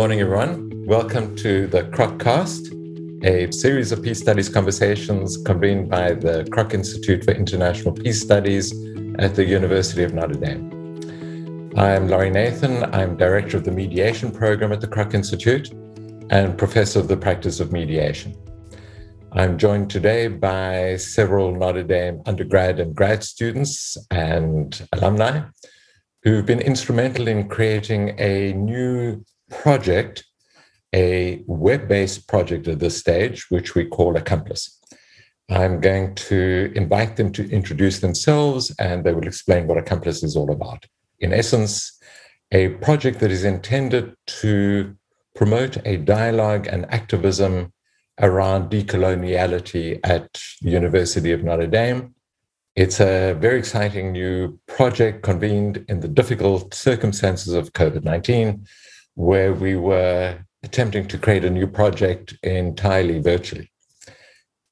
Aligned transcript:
morning, 0.00 0.22
everyone. 0.22 0.86
Welcome 0.86 1.36
to 1.36 1.66
the 1.66 1.82
Kroccast, 1.82 2.72
a 3.22 3.52
series 3.52 3.92
of 3.92 4.02
peace 4.02 4.18
studies 4.18 4.48
conversations 4.48 5.36
convened 5.36 5.90
by 5.90 6.14
the 6.14 6.44
Kroc 6.44 6.72
Institute 6.72 7.22
for 7.22 7.32
International 7.32 7.92
Peace 7.92 8.18
Studies 8.18 8.72
at 9.18 9.34
the 9.34 9.44
University 9.44 10.02
of 10.02 10.14
Notre 10.14 10.40
Dame. 10.40 11.74
I'm 11.76 12.08
Laurie 12.08 12.30
Nathan. 12.30 12.84
I'm 12.94 13.18
director 13.18 13.58
of 13.58 13.64
the 13.64 13.72
mediation 13.72 14.30
program 14.30 14.72
at 14.72 14.80
the 14.80 14.88
Kroc 14.88 15.12
Institute 15.12 15.70
and 16.30 16.56
professor 16.56 16.98
of 16.98 17.08
the 17.08 17.18
practice 17.18 17.60
of 17.60 17.70
mediation. 17.70 18.34
I'm 19.32 19.58
joined 19.58 19.90
today 19.90 20.28
by 20.28 20.96
several 20.96 21.54
Notre 21.54 21.82
Dame 21.82 22.22
undergrad 22.24 22.80
and 22.80 22.94
grad 22.94 23.22
students 23.22 23.98
and 24.10 24.80
alumni 24.94 25.42
who've 26.22 26.46
been 26.46 26.60
instrumental 26.60 27.28
in 27.28 27.50
creating 27.50 28.14
a 28.18 28.54
new 28.54 29.22
project, 29.50 30.24
a 30.94 31.42
web 31.46 31.88
based 31.88 32.26
project 32.26 32.66
at 32.68 32.78
this 32.78 32.98
stage, 32.98 33.50
which 33.50 33.74
we 33.74 33.84
call 33.84 34.16
Accomplice. 34.16 34.78
I'm 35.50 35.80
going 35.80 36.14
to 36.14 36.72
invite 36.76 37.16
them 37.16 37.32
to 37.32 37.50
introduce 37.50 37.98
themselves 37.98 38.72
and 38.78 39.04
they 39.04 39.12
will 39.12 39.26
explain 39.26 39.66
what 39.66 39.78
Accomplice 39.78 40.22
is 40.22 40.36
all 40.36 40.50
about. 40.50 40.86
In 41.18 41.32
essence, 41.32 41.98
a 42.52 42.68
project 42.86 43.20
that 43.20 43.30
is 43.30 43.44
intended 43.44 44.14
to 44.26 44.96
promote 45.34 45.76
a 45.84 45.96
dialogue 45.96 46.66
and 46.66 46.92
activism 46.92 47.72
around 48.20 48.70
decoloniality 48.70 49.98
at 50.04 50.28
the 50.60 50.70
University 50.70 51.32
of 51.32 51.42
Notre 51.42 51.66
Dame. 51.66 52.14
It's 52.76 53.00
a 53.00 53.34
very 53.34 53.58
exciting 53.58 54.12
new 54.12 54.58
project 54.66 55.22
convened 55.22 55.84
in 55.88 56.00
the 56.00 56.08
difficult 56.08 56.74
circumstances 56.74 57.54
of 57.54 57.72
COVID 57.72 58.04
19 58.04 58.66
where 59.14 59.52
we 59.52 59.76
were 59.76 60.38
attempting 60.62 61.06
to 61.08 61.18
create 61.18 61.44
a 61.44 61.50
new 61.50 61.66
project 61.66 62.34
entirely 62.42 63.18
virtually. 63.18 63.70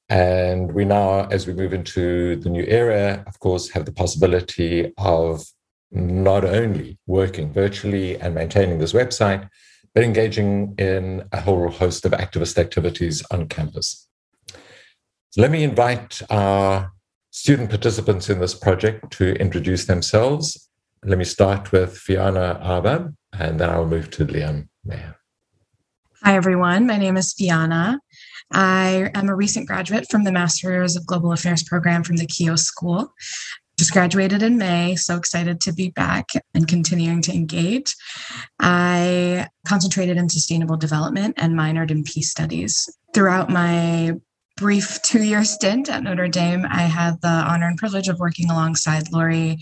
And 0.09 0.71
we 0.73 0.85
now, 0.85 1.27
as 1.27 1.45
we 1.45 1.53
move 1.53 1.73
into 1.73 2.35
the 2.37 2.49
new 2.49 2.63
era, 2.67 3.23
of 3.27 3.39
course, 3.39 3.69
have 3.69 3.85
the 3.85 3.91
possibility 3.91 4.91
of 4.97 5.45
not 5.91 6.43
only 6.45 6.97
working 7.05 7.51
virtually 7.51 8.19
and 8.19 8.33
maintaining 8.35 8.79
this 8.79 8.93
website, 8.93 9.47
but 9.93 10.03
engaging 10.03 10.75
in 10.77 11.27
a 11.31 11.41
whole 11.41 11.69
host 11.69 12.05
of 12.05 12.11
activist 12.11 12.57
activities 12.57 13.23
on 13.31 13.47
campus. 13.47 14.07
So 15.31 15.41
let 15.41 15.51
me 15.51 15.63
invite 15.63 16.21
our 16.29 16.91
student 17.31 17.69
participants 17.69 18.29
in 18.29 18.39
this 18.39 18.55
project 18.55 19.11
to 19.13 19.33
introduce 19.35 19.85
themselves. 19.85 20.69
Let 21.03 21.17
me 21.17 21.23
start 21.23 21.71
with 21.71 21.95
Fiana 21.95 22.61
Arbab, 22.63 23.15
and 23.39 23.59
then 23.59 23.69
I'll 23.69 23.87
move 23.87 24.11
to 24.11 24.25
Liam 24.25 24.67
Maher. 24.85 25.15
Hi, 26.23 26.35
everyone. 26.35 26.85
My 26.85 26.97
name 26.97 27.15
is 27.15 27.33
Fiana. 27.33 27.97
I 28.51 29.09
am 29.15 29.29
a 29.29 29.35
recent 29.35 29.67
graduate 29.67 30.07
from 30.11 30.25
the 30.25 30.31
Masters 30.31 30.95
of 30.95 31.05
Global 31.05 31.31
Affairs 31.31 31.63
program 31.63 32.03
from 32.03 32.17
the 32.17 32.27
Keough 32.27 32.59
School. 32.59 33.13
Just 33.77 33.93
graduated 33.93 34.43
in 34.43 34.57
May, 34.57 34.97
so 34.97 35.15
excited 35.15 35.61
to 35.61 35.73
be 35.73 35.89
back 35.91 36.27
and 36.53 36.67
continuing 36.67 37.21
to 37.21 37.33
engage. 37.33 37.95
I 38.59 39.47
concentrated 39.65 40.17
in 40.17 40.27
sustainable 40.27 40.75
development 40.75 41.35
and 41.37 41.57
minored 41.57 41.89
in 41.89 42.03
peace 42.03 42.29
studies. 42.29 42.89
Throughout 43.13 43.49
my 43.49 44.15
brief 44.57 45.01
two 45.03 45.23
year 45.23 45.45
stint 45.45 45.89
at 45.89 46.03
Notre 46.03 46.27
Dame, 46.27 46.65
I 46.69 46.81
had 46.81 47.21
the 47.21 47.29
honor 47.29 47.67
and 47.67 47.77
privilege 47.77 48.09
of 48.09 48.19
working 48.19 48.51
alongside 48.51 49.09
Laurie 49.13 49.59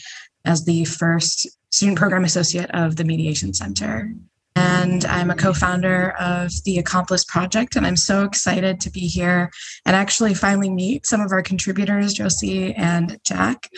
as 0.48 0.66
the 0.66 0.86
first 0.86 1.48
student 1.72 1.98
program 1.98 2.24
associate 2.24 2.72
of 2.72 2.96
the 2.96 3.04
Mediation 3.04 3.54
Center. 3.54 4.12
And 4.56 5.06
I'm 5.06 5.30
a 5.30 5.36
co 5.36 5.54
founder 5.54 6.12
of 6.20 6.52
the 6.64 6.80
Accomplice 6.80 7.24
Project. 7.24 7.76
And 7.76 7.86
I'm 7.86 7.98
so 7.98 8.24
excited 8.24 8.82
to 8.82 8.90
be 8.90 9.02
here 9.02 9.52
and 9.86 9.96
actually 9.96 10.34
finally 10.34 10.72
meet 10.72 11.06
some 11.06 11.22
of 11.22 11.32
our 11.32 11.44
contributors, 11.44 12.14
Josie 12.14 12.74
and 12.74 13.20
Jack. 13.24 13.70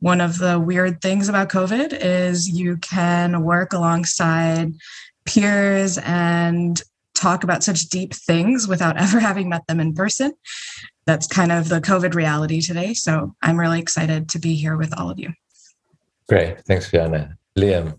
One 0.00 0.20
of 0.20 0.38
the 0.38 0.58
weird 0.58 1.00
things 1.00 1.28
about 1.28 1.48
COVID 1.48 1.96
is 1.98 2.48
you 2.48 2.76
can 2.78 3.42
work 3.42 3.72
alongside 3.72 4.74
peers 5.24 5.98
and 5.98 6.82
talk 7.14 7.44
about 7.44 7.62
such 7.62 7.88
deep 7.88 8.14
things 8.14 8.66
without 8.66 8.96
ever 9.00 9.20
having 9.20 9.48
met 9.48 9.66
them 9.68 9.80
in 9.80 9.94
person. 9.94 10.32
That's 11.06 11.26
kind 11.26 11.52
of 11.52 11.68
the 11.68 11.80
COVID 11.80 12.14
reality 12.14 12.60
today. 12.60 12.92
So 12.94 13.34
I'm 13.42 13.58
really 13.58 13.80
excited 13.80 14.28
to 14.30 14.38
be 14.38 14.54
here 14.54 14.76
with 14.76 14.98
all 14.98 15.10
of 15.10 15.18
you. 15.18 15.32
Great. 16.30 16.60
Thanks, 16.60 16.88
Fiana. 16.88 17.36
Liam. 17.58 17.98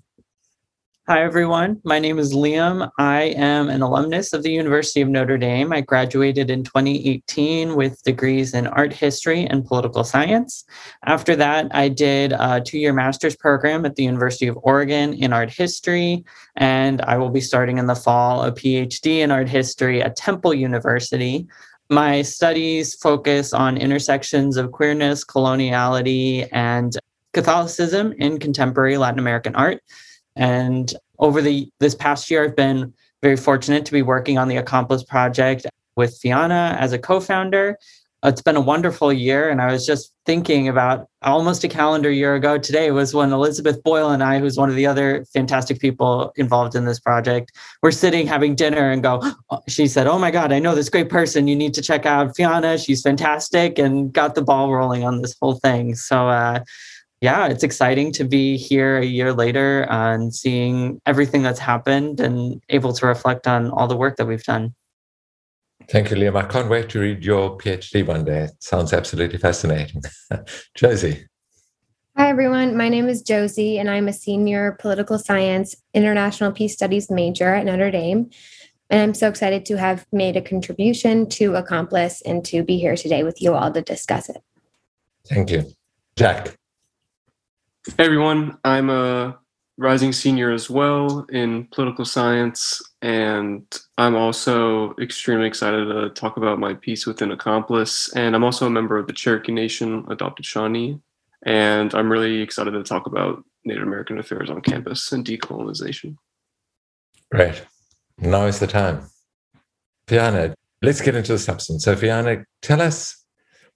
Hi, 1.06 1.22
everyone. 1.22 1.82
My 1.84 2.00
name 2.00 2.18
is 2.18 2.34
Liam. 2.34 2.90
I 2.98 3.24
am 3.24 3.70
an 3.70 3.82
alumnus 3.82 4.32
of 4.32 4.42
the 4.42 4.54
University 4.54 5.02
of 5.02 5.10
Notre 5.10 5.38
Dame. 5.38 5.74
I 5.74 5.82
graduated 5.82 6.50
in 6.50 6.64
2018 6.64 7.76
with 7.76 8.02
degrees 8.04 8.54
in 8.54 8.68
art 8.68 8.94
history 8.94 9.44
and 9.48 9.66
political 9.66 10.06
science. 10.06 10.64
After 11.06 11.36
that, 11.36 11.76
I 11.76 11.90
did 11.90 12.32
a 12.32 12.62
two 12.62 12.80
year 12.80 12.94
master's 12.94 13.36
program 13.36 13.86
at 13.86 13.98
the 13.98 14.06
University 14.06 14.48
of 14.48 14.58
Oregon 14.64 15.14
in 15.14 15.34
art 15.34 15.50
history. 15.50 16.24
And 16.56 17.02
I 17.02 17.18
will 17.18 17.32
be 17.32 17.42
starting 17.42 17.80
in 17.80 17.88
the 17.88 17.96
fall 17.96 18.44
a 18.44 18.54
PhD 18.54 19.18
in 19.18 19.32
art 19.32 19.50
history 19.50 20.02
at 20.02 20.16
Temple 20.16 20.54
University. 20.54 21.50
My 21.90 22.22
studies 22.22 22.96
focus 22.96 23.52
on 23.52 23.76
intersections 23.76 24.56
of 24.56 24.72
queerness, 24.72 25.26
coloniality, 25.26 26.48
and 26.54 26.98
Catholicism 27.34 28.14
in 28.14 28.40
contemporary 28.40 28.98
Latin 28.98 29.20
American 29.20 29.56
art. 29.56 29.82
And 30.36 30.94
over 31.20 31.42
the 31.42 31.70
this 31.80 31.96
past 31.96 32.30
year, 32.30 32.44
I've 32.44 32.56
been 32.56 32.94
very 33.22 33.38
fortunate 33.38 33.86
to 33.86 33.92
be 33.92 34.02
working 34.02 34.38
on 34.38 34.48
the 34.48 34.58
Accomplice 34.58 35.04
project 35.04 35.68
with 35.96 36.20
Fiana 36.20 36.78
as 36.78 36.94
a 36.94 37.00
co-founder. 37.00 37.78
It's 38.24 38.42
been 38.42 38.56
a 38.56 38.62
wonderful 38.62 39.12
year, 39.12 39.50
and 39.50 39.60
I 39.60 39.72
was 39.72 39.84
just 39.84 40.14
thinking 40.28 40.68
about 40.68 41.08
almost 41.24 41.64
a 41.64 41.68
calendar 41.68 42.12
year 42.12 42.36
ago. 42.36 42.60
Today 42.60 42.92
was 42.92 43.16
when 43.16 43.32
Elizabeth 43.34 43.82
Boyle 43.82 44.12
and 44.12 44.22
I, 44.22 44.38
who's 44.38 44.58
one 44.58 44.70
of 44.70 44.76
the 44.76 44.86
other 44.86 45.26
fantastic 45.34 45.80
people 45.80 46.32
involved 46.36 46.76
in 46.76 46.86
this 46.86 47.00
project, 47.00 47.52
were 47.82 47.92
sitting 47.92 48.28
having 48.28 48.54
dinner 48.54 48.92
and 48.92 49.02
go. 49.02 49.24
She 49.68 49.88
said, 49.88 50.06
"Oh 50.06 50.20
my 50.20 50.30
God, 50.30 50.52
I 50.52 50.60
know 50.60 50.76
this 50.76 50.90
great 50.90 51.10
person. 51.10 51.48
You 51.48 51.56
need 51.56 51.74
to 51.74 51.82
check 51.82 52.06
out 52.06 52.36
Fiana. 52.36 52.84
She's 52.84 53.02
fantastic," 53.02 53.80
and 53.80 54.14
got 54.14 54.36
the 54.36 54.44
ball 54.44 54.72
rolling 54.72 55.04
on 55.04 55.22
this 55.22 55.36
whole 55.40 55.56
thing. 55.56 55.96
So. 55.96 56.30
Uh, 56.30 56.60
yeah, 57.22 57.46
it's 57.48 57.64
exciting 57.64 58.12
to 58.14 58.24
be 58.24 58.58
here 58.58 58.98
a 58.98 59.06
year 59.06 59.32
later 59.32 59.84
and 59.92 60.34
seeing 60.34 61.00
everything 61.06 61.44
that's 61.44 61.60
happened 61.60 62.20
and 62.20 62.62
able 62.70 62.94
to 62.94 63.06
reflect 63.06 63.48
on 63.48 63.70
all 63.70 63.88
the 63.88 63.96
work 63.96 64.18
that 64.18 64.26
we've 64.26 64.44
done. 64.44 64.74
Thank 65.88 66.10
you, 66.10 66.18
Liam. 66.18 66.36
I 66.36 66.48
can't 66.48 66.68
wait 66.68 66.90
to 66.90 67.00
read 67.00 67.24
your 67.24 67.58
PhD 67.58 68.06
one 68.06 68.26
day. 68.26 68.46
It 68.46 68.52
sounds 68.60 68.92
absolutely 68.92 69.38
fascinating. 69.38 70.02
Josie. 70.76 71.28
Hi, 72.18 72.30
everyone. 72.30 72.76
My 72.76 72.90
name 72.90 73.08
is 73.08 73.22
Josie, 73.22 73.78
and 73.78 73.90
I'm 73.90 74.08
a 74.08 74.14
senior 74.14 74.78
political 74.80 75.20
science 75.20 75.76
international 75.94 76.52
peace 76.52 76.74
studies 76.74 77.12
major 77.12 77.54
at 77.54 77.66
Notre 77.66 77.92
Dame. 77.92 78.30
And 78.90 79.02
I'm 79.02 79.14
so 79.14 79.30
excited 79.30 79.66
to 79.68 79.78
have 79.78 80.06
made 80.12 80.36
a 80.36 80.42
contribution 80.42 81.30
to 81.30 81.56
Accomplice 81.56 82.22
and 82.22 82.44
to 82.46 82.64
be 82.64 82.78
here 82.78 82.96
today 82.96 83.24
with 83.24 83.42
you 83.42 83.54
all 83.54 83.72
to 83.72 83.82
discuss 83.82 84.28
it. 84.28 84.42
Thank 85.28 85.52
you. 85.52 85.66
Jack. 86.16 86.58
Everyone, 87.98 88.60
I'm 88.64 88.92
a 88.92 89.40
rising 89.78 90.14
senior 90.14 90.52
as 90.52 90.70
well 90.70 91.26
in 91.30 91.68
political 91.72 92.06
science, 92.06 92.80
and 93.02 93.66
I'm 93.98 94.16
also 94.16 94.94
extremely 95.02 95.48
excited 95.48 95.86
to 95.86 96.10
talk 96.12 96.38
about 96.38 96.60
my 96.60 96.76
piece 96.76 97.08
within 97.08 97.32
Accomplice. 97.32 98.14
And 98.14 98.36
I'm 98.36 98.44
also 98.44 98.68
a 98.68 98.70
member 98.70 99.00
of 99.00 99.08
the 99.08 99.14
Cherokee 99.14 99.52
Nation 99.52 100.06
Adopted 100.10 100.46
Shawnee, 100.46 101.00
and 101.44 101.96
I'm 101.96 102.12
really 102.12 102.42
excited 102.42 102.72
to 102.72 102.84
talk 102.84 103.08
about 103.08 103.44
Native 103.66 103.84
American 103.84 104.20
affairs 104.20 104.52
on 104.52 104.62
campus 104.62 105.12
and 105.12 105.26
decolonization. 105.26 106.18
Great. 107.32 107.66
Now 108.20 108.46
is 108.46 108.60
the 108.60 108.68
time. 108.68 109.10
Fiana, 110.08 110.54
let's 110.84 111.02
get 111.02 111.16
into 111.16 111.32
the 111.32 111.40
substance. 111.40 111.86
So, 111.86 111.96
Fiana, 111.96 112.44
tell 112.62 112.80
us 112.82 113.26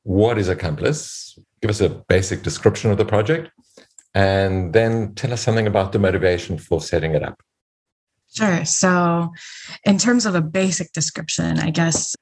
what 0.04 0.38
is 0.38 0.48
Accomplice? 0.48 1.40
Give 1.62 1.72
us 1.72 1.82
a 1.82 1.90
basic 1.90 2.44
description 2.44 2.92
of 2.92 3.00
the 3.00 3.06
project 3.06 3.50
and 4.16 4.72
then 4.72 5.14
tell 5.14 5.34
us 5.34 5.42
something 5.42 5.68
about 5.68 5.92
the 5.92 6.00
motivation 6.00 6.58
for 6.58 6.82
setting 6.82 7.14
it 7.14 7.22
up. 7.22 7.44
Sure. 8.34 8.66
So, 8.66 9.32
in 9.84 9.98
terms 9.98 10.26
of 10.26 10.36
a 10.36 10.42
basic 10.42 10.92
description, 10.94 11.60
I 11.60 11.70
guess 11.70 12.16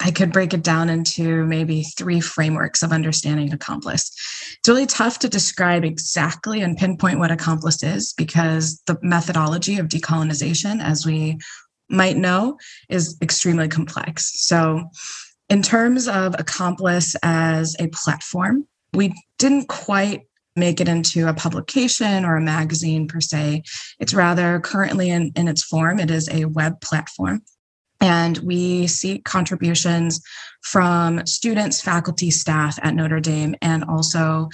I 0.00 0.10
could 0.10 0.32
break 0.32 0.52
it 0.52 0.62
down 0.62 0.90
into 0.90 1.46
maybe 1.46 1.82
three 1.82 2.20
frameworks 2.20 2.82
of 2.82 2.92
understanding 2.92 3.52
accomplice. 3.52 4.10
It's 4.58 4.68
really 4.68 4.86
tough 4.86 5.20
to 5.20 5.28
describe 5.28 5.84
exactly 5.84 6.62
and 6.62 6.76
pinpoint 6.76 7.18
what 7.18 7.30
accomplice 7.30 7.82
is 7.82 8.12
because 8.14 8.82
the 8.86 8.98
methodology 9.02 9.78
of 9.78 9.86
decolonization, 9.86 10.82
as 10.82 11.06
we 11.06 11.38
might 11.88 12.16
know, 12.16 12.58
is 12.88 13.16
extremely 13.22 13.68
complex. 13.68 14.32
So, 14.46 14.84
in 15.50 15.62
terms 15.62 16.08
of 16.08 16.34
accomplice 16.38 17.14
as 17.22 17.76
a 17.78 17.88
platform, 17.88 18.66
we 18.94 19.14
didn't 19.38 19.68
quite 19.68 20.22
make 20.56 20.80
it 20.80 20.88
into 20.88 21.28
a 21.28 21.34
publication 21.34 22.24
or 22.24 22.36
a 22.36 22.40
magazine 22.42 23.08
per 23.08 23.20
se. 23.20 23.62
It's 23.98 24.14
rather 24.14 24.60
currently 24.60 25.10
in, 25.10 25.32
in 25.36 25.48
its 25.48 25.62
form, 25.64 25.98
it 25.98 26.10
is 26.10 26.28
a 26.28 26.44
web 26.46 26.80
platform. 26.80 27.42
And 28.00 28.38
we 28.38 28.86
seek 28.86 29.24
contributions 29.24 30.20
from 30.62 31.24
students, 31.26 31.80
faculty, 31.80 32.30
staff 32.30 32.78
at 32.82 32.94
Notre 32.94 33.20
Dame, 33.20 33.54
and 33.62 33.84
also 33.84 34.48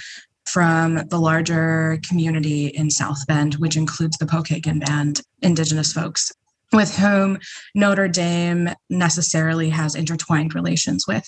from 0.45 0.95
the 1.09 1.19
larger 1.19 1.99
community 2.07 2.67
in 2.67 2.89
South 2.89 3.25
Bend, 3.27 3.55
which 3.55 3.77
includes 3.77 4.17
the 4.17 4.25
Pokagon 4.25 4.85
Band, 4.85 5.21
Indigenous 5.41 5.93
folks, 5.93 6.31
with 6.73 6.95
whom 6.97 7.39
Notre 7.75 8.07
Dame 8.07 8.69
necessarily 8.89 9.69
has 9.69 9.95
intertwined 9.95 10.55
relations 10.55 11.05
with. 11.07 11.25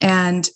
And 0.00 0.48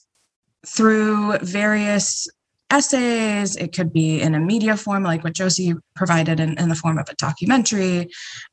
through 0.66 1.38
various 1.38 2.28
essays, 2.70 3.56
it 3.56 3.74
could 3.74 3.92
be 3.92 4.20
in 4.20 4.34
a 4.34 4.40
media 4.40 4.76
form, 4.76 5.04
like 5.04 5.22
what 5.22 5.34
Josie 5.34 5.74
provided 5.94 6.40
in, 6.40 6.58
in 6.58 6.68
the 6.68 6.74
form 6.74 6.98
of 6.98 7.08
a 7.08 7.14
documentary. 7.16 8.08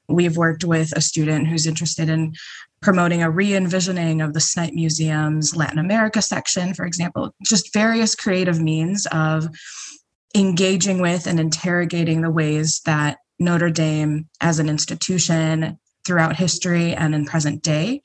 We've 0.08 0.38
worked 0.38 0.64
with 0.64 0.92
a 0.96 1.02
student 1.02 1.48
who's 1.48 1.68
interested 1.68 2.10
in 2.10 2.34
promoting 2.82 3.24
a 3.24 3.30
re 3.30 3.56
envisioning 3.56 4.22
of 4.22 4.34
the 4.34 4.40
Snite 4.40 4.74
Museum's 4.74 5.56
Latin 5.56 5.80
America 5.80 6.22
section, 6.22 6.74
for 6.74 6.86
example, 6.86 7.34
just 7.46 7.74
various 7.74 8.16
creative 8.16 8.60
means 8.60 9.08
of 9.12 9.48
engaging 10.36 11.02
with 11.02 11.28
and 11.28 11.40
interrogating 11.40 12.22
the 12.22 12.32
ways 12.32 12.82
that 12.86 13.18
Notre 13.40 13.70
Dame 13.70 14.28
as 14.40 14.60
an 14.60 14.70
institution 14.70 15.78
throughout 16.06 16.36
history 16.36 16.94
and 16.94 17.14
in 17.14 17.26
present 17.26 17.62
day 17.62 18.02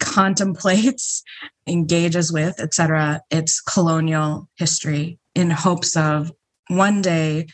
contemplates, 0.00 1.22
engages 1.66 2.32
with, 2.32 2.58
etc., 2.58 3.20
its 3.30 3.60
colonial 3.60 4.48
history 4.56 5.18
in 5.34 5.50
hopes 5.50 5.96
of 5.96 6.32
one 6.68 7.02
day 7.02 7.46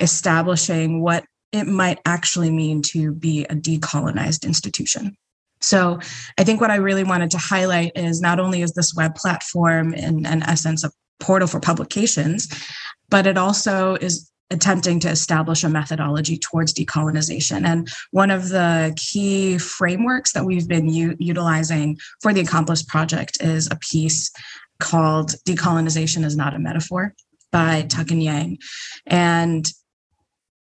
establishing 0.00 1.02
what 1.02 1.24
it 1.52 1.66
might 1.66 2.00
actually 2.04 2.50
mean 2.50 2.82
to 2.82 3.12
be 3.12 3.44
a 3.44 3.54
decolonized 3.54 4.44
institution. 4.44 5.16
So 5.60 6.00
I 6.38 6.44
think 6.44 6.60
what 6.60 6.70
I 6.70 6.76
really 6.76 7.04
wanted 7.04 7.30
to 7.32 7.38
highlight 7.38 7.92
is 7.94 8.20
not 8.20 8.40
only 8.40 8.62
is 8.62 8.72
this 8.72 8.94
web 8.94 9.14
platform 9.14 9.94
in 9.94 10.26
an 10.26 10.42
essence 10.42 10.82
a 10.82 10.90
portal 11.20 11.46
for 11.46 11.60
publications, 11.60 12.48
but 13.10 13.26
it 13.26 13.38
also 13.38 13.94
is 13.96 14.31
attempting 14.52 15.00
to 15.00 15.08
establish 15.08 15.64
a 15.64 15.68
methodology 15.68 16.36
towards 16.36 16.72
decolonization. 16.72 17.66
And 17.66 17.88
one 18.10 18.30
of 18.30 18.48
the 18.48 18.94
key 18.96 19.58
frameworks 19.58 20.32
that 20.32 20.44
we've 20.44 20.68
been 20.68 20.88
u- 20.88 21.16
utilizing 21.18 21.98
for 22.20 22.32
the 22.32 22.40
Accomplice 22.40 22.82
Project 22.82 23.38
is 23.40 23.68
a 23.70 23.76
piece 23.76 24.30
called 24.78 25.34
Decolonization 25.46 26.24
is 26.24 26.36
Not 26.36 26.54
a 26.54 26.58
Metaphor 26.58 27.14
by 27.50 27.82
Tuck 27.82 28.10
and 28.10 28.22
Yang. 28.22 28.58
And 29.06 29.66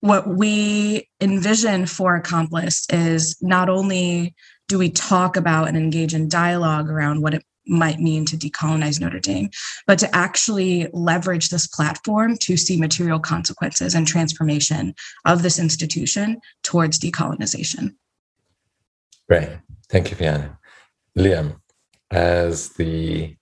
what 0.01 0.29
we 0.29 1.09
envision 1.21 1.87
for 1.87 2.17
Accomplice 2.17 2.87
is 2.91 3.37
not 3.41 3.69
only 3.69 4.35
do 4.69 4.79
we 4.79 4.91
talk 4.91 5.37
about 5.37 5.69
and 5.69 5.77
engage 5.77 6.15
in 6.15 6.29
dialogue 6.29 6.89
around 6.91 7.23
what 7.23 7.35
it 7.35 7.45
might 7.69 8.01
mean 8.01 8.25
to 8.27 8.37
decolonize 8.37 9.01
Notre 9.01 9.21
Dame, 9.21 9.51
but 9.87 9.99
to 9.99 10.17
actually 10.17 10.89
leverage 10.93 11.51
this 11.51 11.67
platform 11.67 12.37
to 12.39 12.57
see 12.57 12.79
material 12.79 13.21
consequences 13.21 13.95
and 13.95 14.07
transformation 14.07 14.95
of 15.25 15.43
this 15.43 15.59
institution 15.59 16.41
towards 16.63 16.99
decolonization. 16.99 17.95
Great. 19.29 19.51
Thank 19.91 20.11
you, 20.11 20.17
Fiana. 20.17 20.57
Liam, 21.17 21.57
as 22.11 22.71
the 22.71 23.37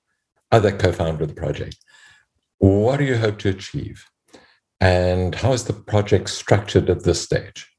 other 0.50 0.76
co 0.76 0.92
founder 0.92 1.24
of 1.24 1.28
the 1.28 1.34
project, 1.34 1.76
what 2.58 2.98
do 2.98 3.04
you 3.04 3.18
hope 3.18 3.38
to 3.38 3.50
achieve? 3.50 4.06
And 4.80 5.34
how 5.34 5.52
is 5.52 5.64
the 5.64 5.72
project 5.72 6.30
structured 6.30 6.90
at 6.90 7.04
this 7.04 7.22
stage? 7.22 7.75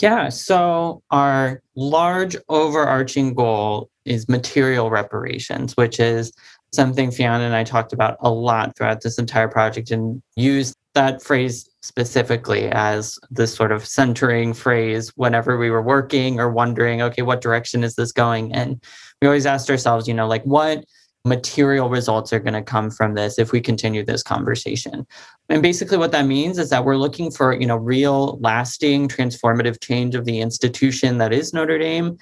Yeah, 0.00 0.30
so 0.30 1.02
our 1.10 1.62
large 1.76 2.34
overarching 2.48 3.34
goal 3.34 3.90
is 4.06 4.28
material 4.28 4.90
reparations, 4.90 5.76
which 5.76 6.00
is 6.00 6.32
something 6.72 7.10
Fiana 7.10 7.40
and 7.40 7.54
I 7.54 7.64
talked 7.64 7.92
about 7.92 8.16
a 8.20 8.30
lot 8.30 8.76
throughout 8.76 9.02
this 9.02 9.18
entire 9.18 9.48
project 9.48 9.90
and 9.90 10.22
used 10.36 10.74
that 10.94 11.22
phrase 11.22 11.68
specifically 11.82 12.68
as 12.68 13.18
this 13.30 13.54
sort 13.54 13.72
of 13.72 13.86
centering 13.86 14.54
phrase 14.54 15.10
whenever 15.16 15.58
we 15.58 15.70
were 15.70 15.82
working 15.82 16.40
or 16.40 16.50
wondering, 16.50 17.02
okay, 17.02 17.22
what 17.22 17.40
direction 17.40 17.84
is 17.84 17.94
this 17.94 18.12
going? 18.12 18.52
And 18.54 18.82
we 19.20 19.28
always 19.28 19.46
asked 19.46 19.70
ourselves, 19.70 20.08
you 20.08 20.14
know, 20.14 20.26
like 20.26 20.44
what 20.44 20.84
material 21.24 21.90
results 21.90 22.32
are 22.32 22.38
going 22.38 22.54
to 22.54 22.62
come 22.62 22.90
from 22.90 23.14
this 23.14 23.38
if 23.38 23.52
we 23.52 23.60
continue 23.60 24.04
this 24.04 24.22
conversation. 24.22 25.06
And 25.48 25.62
basically 25.62 25.98
what 25.98 26.12
that 26.12 26.26
means 26.26 26.58
is 26.58 26.70
that 26.70 26.84
we're 26.84 26.96
looking 26.96 27.30
for, 27.30 27.52
you 27.52 27.66
know, 27.66 27.76
real 27.76 28.38
lasting 28.40 29.08
transformative 29.08 29.82
change 29.82 30.14
of 30.14 30.24
the 30.24 30.40
institution 30.40 31.18
that 31.18 31.32
is 31.32 31.52
Notre 31.52 31.78
Dame 31.78 32.16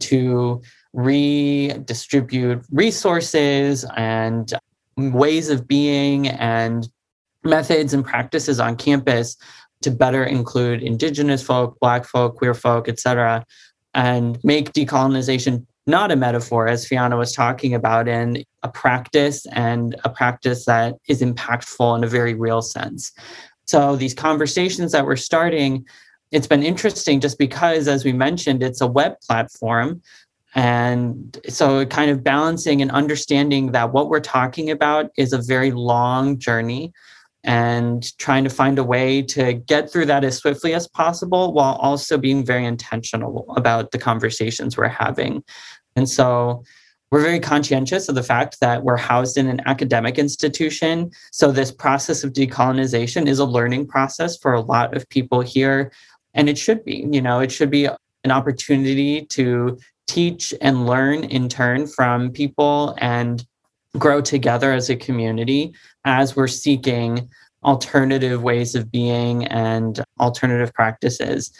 to 0.00 0.62
redistribute 0.92 2.64
resources 2.70 3.84
and 3.96 4.52
ways 4.96 5.50
of 5.50 5.66
being 5.66 6.28
and 6.28 6.88
methods 7.42 7.92
and 7.92 8.04
practices 8.04 8.60
on 8.60 8.76
campus 8.76 9.36
to 9.82 9.90
better 9.90 10.24
include 10.24 10.82
indigenous 10.82 11.42
folk, 11.42 11.78
black 11.80 12.06
folk, 12.06 12.36
queer 12.36 12.54
folk, 12.54 12.88
et 12.88 13.00
cetera, 13.00 13.44
and 13.94 14.38
make 14.44 14.72
decolonization 14.72 15.66
not 15.86 16.10
a 16.10 16.16
metaphor, 16.16 16.66
as 16.66 16.86
Fiana 16.86 17.18
was 17.18 17.32
talking 17.32 17.74
about, 17.74 18.08
and 18.08 18.44
a 18.62 18.68
practice 18.68 19.46
and 19.52 19.94
a 20.04 20.08
practice 20.08 20.64
that 20.64 20.94
is 21.08 21.20
impactful 21.20 21.98
in 21.98 22.04
a 22.04 22.08
very 22.08 22.34
real 22.34 22.62
sense. 22.62 23.12
So 23.66 23.96
these 23.96 24.14
conversations 24.14 24.92
that 24.92 25.04
we're 25.04 25.16
starting, 25.16 25.86
it's 26.30 26.46
been 26.46 26.62
interesting 26.62 27.20
just 27.20 27.38
because, 27.38 27.86
as 27.88 28.04
we 28.04 28.12
mentioned, 28.12 28.62
it's 28.62 28.80
a 28.80 28.86
web 28.86 29.14
platform. 29.26 30.02
And 30.54 31.36
so, 31.48 31.84
kind 31.86 32.10
of 32.10 32.22
balancing 32.22 32.80
and 32.80 32.90
understanding 32.90 33.72
that 33.72 33.92
what 33.92 34.08
we're 34.08 34.20
talking 34.20 34.70
about 34.70 35.10
is 35.16 35.32
a 35.32 35.38
very 35.42 35.72
long 35.72 36.38
journey 36.38 36.92
and 37.44 38.16
trying 38.18 38.42
to 38.42 38.50
find 38.50 38.78
a 38.78 38.84
way 38.84 39.22
to 39.22 39.52
get 39.52 39.92
through 39.92 40.06
that 40.06 40.24
as 40.24 40.38
swiftly 40.38 40.74
as 40.74 40.88
possible 40.88 41.52
while 41.52 41.74
also 41.74 42.16
being 42.16 42.44
very 42.44 42.64
intentional 42.64 43.44
about 43.56 43.90
the 43.90 43.98
conversations 43.98 44.76
we're 44.76 44.88
having. 44.88 45.44
And 45.94 46.08
so 46.08 46.64
we're 47.10 47.20
very 47.20 47.38
conscientious 47.38 48.08
of 48.08 48.14
the 48.14 48.22
fact 48.22 48.58
that 48.60 48.82
we're 48.82 48.96
housed 48.96 49.36
in 49.36 49.46
an 49.46 49.60
academic 49.66 50.18
institution. 50.18 51.10
So 51.32 51.52
this 51.52 51.70
process 51.70 52.24
of 52.24 52.32
decolonization 52.32 53.28
is 53.28 53.38
a 53.38 53.44
learning 53.44 53.86
process 53.86 54.36
for 54.38 54.54
a 54.54 54.60
lot 54.60 54.96
of 54.96 55.08
people 55.10 55.40
here. 55.40 55.92
And 56.32 56.48
it 56.48 56.58
should 56.58 56.82
be, 56.84 57.06
you 57.12 57.20
know, 57.20 57.40
it 57.40 57.52
should 57.52 57.70
be 57.70 57.86
an 57.86 58.30
opportunity 58.30 59.26
to 59.26 59.78
teach 60.06 60.52
and 60.60 60.86
learn 60.86 61.24
in 61.24 61.48
turn 61.48 61.86
from 61.86 62.32
people 62.32 62.96
and 62.98 63.46
grow 63.96 64.20
together 64.20 64.72
as 64.72 64.90
a 64.90 64.96
community 64.96 65.72
as 66.04 66.34
we're 66.34 66.48
seeking 66.48 67.28
alternative 67.64 68.42
ways 68.42 68.74
of 68.74 68.90
being 68.90 69.46
and 69.46 70.02
alternative 70.20 70.72
practices. 70.74 71.52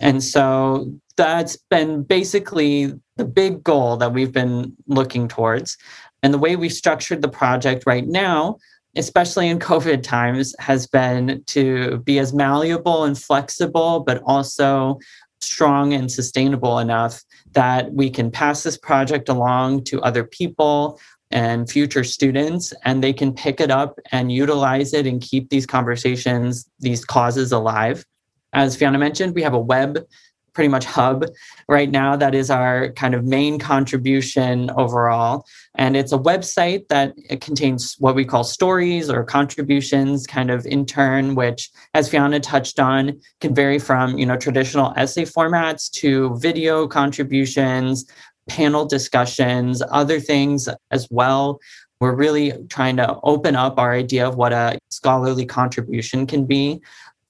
And 0.00 0.22
so 0.22 0.92
that's 1.16 1.56
been 1.70 2.02
basically 2.02 2.92
the 3.16 3.24
big 3.24 3.62
goal 3.62 3.96
that 3.98 4.12
we've 4.12 4.32
been 4.32 4.76
looking 4.86 5.28
towards. 5.28 5.76
And 6.22 6.34
the 6.34 6.38
way 6.38 6.56
we've 6.56 6.72
structured 6.72 7.22
the 7.22 7.28
project 7.28 7.84
right 7.86 8.06
now, 8.06 8.58
especially 8.96 9.48
in 9.48 9.58
COVID 9.58 10.02
times, 10.02 10.54
has 10.58 10.86
been 10.86 11.42
to 11.46 11.98
be 11.98 12.18
as 12.18 12.32
malleable 12.32 13.04
and 13.04 13.18
flexible, 13.18 14.00
but 14.00 14.22
also 14.24 14.98
strong 15.40 15.92
and 15.92 16.10
sustainable 16.10 16.78
enough 16.78 17.22
that 17.52 17.92
we 17.92 18.08
can 18.10 18.30
pass 18.30 18.62
this 18.62 18.78
project 18.78 19.28
along 19.28 19.84
to 19.84 20.00
other 20.02 20.24
people 20.24 20.98
and 21.32 21.70
future 21.70 22.04
students, 22.04 22.72
and 22.84 23.02
they 23.02 23.12
can 23.12 23.32
pick 23.32 23.60
it 23.60 23.70
up 23.70 23.98
and 24.10 24.30
utilize 24.30 24.92
it 24.92 25.06
and 25.06 25.20
keep 25.20 25.48
these 25.48 25.66
conversations, 25.66 26.68
these 26.80 27.04
causes 27.04 27.52
alive. 27.52 28.04
As 28.52 28.76
Fiana 28.76 28.98
mentioned, 28.98 29.34
we 29.34 29.42
have 29.42 29.54
a 29.54 29.60
web 29.60 29.98
pretty 30.54 30.68
much 30.68 30.84
hub 30.84 31.24
right 31.68 31.90
now 31.90 32.16
that 32.16 32.34
is 32.34 32.50
our 32.50 32.92
kind 32.92 33.14
of 33.14 33.24
main 33.24 33.58
contribution 33.58 34.70
overall 34.76 35.46
and 35.76 35.96
it's 35.96 36.12
a 36.12 36.18
website 36.18 36.86
that 36.88 37.14
contains 37.40 37.96
what 37.98 38.14
we 38.14 38.24
call 38.24 38.44
stories 38.44 39.08
or 39.08 39.24
contributions 39.24 40.26
kind 40.26 40.50
of 40.50 40.66
in 40.66 40.84
turn 40.84 41.34
which 41.34 41.70
as 41.94 42.10
fiana 42.10 42.40
touched 42.42 42.78
on 42.78 43.18
can 43.40 43.54
vary 43.54 43.78
from 43.78 44.18
you 44.18 44.26
know 44.26 44.36
traditional 44.36 44.92
essay 44.96 45.24
formats 45.24 45.90
to 45.90 46.36
video 46.38 46.86
contributions 46.86 48.04
panel 48.52 48.84
discussions 48.84 49.82
other 49.90 50.20
things 50.20 50.68
as 50.90 51.08
well 51.10 51.58
we're 52.02 52.16
really 52.16 52.52
trying 52.68 52.96
to 52.96 53.16
open 53.22 53.54
up 53.54 53.78
our 53.78 53.92
idea 53.92 54.26
of 54.26 54.34
what 54.34 54.52
a 54.52 54.76
scholarly 54.90 55.46
contribution 55.46 56.26
can 56.26 56.44
be 56.44 56.80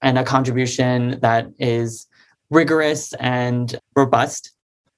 and 0.01 0.19
a 0.19 0.25
contribution 0.25 1.21
that 1.21 1.47
is 1.59 2.07
rigorous 2.49 3.13
and 3.21 3.79
robust. 3.95 4.51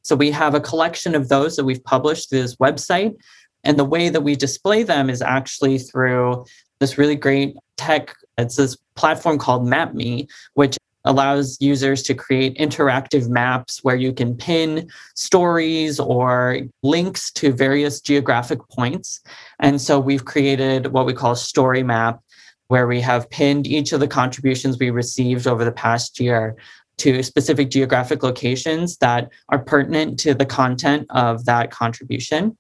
So 0.02 0.14
we 0.14 0.31
have 0.31 0.54
a 0.54 0.61
collection 0.61 1.16
of 1.16 1.28
those 1.28 1.57
that 1.57 1.64
we've 1.64 1.83
published 1.83 2.31
through 2.31 2.43
this 2.43 2.54
website. 2.57 3.16
And 3.64 3.76
the 3.76 3.85
way 3.85 4.11
that 4.11 4.21
we 4.21 4.37
display 4.37 4.85
them 4.85 5.11
is 5.11 5.21
actually 5.21 5.78
through 5.78 6.45
this 6.78 6.97
really 6.97 7.16
great 7.16 7.57
tech. 7.76 8.14
It's 8.38 8.54
this 8.54 8.76
platform 8.95 9.38
called 9.38 9.66
MapMe, 9.66 10.28
which 10.54 10.78
allows 11.05 11.59
users 11.61 12.03
to 12.03 12.15
create 12.15 12.57
interactive 12.59 13.29
maps 13.29 13.81
where 13.83 13.97
you 13.97 14.13
can 14.13 14.37
pin 14.37 14.89
stories 15.15 16.01
or 16.01 16.61
links 16.83 17.31
to 17.33 17.53
various 17.53 18.01
geographic 18.01 18.59
points. 18.71 19.21
And 19.61 19.81
so 19.81 20.01
we've 20.01 20.25
created 20.25 20.93
what 20.93 21.07
we 21.07 21.13
call 21.13 21.33
a 21.33 21.37
story 21.37 21.83
map, 21.83 22.21
where 22.69 22.87
we 22.87 23.01
have 23.01 23.29
pinned 23.31 23.67
each 23.67 23.93
of 23.93 24.01
the 24.01 24.09
contributions 24.09 24.79
we 24.79 24.91
received 24.91 25.47
over 25.47 25.65
the 25.65 25.73
past 25.73 26.19
year 26.19 26.57
to 26.97 27.23
specific 27.23 27.71
geographic 27.71 28.23
locations 28.23 28.97
that 28.99 29.31
are 29.49 29.59
pertinent 29.59 30.19
to 30.21 30.33
the 30.33 30.47
content 30.47 31.07
of 31.11 31.45
that 31.45 31.71
contribution. 31.71 32.57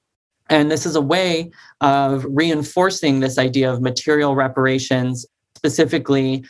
And 0.50 0.70
this 0.70 0.84
is 0.84 0.96
a 0.96 1.00
way 1.00 1.50
of 1.80 2.26
reinforcing 2.28 3.20
this 3.20 3.38
idea 3.38 3.72
of 3.72 3.80
material 3.80 4.34
reparations, 4.34 5.24
specifically 5.56 6.44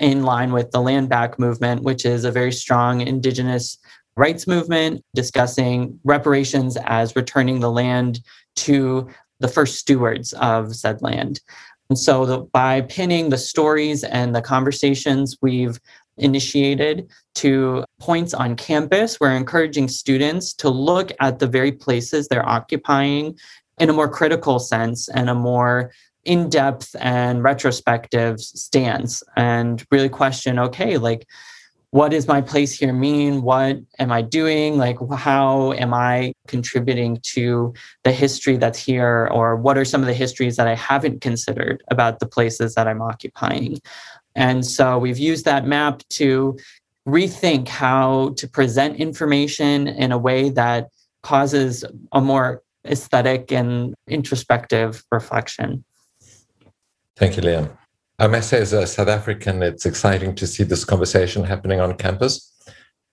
in 0.00 0.22
line 0.22 0.52
with 0.52 0.70
the 0.70 0.80
Land 0.80 1.08
Back 1.08 1.38
movement, 1.38 1.82
which 1.82 2.04
is 2.04 2.24
a 2.24 2.32
very 2.32 2.52
strong 2.52 3.02
Indigenous 3.02 3.78
rights 4.16 4.46
movement 4.46 5.04
discussing 5.14 5.98
reparations 6.04 6.76
as 6.84 7.14
returning 7.14 7.60
the 7.60 7.70
land 7.70 8.20
to 8.56 9.08
the 9.38 9.48
first 9.48 9.78
stewards 9.78 10.32
of 10.34 10.74
said 10.74 11.00
land. 11.00 11.40
And 11.88 11.98
so, 11.98 12.24
the, 12.26 12.38
by 12.38 12.82
pinning 12.82 13.30
the 13.30 13.38
stories 13.38 14.04
and 14.04 14.34
the 14.34 14.42
conversations 14.42 15.36
we've 15.42 15.80
initiated 16.18 17.10
to 17.36 17.84
points 17.98 18.34
on 18.34 18.56
campus, 18.56 19.18
we're 19.18 19.34
encouraging 19.34 19.88
students 19.88 20.52
to 20.54 20.68
look 20.68 21.10
at 21.20 21.38
the 21.38 21.46
very 21.46 21.72
places 21.72 22.28
they're 22.28 22.48
occupying 22.48 23.36
in 23.78 23.88
a 23.88 23.94
more 23.94 24.08
critical 24.08 24.58
sense 24.58 25.08
and 25.08 25.30
a 25.30 25.34
more 25.34 25.92
in 26.24 26.48
depth 26.48 26.94
and 27.00 27.42
retrospective 27.42 28.40
stance 28.40 29.22
and 29.36 29.84
really 29.90 30.08
question 30.08 30.58
okay, 30.58 30.98
like, 30.98 31.26
what 31.92 32.10
does 32.10 32.28
my 32.28 32.40
place 32.40 32.72
here 32.72 32.92
mean? 32.92 33.42
What 33.42 33.78
am 33.98 34.12
I 34.12 34.22
doing? 34.22 34.78
Like, 34.78 34.98
how 35.16 35.72
am 35.72 35.92
I 35.92 36.32
contributing 36.46 37.18
to 37.34 37.74
the 38.04 38.12
history 38.12 38.56
that's 38.56 38.78
here? 38.78 39.28
Or 39.32 39.56
what 39.56 39.76
are 39.76 39.84
some 39.84 40.00
of 40.00 40.06
the 40.06 40.14
histories 40.14 40.56
that 40.56 40.68
I 40.68 40.76
haven't 40.76 41.20
considered 41.20 41.82
about 41.90 42.20
the 42.20 42.26
places 42.26 42.76
that 42.76 42.86
I'm 42.86 43.02
occupying? 43.02 43.80
And 44.36 44.64
so 44.64 44.98
we've 44.98 45.18
used 45.18 45.44
that 45.46 45.66
map 45.66 46.02
to 46.10 46.56
rethink 47.08 47.66
how 47.66 48.34
to 48.36 48.46
present 48.46 48.96
information 48.96 49.88
in 49.88 50.12
a 50.12 50.18
way 50.18 50.50
that 50.50 50.90
causes 51.22 51.84
a 52.12 52.20
more 52.20 52.62
aesthetic 52.86 53.50
and 53.50 53.94
introspective 54.08 55.04
reflection. 55.10 55.84
Thank 57.16 57.36
you, 57.36 57.42
Liam. 57.42 57.76
I 58.18 58.26
must 58.26 58.50
say, 58.50 58.60
as 58.60 58.72
a 58.72 58.82
uh, 58.82 58.86
South 58.86 59.08
African, 59.08 59.62
it's 59.62 59.86
exciting 59.86 60.34
to 60.34 60.46
see 60.46 60.62
this 60.62 60.84
conversation 60.84 61.44
happening 61.44 61.80
on 61.80 61.96
campus. 61.96 62.52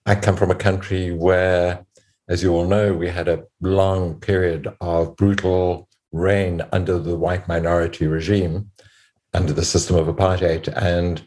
I 0.04 0.14
come 0.14 0.36
from 0.36 0.50
a 0.50 0.54
country 0.54 1.12
where, 1.12 1.84
as 2.28 2.42
you 2.42 2.52
all 2.52 2.66
know, 2.66 2.92
we 2.92 3.08
had 3.08 3.28
a 3.28 3.44
long 3.60 4.20
period 4.20 4.68
of 4.80 5.16
brutal 5.16 5.88
reign 6.12 6.62
under 6.72 6.98
the 6.98 7.16
white 7.16 7.48
minority 7.48 8.06
regime, 8.06 8.70
under 9.34 9.52
the 9.52 9.64
system 9.64 9.96
of 9.96 10.14
apartheid. 10.14 10.68
And 10.76 11.26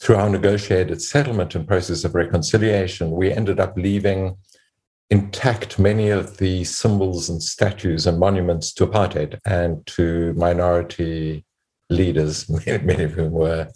through 0.00 0.16
our 0.16 0.28
negotiated 0.28 1.00
settlement 1.00 1.54
and 1.54 1.66
process 1.66 2.04
of 2.04 2.14
reconciliation, 2.14 3.10
we 3.10 3.32
ended 3.32 3.60
up 3.60 3.74
leaving 3.76 4.36
intact 5.10 5.78
many 5.78 6.10
of 6.10 6.38
the 6.38 6.64
symbols 6.64 7.28
and 7.28 7.42
statues 7.42 8.06
and 8.06 8.18
monuments 8.18 8.72
to 8.74 8.86
apartheid 8.86 9.38
and 9.46 9.86
to 9.86 10.32
minority 10.34 11.44
leaders, 11.90 12.48
many 12.66 13.04
of 13.04 13.12
whom 13.12 13.32
were 13.32 13.68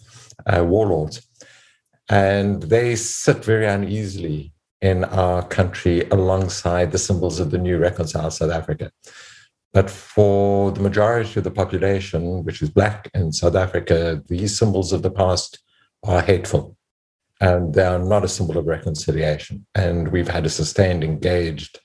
uh, 0.45 0.63
warlords. 0.63 1.25
And 2.09 2.63
they 2.63 2.95
sit 2.95 3.43
very 3.43 3.67
uneasily 3.67 4.53
in 4.81 5.03
our 5.03 5.43
country 5.43 6.07
alongside 6.09 6.91
the 6.91 6.97
symbols 6.97 7.39
of 7.39 7.51
the 7.51 7.57
new 7.57 7.77
reconciled 7.77 8.33
South 8.33 8.51
Africa. 8.51 8.91
But 9.73 9.89
for 9.89 10.71
the 10.71 10.79
majority 10.79 11.39
of 11.39 11.43
the 11.43 11.51
population, 11.51 12.43
which 12.43 12.61
is 12.61 12.69
Black 12.69 13.09
in 13.13 13.31
South 13.31 13.55
Africa, 13.55 14.23
these 14.27 14.57
symbols 14.57 14.91
of 14.91 15.03
the 15.03 15.11
past 15.11 15.59
are 16.03 16.21
hateful 16.21 16.75
and 17.41 17.73
they 17.73 17.83
are 17.83 17.99
not 17.99 18.25
a 18.25 18.27
symbol 18.27 18.57
of 18.57 18.65
reconciliation. 18.65 19.65
And 19.75 20.09
we've 20.09 20.27
had 20.27 20.45
a 20.45 20.49
sustained, 20.49 21.03
engaged, 21.03 21.79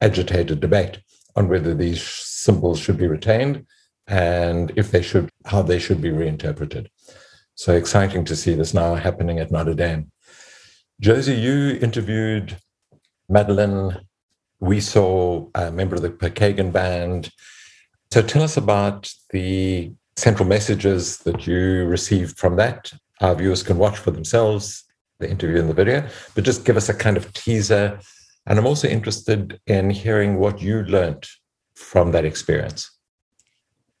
agitated 0.00 0.60
debate 0.60 1.00
on 1.36 1.48
whether 1.48 1.74
these 1.74 2.02
symbols 2.02 2.80
should 2.80 2.96
be 2.96 3.06
retained 3.06 3.66
and 4.06 4.72
if 4.76 4.90
they 4.90 5.02
should, 5.02 5.30
how 5.46 5.62
they 5.62 5.78
should 5.78 6.00
be 6.00 6.10
reinterpreted. 6.10 6.90
So 7.54 7.72
exciting 7.74 8.24
to 8.26 8.36
see 8.36 8.54
this 8.54 8.74
now 8.74 8.94
happening 8.94 9.38
at 9.38 9.50
Notre 9.50 9.74
Dame. 9.74 10.10
Josie, 11.00 11.34
you 11.34 11.78
interviewed 11.80 12.56
Madeline 13.28 14.06
Wesaw 14.62 15.50
a 15.54 15.70
member 15.70 15.96
of 15.96 16.02
the 16.02 16.10
Pokagon 16.10 16.72
Band. 16.72 17.30
So 18.12 18.22
tell 18.22 18.42
us 18.42 18.56
about 18.56 19.12
the 19.30 19.92
central 20.16 20.48
messages 20.48 21.18
that 21.18 21.46
you 21.46 21.84
received 21.84 22.38
from 22.38 22.56
that. 22.56 22.92
Our 23.20 23.34
viewers 23.34 23.62
can 23.62 23.78
watch 23.78 23.98
for 23.98 24.10
themselves 24.10 24.84
the 25.18 25.28
interview 25.28 25.60
and 25.60 25.68
the 25.68 25.74
video, 25.74 26.06
but 26.34 26.44
just 26.44 26.64
give 26.64 26.76
us 26.76 26.88
a 26.88 26.94
kind 26.94 27.16
of 27.16 27.32
teaser. 27.32 27.98
And 28.46 28.58
I'm 28.58 28.66
also 28.66 28.88
interested 28.88 29.60
in 29.66 29.90
hearing 29.90 30.38
what 30.38 30.60
you 30.60 30.82
learned 30.84 31.26
from 31.74 32.12
that 32.12 32.24
experience. 32.24 32.95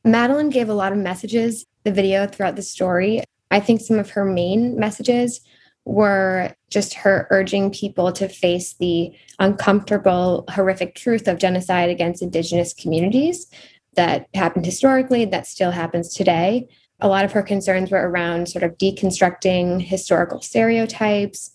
Madeline 0.06 0.50
gave 0.50 0.68
a 0.68 0.74
lot 0.74 0.92
of 0.92 0.98
messages, 0.98 1.66
the 1.82 1.90
video 1.90 2.28
throughout 2.28 2.54
the 2.54 2.62
story. 2.62 3.24
I 3.50 3.58
think 3.58 3.80
some 3.80 3.98
of 3.98 4.10
her 4.10 4.24
main 4.24 4.78
messages 4.78 5.40
were 5.84 6.54
just 6.70 6.94
her 6.94 7.26
urging 7.30 7.72
people 7.72 8.12
to 8.12 8.28
face 8.28 8.74
the 8.74 9.12
uncomfortable, 9.40 10.44
horrific 10.48 10.94
truth 10.94 11.26
of 11.26 11.38
genocide 11.38 11.90
against 11.90 12.22
Indigenous 12.22 12.72
communities 12.72 13.48
that 13.94 14.28
happened 14.34 14.64
historically, 14.64 15.24
that 15.24 15.46
still 15.46 15.72
happens 15.72 16.14
today. 16.14 16.68
A 17.00 17.08
lot 17.08 17.24
of 17.24 17.32
her 17.32 17.42
concerns 17.42 17.90
were 17.90 18.08
around 18.08 18.48
sort 18.48 18.62
of 18.62 18.78
deconstructing 18.78 19.82
historical 19.82 20.40
stereotypes, 20.40 21.50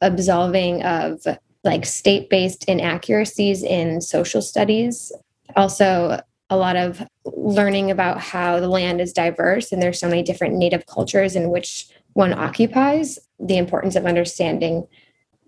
absolving 0.00 0.84
of 0.84 1.26
like 1.64 1.84
state 1.84 2.30
based 2.30 2.64
inaccuracies 2.66 3.64
in 3.64 4.00
social 4.00 4.42
studies, 4.42 5.10
also 5.56 6.20
a 6.48 6.56
lot 6.56 6.76
of 6.76 7.02
learning 7.24 7.90
about 7.90 8.20
how 8.20 8.60
the 8.60 8.68
land 8.68 9.00
is 9.00 9.12
diverse 9.12 9.72
and 9.72 9.82
there's 9.82 9.98
so 9.98 10.08
many 10.08 10.22
different 10.22 10.54
native 10.54 10.86
cultures 10.86 11.34
in 11.34 11.50
which 11.50 11.88
one 12.12 12.32
occupies 12.32 13.18
the 13.38 13.56
importance 13.56 13.96
of 13.96 14.06
understanding 14.06 14.86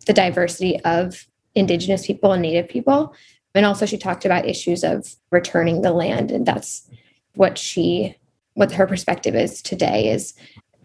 the 0.07 0.12
diversity 0.12 0.81
of 0.81 1.26
indigenous 1.55 2.07
people 2.07 2.33
and 2.33 2.43
native 2.43 2.69
people. 2.69 3.14
And 3.55 3.64
also 3.64 3.87
she 3.87 3.99
talked 3.99 4.25
about 4.25 4.47
issues 4.47 4.85
of 4.85 5.14
returning 5.31 5.83
the 5.83 5.93
land 5.93 6.31
and 6.31 6.47
that's 6.47 6.88
what 7.35 7.59
she 7.59 8.17
what 8.55 8.73
her 8.73 8.87
perspective 8.87 9.37
is 9.37 9.62
today 9.62 10.11
is 10.11 10.35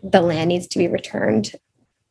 the 0.03 0.21
land 0.21 0.49
needs 0.49 0.67
to 0.67 0.77
be 0.77 0.87
returned. 0.87 1.53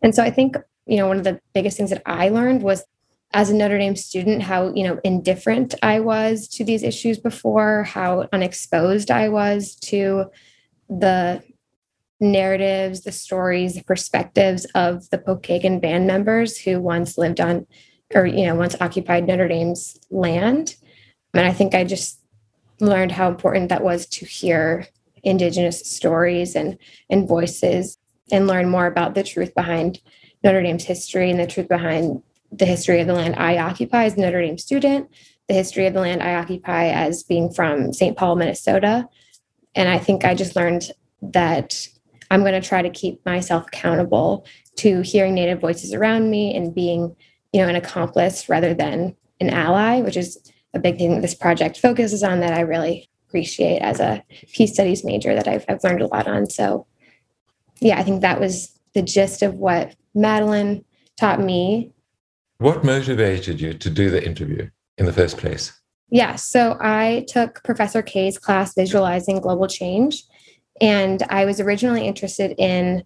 And 0.02 0.14
so 0.14 0.22
i 0.22 0.30
think 0.30 0.56
you 0.86 0.96
know 0.96 1.06
one 1.06 1.18
of 1.18 1.24
the 1.24 1.40
biggest 1.54 1.76
things 1.76 1.90
that 1.90 2.02
i 2.06 2.28
learned 2.28 2.62
was 2.62 2.84
as 3.34 3.50
a 3.50 3.54
Notre 3.54 3.78
Dame 3.78 3.96
student, 3.96 4.42
how 4.42 4.72
you 4.74 4.84
know 4.84 5.00
indifferent 5.04 5.74
I 5.82 6.00
was 6.00 6.48
to 6.48 6.64
these 6.64 6.82
issues 6.82 7.18
before, 7.18 7.84
how 7.84 8.28
unexposed 8.32 9.10
I 9.10 9.28
was 9.28 9.74
to 9.76 10.26
the 10.88 11.42
narratives, 12.20 13.02
the 13.02 13.12
stories, 13.12 13.74
the 13.74 13.84
perspectives 13.84 14.64
of 14.74 15.08
the 15.10 15.18
Pokagon 15.18 15.80
band 15.80 16.06
members 16.06 16.58
who 16.58 16.80
once 16.80 17.18
lived 17.18 17.40
on, 17.40 17.66
or 18.14 18.26
you 18.26 18.46
know, 18.46 18.54
once 18.54 18.76
occupied 18.80 19.26
Notre 19.26 19.48
Dame's 19.48 19.98
land. 20.10 20.76
And 21.34 21.46
I 21.46 21.52
think 21.52 21.74
I 21.74 21.84
just 21.84 22.20
learned 22.80 23.12
how 23.12 23.28
important 23.28 23.68
that 23.68 23.82
was 23.82 24.06
to 24.06 24.26
hear 24.26 24.86
Indigenous 25.24 25.88
stories 25.88 26.54
and 26.54 26.76
and 27.08 27.28
voices, 27.28 27.98
and 28.30 28.46
learn 28.46 28.68
more 28.68 28.86
about 28.86 29.14
the 29.14 29.22
truth 29.22 29.54
behind 29.54 30.00
Notre 30.44 30.62
Dame's 30.62 30.84
history 30.84 31.30
and 31.30 31.38
the 31.38 31.46
truth 31.46 31.68
behind 31.68 32.22
the 32.52 32.66
history 32.66 33.00
of 33.00 33.06
the 33.06 33.14
land 33.14 33.36
I 33.36 33.58
occupy 33.58 34.04
as 34.04 34.14
a 34.14 34.20
Notre 34.20 34.42
Dame 34.42 34.58
student, 34.58 35.08
the 35.48 35.54
history 35.54 35.86
of 35.86 35.94
the 35.94 36.00
land 36.00 36.22
I 36.22 36.34
occupy 36.34 36.88
as 36.88 37.22
being 37.22 37.52
from 37.52 37.92
St. 37.92 38.16
Paul, 38.16 38.36
Minnesota. 38.36 39.08
And 39.74 39.88
I 39.88 39.98
think 39.98 40.24
I 40.24 40.34
just 40.34 40.54
learned 40.54 40.90
that 41.22 41.86
I'm 42.30 42.40
going 42.40 42.60
to 42.60 42.66
try 42.66 42.82
to 42.82 42.90
keep 42.90 43.24
myself 43.24 43.66
accountable 43.66 44.46
to 44.76 45.00
hearing 45.02 45.34
Native 45.34 45.60
voices 45.60 45.92
around 45.92 46.30
me 46.30 46.54
and 46.54 46.74
being, 46.74 47.14
you 47.52 47.60
know, 47.60 47.68
an 47.68 47.76
accomplice 47.76 48.48
rather 48.48 48.74
than 48.74 49.16
an 49.40 49.50
ally, 49.50 50.00
which 50.00 50.16
is 50.16 50.38
a 50.74 50.78
big 50.78 50.98
thing 50.98 51.14
that 51.14 51.20
this 51.22 51.34
project 51.34 51.78
focuses 51.78 52.22
on 52.22 52.40
that 52.40 52.52
I 52.52 52.60
really 52.60 53.10
appreciate 53.28 53.80
as 53.80 54.00
a 54.00 54.22
peace 54.52 54.74
studies 54.74 55.04
major 55.04 55.34
that 55.34 55.48
I've, 55.48 55.64
I've 55.68 55.84
learned 55.84 56.02
a 56.02 56.06
lot 56.06 56.28
on. 56.28 56.48
So, 56.48 56.86
yeah, 57.80 57.98
I 57.98 58.02
think 58.02 58.20
that 58.20 58.40
was 58.40 58.78
the 58.94 59.02
gist 59.02 59.42
of 59.42 59.54
what 59.54 59.94
Madeline 60.14 60.84
taught 61.18 61.40
me 61.40 61.92
what 62.62 62.84
motivated 62.84 63.60
you 63.60 63.74
to 63.74 63.90
do 63.90 64.10
the 64.10 64.24
interview 64.24 64.70
in 64.96 65.06
the 65.06 65.12
first 65.12 65.36
place? 65.36 65.78
Yeah, 66.10 66.36
so 66.36 66.76
I 66.80 67.24
took 67.28 67.62
Professor 67.64 68.02
Kay's 68.02 68.38
class, 68.38 68.74
Visualizing 68.74 69.40
Global 69.40 69.66
Change. 69.66 70.22
And 70.80 71.22
I 71.28 71.44
was 71.44 71.60
originally 71.60 72.06
interested 72.06 72.54
in 72.58 73.02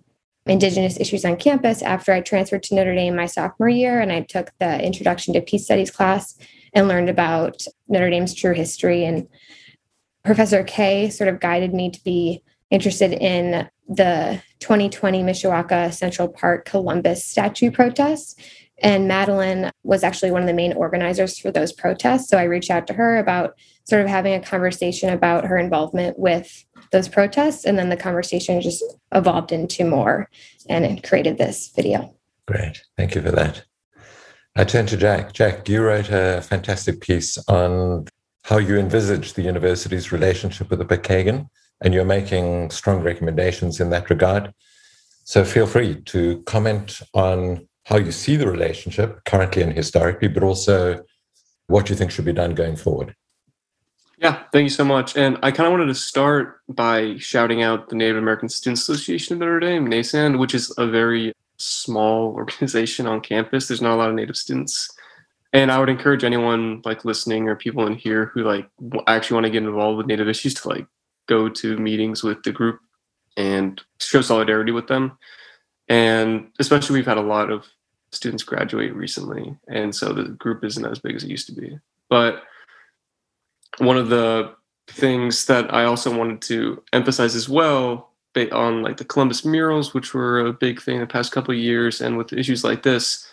Indigenous 0.47 1.01
issues 1.01 1.25
on 1.25 1.37
campus 1.37 1.83
after 1.83 2.13
I 2.13 2.21
transferred 2.21 2.63
to 2.65 2.75
Notre 2.75 2.95
Dame 2.95 3.17
my 3.17 3.27
sophomore 3.27 3.69
year 3.69 4.01
and 4.01 4.13
I 4.13 4.21
took 4.21 4.53
the 4.61 4.81
Introduction 4.81 5.35
to 5.35 5.41
Peace 5.41 5.65
Studies 5.65 5.91
class 5.91 6.39
and 6.73 6.87
learned 6.87 7.09
about 7.09 7.65
Notre 7.89 8.11
Dame's 8.11 8.35
true 8.35 8.55
history. 8.55 9.05
And 9.05 9.27
Professor 10.25 10.63
Kay 10.63 11.11
sort 11.11 11.29
of 11.29 11.41
guided 11.41 11.75
me 11.75 11.91
to 11.91 12.03
be 12.05 12.45
interested 12.71 13.13
in 13.13 13.69
the 13.89 14.43
2020 14.61 15.23
Mishawaka 15.23 15.93
Central 15.93 16.29
Park 16.29 16.65
Columbus 16.65 17.25
statue 17.25 17.71
protests. 17.71 18.37
And 18.83 19.09
Madeline 19.09 19.71
was 19.85 20.05
actually 20.05 20.31
one 20.31 20.43
of 20.43 20.47
the 20.47 20.55
main 20.55 20.75
organizers 20.75 21.39
for 21.39 21.51
those 21.51 21.73
protests. 21.73 22.29
So 22.29 22.37
I 22.37 22.45
reached 22.45 22.71
out 22.71 22.87
to 22.89 22.93
her 22.93 23.17
about 23.17 23.55
sort 23.85 24.03
of 24.03 24.09
having 24.09 24.35
a 24.35 24.41
conversation 24.41 25.11
about 25.11 25.47
her 25.47 25.57
involvement 25.57 26.19
with 26.19 26.65
those 26.93 27.09
protests. 27.09 27.65
And 27.65 27.79
then 27.79 27.89
the 27.89 27.97
conversation 27.97 28.61
just 28.61 28.85
evolved 29.13 29.53
into 29.53 29.85
more 29.85 30.29
and 30.69 30.85
it 30.85 31.09
created 31.09 31.39
this 31.39 31.73
video. 31.75 32.15
Great. 32.47 32.83
Thank 32.97 33.15
you 33.15 33.23
for 33.23 33.33
that. 33.33 33.65
I 34.57 34.65
turn 34.65 34.87
to 34.87 34.97
Jack. 34.97 35.33
Jack, 35.33 35.69
you 35.69 35.83
wrote 35.83 36.09
a 36.11 36.43
fantastic 36.43 37.01
piece 37.01 37.37
on 37.49 38.07
how 38.45 38.59
you 38.59 38.79
envisage 38.79 39.35
the 39.35 39.43
university's 39.43 40.13
relationship 40.13 40.71
with 40.71 40.79
the 40.79 40.85
Pokagon, 40.85 41.49
and 41.83 41.93
you're 41.93 42.05
making 42.05 42.71
strong 42.71 43.03
recommendations 43.03 43.81
in 43.81 43.91
that 43.91 44.09
regard. 44.09 44.53
So 45.25 45.45
feel 45.45 45.67
free 45.67 46.01
to 46.03 46.43
comment 46.45 47.01
on 47.13 47.66
how 47.87 47.97
you 47.97 48.11
see 48.11 48.35
the 48.35 48.51
relationship 48.51 49.25
currently 49.25 49.63
and 49.63 49.73
historically, 49.73 50.27
but 50.27 50.43
also 50.43 51.05
what 51.69 51.89
you 51.89 51.95
think 51.95 52.11
should 52.11 52.25
be 52.25 52.33
done 52.33 52.53
going 52.53 52.75
forward. 52.75 53.15
Yeah, 54.19 54.43
thank 54.53 54.65
you 54.65 54.71
so 54.71 54.85
much. 54.85 55.17
And 55.17 55.39
I 55.43 55.53
kind 55.53 55.69
of 55.69 55.73
wanted 55.73 55.87
to 55.87 55.95
start 55.95 56.63
by 56.69 57.17
shouting 57.19 57.63
out 57.63 57.89
the 57.89 57.95
Native 57.95 58.17
American 58.17 58.49
Student 58.49 58.79
Association 58.79 59.35
of 59.35 59.41
Notre 59.41 59.61
Dame, 59.61 59.87
NASAND, 59.87 60.39
which 60.41 60.53
is 60.53 60.75
a 60.79 60.87
very 60.89 61.33
small 61.59 62.33
organization 62.35 63.07
on 63.07 63.21
campus. 63.21 63.69
There's 63.69 63.83
not 63.83 63.95
a 63.95 63.97
lot 63.97 64.09
of 64.09 64.17
Native 64.17 64.37
students. 64.37 64.91
And 65.53 65.71
I 65.71 65.79
would 65.79 65.89
encourage 65.89 66.25
anyone 66.25 66.83
like 66.85 67.05
listening 67.05 67.49
or 67.49 67.55
people 67.55 67.87
in 67.87 67.95
here 67.95 68.33
who 68.35 68.43
like 68.43 68.69
actually 69.07 69.37
want 69.37 69.45
to 69.45 69.51
get 69.51 69.63
involved 69.63 69.99
with 69.99 70.07
Native 70.07 70.29
issues 70.29 70.55
to 70.55 70.69
like 70.69 70.87
go 71.29 71.49
to 71.49 71.79
meetings 71.79 72.25
with 72.25 72.43
the 72.43 72.51
group 72.51 72.81
and 73.37 73.81
show 74.01 74.23
solidarity 74.23 74.73
with 74.73 74.89
them. 74.89 75.17
And 75.89 76.49
especially 76.59 76.95
we've 76.95 77.07
had 77.07 77.17
a 77.17 77.23
lot 77.23 77.51
of 77.51 77.65
students 78.17 78.43
graduate 78.43 78.95
recently. 78.95 79.57
And 79.69 79.95
so 79.95 80.13
the 80.13 80.25
group 80.25 80.65
isn't 80.65 80.85
as 80.85 80.99
big 80.99 81.15
as 81.15 81.25
it 81.25 81.31
used 81.31 81.47
to 81.47 81.55
be. 81.55 81.79
But 82.09 82.43
one 83.79 83.97
of 83.97 84.09
the 84.09 84.55
things 84.89 85.47
that 85.47 85.73
I 85.73 85.85
also 85.85 86.17
wanted 86.17 86.43
to 86.43 86.83
emphasize 86.93 87.35
as 87.35 87.49
well 87.49 88.11
on 88.53 88.83
like 88.83 88.99
the 88.99 89.05
Columbus 89.05 89.47
murals, 89.47 89.95
which 89.95 90.13
were 90.13 90.41
a 90.41 90.53
big 90.53 90.83
thing 90.83 91.01
the 91.01 91.07
past 91.07 91.33
couple 91.33 91.55
of 91.55 91.61
years, 91.61 92.03
and 92.03 92.19
with 92.19 92.35
issues 92.35 92.63
like 92.63 92.83
this, 92.83 93.27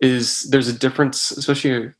is 0.00 0.44
there's 0.44 0.68
a 0.68 0.78
difference, 0.78 1.30
especially 1.32 1.92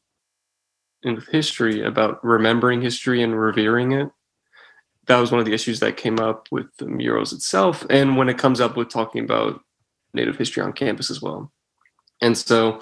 in 1.02 1.22
history, 1.30 1.82
about 1.82 2.24
remembering 2.24 2.80
history 2.80 3.22
and 3.22 3.38
revering 3.38 3.92
it. 3.92 4.10
That 5.08 5.18
was 5.18 5.30
one 5.30 5.40
of 5.40 5.46
the 5.46 5.52
issues 5.52 5.80
that 5.80 5.98
came 5.98 6.18
up 6.18 6.48
with 6.50 6.74
the 6.78 6.86
murals 6.86 7.34
itself, 7.34 7.84
and 7.90 8.16
when 8.16 8.30
it 8.30 8.38
comes 8.38 8.62
up 8.62 8.76
with 8.78 8.88
talking 8.88 9.22
about 9.22 9.60
Native 10.14 10.38
history 10.38 10.62
on 10.62 10.72
campus 10.72 11.10
as 11.10 11.20
well. 11.20 11.52
And 12.20 12.36
so, 12.36 12.80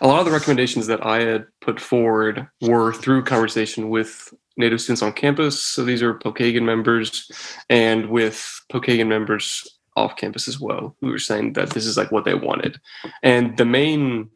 a 0.00 0.06
lot 0.06 0.20
of 0.20 0.24
the 0.24 0.32
recommendations 0.32 0.86
that 0.86 1.04
I 1.04 1.20
had 1.20 1.46
put 1.60 1.78
forward 1.78 2.48
were 2.62 2.92
through 2.92 3.24
conversation 3.24 3.90
with 3.90 4.32
Native 4.58 4.80
students 4.80 5.02
on 5.02 5.12
campus. 5.12 5.64
So 5.64 5.84
these 5.84 6.02
are 6.02 6.14
Pokagon 6.14 6.64
members, 6.64 7.30
and 7.70 8.10
with 8.10 8.60
Pokagon 8.72 9.06
members 9.06 9.78
off 9.96 10.16
campus 10.16 10.48
as 10.48 10.60
well, 10.60 10.96
who 11.00 11.08
were 11.08 11.18
saying 11.18 11.52
that 11.54 11.70
this 11.70 11.86
is 11.86 11.96
like 11.96 12.10
what 12.10 12.24
they 12.24 12.34
wanted. 12.34 12.80
And 13.22 13.56
the 13.56 13.64
main 13.64 14.30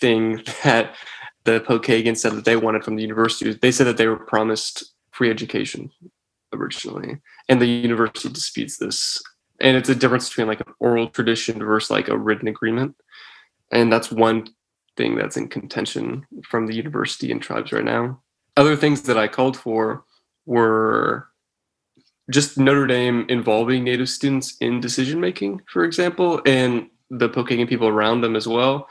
thing 0.00 0.42
that 0.64 0.94
the 1.44 1.60
Pokagon 1.60 2.16
said 2.16 2.32
that 2.32 2.44
they 2.44 2.56
wanted 2.56 2.84
from 2.84 2.96
the 2.96 3.02
university, 3.02 3.52
they 3.52 3.72
said 3.72 3.86
that 3.86 3.96
they 3.96 4.08
were 4.08 4.16
promised 4.16 4.92
free 5.12 5.30
education 5.30 5.90
originally, 6.52 7.18
and 7.48 7.60
the 7.60 7.66
university 7.66 8.28
disputes 8.28 8.78
this. 8.78 9.22
And 9.60 9.76
it's 9.76 9.88
a 9.88 9.94
difference 9.94 10.28
between 10.28 10.48
like 10.48 10.60
an 10.60 10.72
oral 10.80 11.08
tradition 11.08 11.60
versus 11.60 11.90
like 11.90 12.08
a 12.08 12.18
written 12.18 12.48
agreement, 12.48 12.96
and 13.74 13.92
that's 13.92 14.10
one 14.10 14.48
thing 14.96 15.16
that's 15.16 15.36
in 15.36 15.48
contention 15.48 16.26
from 16.48 16.66
the 16.66 16.74
university 16.74 17.30
and 17.30 17.42
tribes 17.42 17.72
right 17.72 17.84
now 17.84 18.18
other 18.56 18.76
things 18.76 19.02
that 19.02 19.18
I 19.18 19.28
called 19.28 19.56
for 19.56 20.04
were 20.46 21.28
just 22.30 22.58
Notre 22.58 22.86
Dame 22.86 23.26
involving 23.28 23.84
Native 23.84 24.08
students 24.08 24.56
in 24.60 24.80
decision 24.80 25.20
making, 25.20 25.60
for 25.70 25.84
example, 25.84 26.40
and 26.46 26.88
the 27.10 27.28
Pokagon 27.28 27.68
people 27.68 27.88
around 27.88 28.20
them 28.20 28.36
as 28.36 28.46
well. 28.46 28.88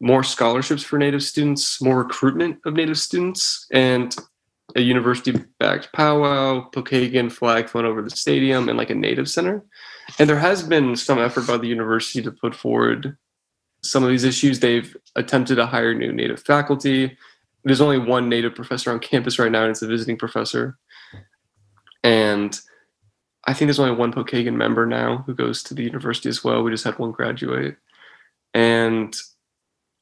More 0.00 0.24
scholarships 0.24 0.82
for 0.82 0.98
Native 0.98 1.22
students, 1.22 1.80
more 1.82 1.98
recruitment 1.98 2.58
of 2.64 2.74
Native 2.74 2.98
students, 2.98 3.66
and 3.70 4.16
a 4.76 4.80
university 4.80 5.32
backed 5.58 5.92
powwow, 5.92 6.68
Pokagon 6.70 7.30
flag 7.30 7.68
flown 7.68 7.84
over 7.84 8.02
the 8.02 8.10
stadium, 8.10 8.68
and 8.68 8.78
like 8.78 8.90
a 8.90 8.94
Native 8.94 9.28
center. 9.28 9.62
And 10.18 10.28
there 10.28 10.38
has 10.38 10.62
been 10.62 10.96
some 10.96 11.18
effort 11.18 11.46
by 11.46 11.58
the 11.58 11.68
university 11.68 12.22
to 12.22 12.32
put 12.32 12.54
forward 12.54 13.16
some 13.82 14.02
of 14.02 14.10
these 14.10 14.24
issues. 14.24 14.60
They've 14.60 14.96
attempted 15.16 15.56
to 15.56 15.66
hire 15.66 15.94
new 15.94 16.12
Native 16.12 16.40
faculty 16.42 17.16
there's 17.64 17.80
only 17.80 17.98
one 17.98 18.28
native 18.28 18.54
professor 18.54 18.90
on 18.90 19.00
campus 19.00 19.38
right 19.38 19.52
now, 19.52 19.62
and 19.62 19.70
it's 19.70 19.82
a 19.82 19.86
visiting 19.86 20.16
professor. 20.16 20.78
And 22.02 22.58
I 23.46 23.52
think 23.52 23.66
there's 23.66 23.78
only 23.78 23.96
one 23.96 24.12
Pokagon 24.12 24.54
member 24.54 24.86
now 24.86 25.18
who 25.26 25.34
goes 25.34 25.62
to 25.64 25.74
the 25.74 25.82
university 25.82 26.28
as 26.28 26.42
well. 26.42 26.62
We 26.62 26.70
just 26.70 26.84
had 26.84 26.98
one 26.98 27.12
graduate. 27.12 27.76
And 28.54 29.14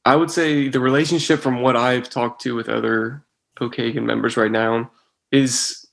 I 0.05 0.15
would 0.15 0.31
say 0.31 0.69
the 0.69 0.79
relationship 0.79 1.39
from 1.41 1.61
what 1.61 1.75
I've 1.75 2.09
talked 2.09 2.41
to 2.43 2.55
with 2.55 2.69
other 2.69 3.23
Pokagon 3.57 4.03
members 4.03 4.37
right 4.37 4.51
now 4.51 4.91
is 5.31 5.85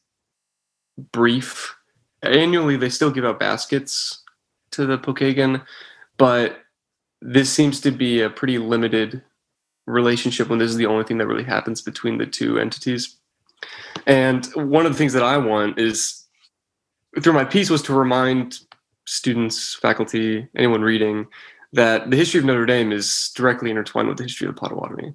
brief. 1.12 1.75
Annually, 2.22 2.77
they 2.77 2.88
still 2.88 3.11
give 3.11 3.25
out 3.25 3.40
baskets 3.40 4.22
to 4.70 4.87
the 4.87 4.99
Pokagon, 4.99 5.64
but 6.16 6.61
this 7.27 7.53
seems 7.53 7.81
to 7.81 7.91
be 7.91 8.21
a 8.21 8.31
pretty 8.31 8.57
limited 8.57 9.21
relationship 9.87 10.49
when 10.49 10.61
this 10.61 10.71
is 10.71 10.77
the 10.77 10.87
only 10.87 11.05
thing 11.05 11.19
that 11.19 11.27
really 11.27 11.43
happens 11.43 11.83
between 11.83 12.19
the 12.19 12.27
two 12.27 12.57
entities. 12.59 13.17
And 14.07 14.47
one 14.55 14.87
of 14.87 14.93
the 14.93 14.99
things 14.99 15.12
that 15.12 15.25
I 15.25 15.37
want 15.37 15.77
is 15.77 16.25
through 17.21 17.33
my 17.33 17.45
piece 17.45 17.69
was 17.69 17.83
to 17.83 17.95
remind 17.95 18.61
students, 19.07 19.75
faculty, 19.75 20.47
anyone 20.57 20.83
reading 20.83 21.27
that 21.73 22.11
the 22.11 22.17
history 22.17 22.39
of 22.39 22.47
Notre 22.47 22.65
Dame 22.65 22.93
is 22.93 23.33
directly 23.35 23.71
intertwined 23.71 24.09
with 24.09 24.19
the 24.19 24.25
history 24.25 24.47
of 24.47 24.55
the 24.55 24.61
Potawatomi. 24.61 25.12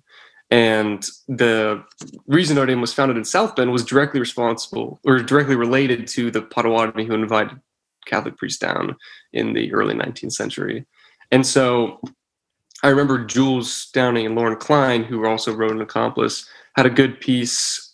And 0.50 1.08
the 1.30 1.82
reason 2.28 2.56
Notre 2.56 2.68
Dame 2.68 2.82
was 2.82 2.94
founded 2.94 3.16
in 3.16 3.24
South 3.24 3.56
Bend 3.56 3.72
was 3.72 3.86
directly 3.86 4.20
responsible 4.20 5.00
or 5.06 5.20
directly 5.20 5.56
related 5.56 6.08
to 6.10 6.30
the 6.30 6.42
Potawatomi 6.42 7.06
who 7.06 7.14
invited 7.14 7.58
Catholic 8.06 8.38
priests 8.38 8.60
down 8.60 8.98
in 9.32 9.54
the 9.54 9.74
early 9.74 9.94
19th 9.94 10.34
century. 10.34 10.86
And 11.32 11.46
so 11.46 12.00
I 12.84 12.90
remember 12.90 13.24
Jules 13.24 13.90
Downing 13.94 14.26
and 14.26 14.36
Lauren 14.36 14.58
Klein, 14.58 15.04
who 15.04 15.26
also 15.26 15.54
wrote 15.54 15.72
an 15.72 15.82
accomplice, 15.82 16.48
had 16.76 16.86
a 16.86 16.90
good 16.90 17.20
piece 17.20 17.94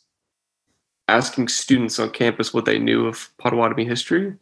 asking 1.08 1.48
students 1.48 2.00
on 2.00 2.10
campus 2.10 2.54
what 2.54 2.66
they 2.66 2.80
knew 2.80 3.08
of 3.08 3.30
Potawatomi 3.38 3.86
history. 3.86 4.34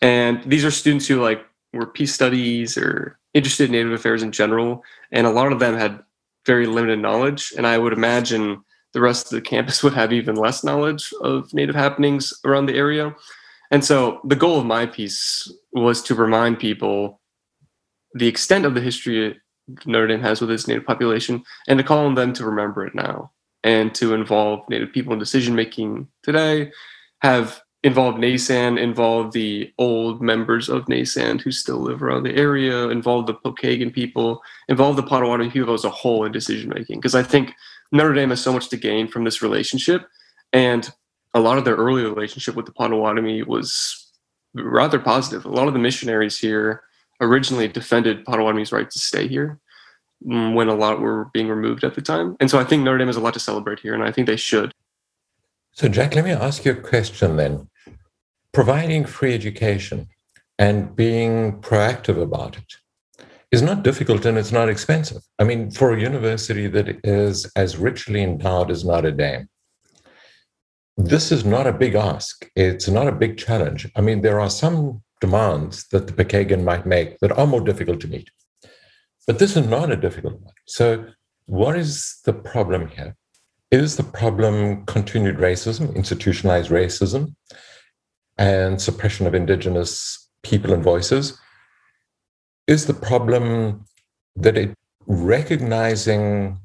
And 0.00 0.42
these 0.44 0.64
are 0.64 0.70
students 0.70 1.06
who 1.06 1.20
like 1.20 1.44
were 1.72 1.86
peace 1.86 2.14
studies 2.14 2.76
or 2.76 3.18
interested 3.34 3.66
in 3.66 3.72
Native 3.72 3.92
affairs 3.92 4.22
in 4.22 4.32
general. 4.32 4.84
And 5.10 5.26
a 5.26 5.30
lot 5.30 5.52
of 5.52 5.58
them 5.58 5.76
had 5.76 6.00
very 6.46 6.66
limited 6.66 7.00
knowledge. 7.00 7.52
And 7.56 7.66
I 7.66 7.78
would 7.78 7.92
imagine 7.92 8.62
the 8.92 9.00
rest 9.00 9.26
of 9.26 9.32
the 9.32 9.40
campus 9.40 9.82
would 9.84 9.94
have 9.94 10.12
even 10.12 10.36
less 10.36 10.64
knowledge 10.64 11.12
of 11.20 11.52
Native 11.54 11.74
happenings 11.74 12.32
around 12.44 12.66
the 12.66 12.76
area. 12.76 13.14
And 13.70 13.84
so 13.84 14.20
the 14.24 14.36
goal 14.36 14.60
of 14.60 14.66
my 14.66 14.86
piece 14.86 15.50
was 15.72 16.02
to 16.02 16.14
remind 16.14 16.58
people 16.58 17.20
the 18.14 18.28
extent 18.28 18.64
of 18.64 18.74
the 18.74 18.80
history 18.80 19.38
Notre 19.86 20.06
Dame 20.06 20.20
has 20.20 20.40
with 20.40 20.50
its 20.50 20.68
Native 20.68 20.86
population, 20.86 21.42
and 21.68 21.78
to 21.78 21.84
call 21.84 22.06
on 22.06 22.14
them 22.14 22.32
to 22.34 22.44
remember 22.44 22.86
it 22.86 22.94
now 22.94 23.32
and 23.62 23.94
to 23.94 24.14
involve 24.14 24.68
Native 24.68 24.92
people 24.92 25.12
in 25.12 25.18
decision 25.18 25.54
making 25.54 26.06
today, 26.22 26.70
have 27.22 27.62
involved 27.82 28.18
NASAND, 28.18 28.78
involve 28.78 29.32
the 29.32 29.72
old 29.78 30.22
members 30.22 30.68
of 30.68 30.84
NASAND 30.86 31.40
who 31.40 31.50
still 31.50 31.78
live 31.78 32.02
around 32.02 32.22
the 32.22 32.34
area, 32.34 32.88
involve 32.88 33.26
the 33.26 33.34
Pokagon 33.34 33.92
people, 33.92 34.42
involve 34.68 34.96
the 34.96 35.02
Potawatomi 35.02 35.50
people 35.50 35.74
as 35.74 35.84
a 35.84 35.90
whole 35.90 36.24
in 36.24 36.32
decision 36.32 36.70
making. 36.70 36.98
Because 36.98 37.14
I 37.14 37.22
think 37.22 37.52
Notre 37.92 38.14
Dame 38.14 38.30
has 38.30 38.42
so 38.42 38.52
much 38.52 38.68
to 38.68 38.76
gain 38.76 39.08
from 39.08 39.24
this 39.24 39.42
relationship. 39.42 40.06
And 40.52 40.90
a 41.34 41.40
lot 41.40 41.58
of 41.58 41.64
their 41.64 41.76
early 41.76 42.04
relationship 42.04 42.54
with 42.54 42.66
the 42.66 42.72
Potawatomi 42.72 43.42
was 43.42 44.10
rather 44.54 44.98
positive. 44.98 45.44
A 45.44 45.50
lot 45.50 45.68
of 45.68 45.74
the 45.74 45.78
missionaries 45.78 46.38
here 46.38 46.82
originally 47.24 47.68
defended 47.68 48.24
Potawatomi's 48.24 48.72
right 48.72 48.90
to 48.90 48.98
stay 48.98 49.26
here 49.26 49.58
mm, 50.26 50.54
when 50.54 50.68
a 50.68 50.74
lot 50.74 51.00
were 51.00 51.26
being 51.32 51.48
removed 51.48 51.84
at 51.84 51.94
the 51.94 52.02
time. 52.02 52.36
And 52.40 52.50
so 52.50 52.58
I 52.58 52.64
think 52.64 52.82
Notre 52.82 52.98
Dame 52.98 53.08
has 53.08 53.16
a 53.16 53.20
lot 53.20 53.34
to 53.34 53.40
celebrate 53.40 53.80
here, 53.80 53.94
and 53.94 54.04
I 54.04 54.12
think 54.12 54.26
they 54.26 54.36
should. 54.36 54.72
So, 55.72 55.88
Jack, 55.88 56.14
let 56.14 56.24
me 56.24 56.30
ask 56.30 56.64
you 56.64 56.72
a 56.72 56.76
question 56.76 57.36
then. 57.36 57.68
providing 58.52 59.04
free 59.04 59.34
education 59.34 60.06
and 60.58 60.94
being 60.94 61.60
proactive 61.60 62.22
about 62.22 62.56
it 62.56 62.70
is 63.50 63.62
not 63.62 63.82
difficult 63.82 64.24
and 64.24 64.38
it's 64.38 64.52
not 64.52 64.68
expensive. 64.68 65.22
I 65.40 65.44
mean, 65.44 65.70
for 65.70 65.92
a 65.92 66.00
university 66.00 66.68
that 66.68 67.00
is 67.04 67.50
as 67.56 67.76
richly 67.76 68.22
endowed 68.22 68.70
as 68.70 68.84
Notre 68.84 69.10
Dame, 69.10 69.48
this 70.96 71.32
is 71.32 71.44
not 71.44 71.66
a 71.66 71.72
big 71.72 71.94
ask. 71.96 72.48
It's 72.54 72.88
not 72.88 73.08
a 73.08 73.12
big 73.12 73.36
challenge. 73.36 73.90
I 73.96 74.00
mean, 74.00 74.22
there 74.22 74.40
are 74.40 74.50
some 74.50 75.02
demands 75.26 75.74
that 75.92 76.06
the 76.06 76.12
Pokagon 76.12 76.62
might 76.64 76.84
make 76.84 77.18
that 77.20 77.32
are 77.38 77.46
more 77.46 77.64
difficult 77.70 77.98
to 78.00 78.08
meet. 78.08 78.28
But 79.26 79.38
this 79.38 79.56
is 79.56 79.66
not 79.66 79.90
a 79.90 80.02
difficult 80.06 80.34
one. 80.40 80.54
So, 80.66 80.86
what 81.46 81.74
is 81.84 82.20
the 82.26 82.32
problem 82.32 82.88
here? 82.88 83.16
Is 83.70 83.96
the 83.96 84.08
problem 84.22 84.84
continued 84.96 85.38
racism, 85.38 85.94
institutionalized 85.94 86.70
racism, 86.70 87.34
and 88.36 88.80
suppression 88.80 89.26
of 89.26 89.34
indigenous 89.34 90.28
people 90.42 90.72
and 90.74 90.82
voices? 90.82 91.38
Is 92.66 92.86
the 92.86 93.00
problem 93.10 93.84
that 94.44 94.56
it 94.56 94.70
recognizing 95.06 96.58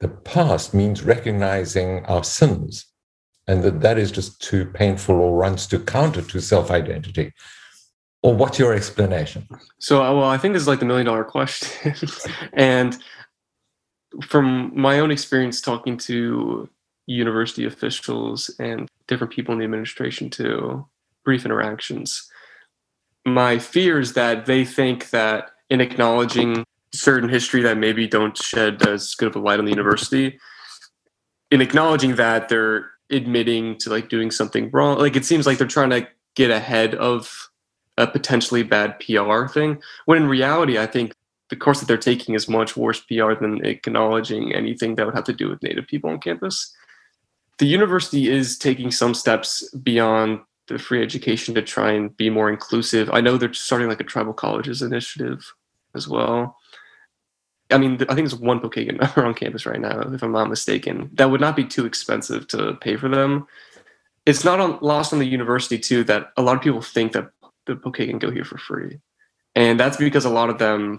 the 0.00 0.08
past 0.08 0.74
means 0.74 1.02
recognizing 1.02 2.04
our 2.06 2.24
sins 2.24 2.86
and 3.46 3.62
that 3.62 3.80
that 3.80 3.98
is 3.98 4.10
just 4.10 4.40
too 4.40 4.64
painful 4.66 5.14
or 5.16 5.36
runs 5.36 5.66
to 5.68 5.78
counter 5.78 6.22
to 6.22 6.40
self-identity. 6.40 7.32
Or 8.22 8.34
what's 8.34 8.58
your 8.58 8.74
explanation? 8.74 9.46
So 9.78 10.02
uh, 10.02 10.12
well 10.12 10.30
i 10.30 10.38
think 10.38 10.54
this 10.54 10.62
is 10.62 10.68
like 10.68 10.80
the 10.80 10.86
million 10.86 11.06
dollar 11.06 11.24
question. 11.24 11.94
And 12.52 12.96
from 14.22 14.72
my 14.74 15.00
own 15.00 15.10
experience 15.10 15.60
talking 15.60 15.98
to 15.98 16.68
university 17.06 17.64
officials 17.64 18.50
and 18.58 18.88
different 19.06 19.32
people 19.32 19.52
in 19.52 19.58
the 19.58 19.64
administration 19.64 20.28
too 20.30 20.86
brief 21.24 21.44
interactions 21.44 22.28
my 23.26 23.58
fear 23.58 23.98
is 24.00 24.14
that 24.14 24.46
they 24.46 24.64
think 24.64 25.10
that 25.10 25.50
in 25.68 25.80
acknowledging 25.80 26.64
certain 26.94 27.28
history 27.28 27.60
that 27.62 27.76
maybe 27.76 28.06
don't 28.06 28.38
shed 28.38 28.86
as 28.86 29.14
good 29.14 29.28
of 29.28 29.36
a 29.36 29.38
light 29.38 29.58
on 29.58 29.64
the 29.64 29.70
university 29.70 30.38
in 31.50 31.60
acknowledging 31.60 32.14
that 32.14 32.48
they're 32.48 32.90
admitting 33.10 33.76
to 33.78 33.90
like 33.90 34.08
doing 34.08 34.30
something 34.30 34.70
wrong 34.70 34.98
like 34.98 35.16
it 35.16 35.24
seems 35.24 35.46
like 35.46 35.58
they're 35.58 35.66
trying 35.66 35.90
to 35.90 36.06
get 36.34 36.50
ahead 36.50 36.94
of 36.96 37.50
a 37.98 38.06
potentially 38.06 38.62
bad 38.62 38.98
pr 38.98 39.46
thing 39.46 39.80
when 40.06 40.22
in 40.22 40.28
reality 40.28 40.78
i 40.78 40.86
think 40.86 41.12
the 41.48 41.56
course 41.56 41.78
that 41.78 41.86
they're 41.86 41.96
taking 41.96 42.34
is 42.34 42.48
much 42.48 42.76
worse 42.76 43.00
pr 43.00 43.32
than 43.40 43.64
acknowledging 43.64 44.52
anything 44.54 44.94
that 44.94 45.06
would 45.06 45.14
have 45.14 45.24
to 45.24 45.32
do 45.32 45.48
with 45.48 45.62
native 45.62 45.86
people 45.86 46.10
on 46.10 46.18
campus 46.18 46.74
the 47.58 47.66
university 47.66 48.28
is 48.28 48.58
taking 48.58 48.90
some 48.90 49.14
steps 49.14 49.68
beyond 49.82 50.40
the 50.68 50.78
free 50.78 51.02
education 51.02 51.54
to 51.54 51.62
try 51.62 51.92
and 51.92 52.16
be 52.16 52.28
more 52.28 52.50
inclusive. 52.50 53.08
I 53.12 53.20
know 53.20 53.36
they're 53.36 53.54
starting 53.54 53.88
like 53.88 54.00
a 54.00 54.04
tribal 54.04 54.32
colleges 54.32 54.82
initiative 54.82 55.52
as 55.94 56.08
well. 56.08 56.58
I 57.70 57.78
mean, 57.78 57.94
I 57.94 58.14
think 58.14 58.28
there's 58.28 58.36
one 58.36 58.60
Pokagon 58.60 59.16
on 59.24 59.34
campus 59.34 59.66
right 59.66 59.80
now, 59.80 60.00
if 60.00 60.22
I'm 60.22 60.32
not 60.32 60.48
mistaken. 60.48 61.10
That 61.14 61.30
would 61.30 61.40
not 61.40 61.56
be 61.56 61.64
too 61.64 61.84
expensive 61.84 62.46
to 62.48 62.74
pay 62.74 62.96
for 62.96 63.08
them. 63.08 63.46
It's 64.24 64.44
not 64.44 64.60
on, 64.60 64.78
lost 64.80 65.12
on 65.12 65.18
the 65.18 65.26
university 65.26 65.78
too 65.78 66.04
that 66.04 66.32
a 66.36 66.42
lot 66.42 66.56
of 66.56 66.62
people 66.62 66.82
think 66.82 67.12
that 67.12 67.30
the 67.66 67.74
Pokagon 67.74 68.20
go 68.20 68.30
here 68.30 68.44
for 68.44 68.58
free, 68.58 69.00
and 69.54 69.78
that's 69.78 69.96
because 69.96 70.24
a 70.24 70.30
lot 70.30 70.50
of 70.50 70.58
them 70.58 70.98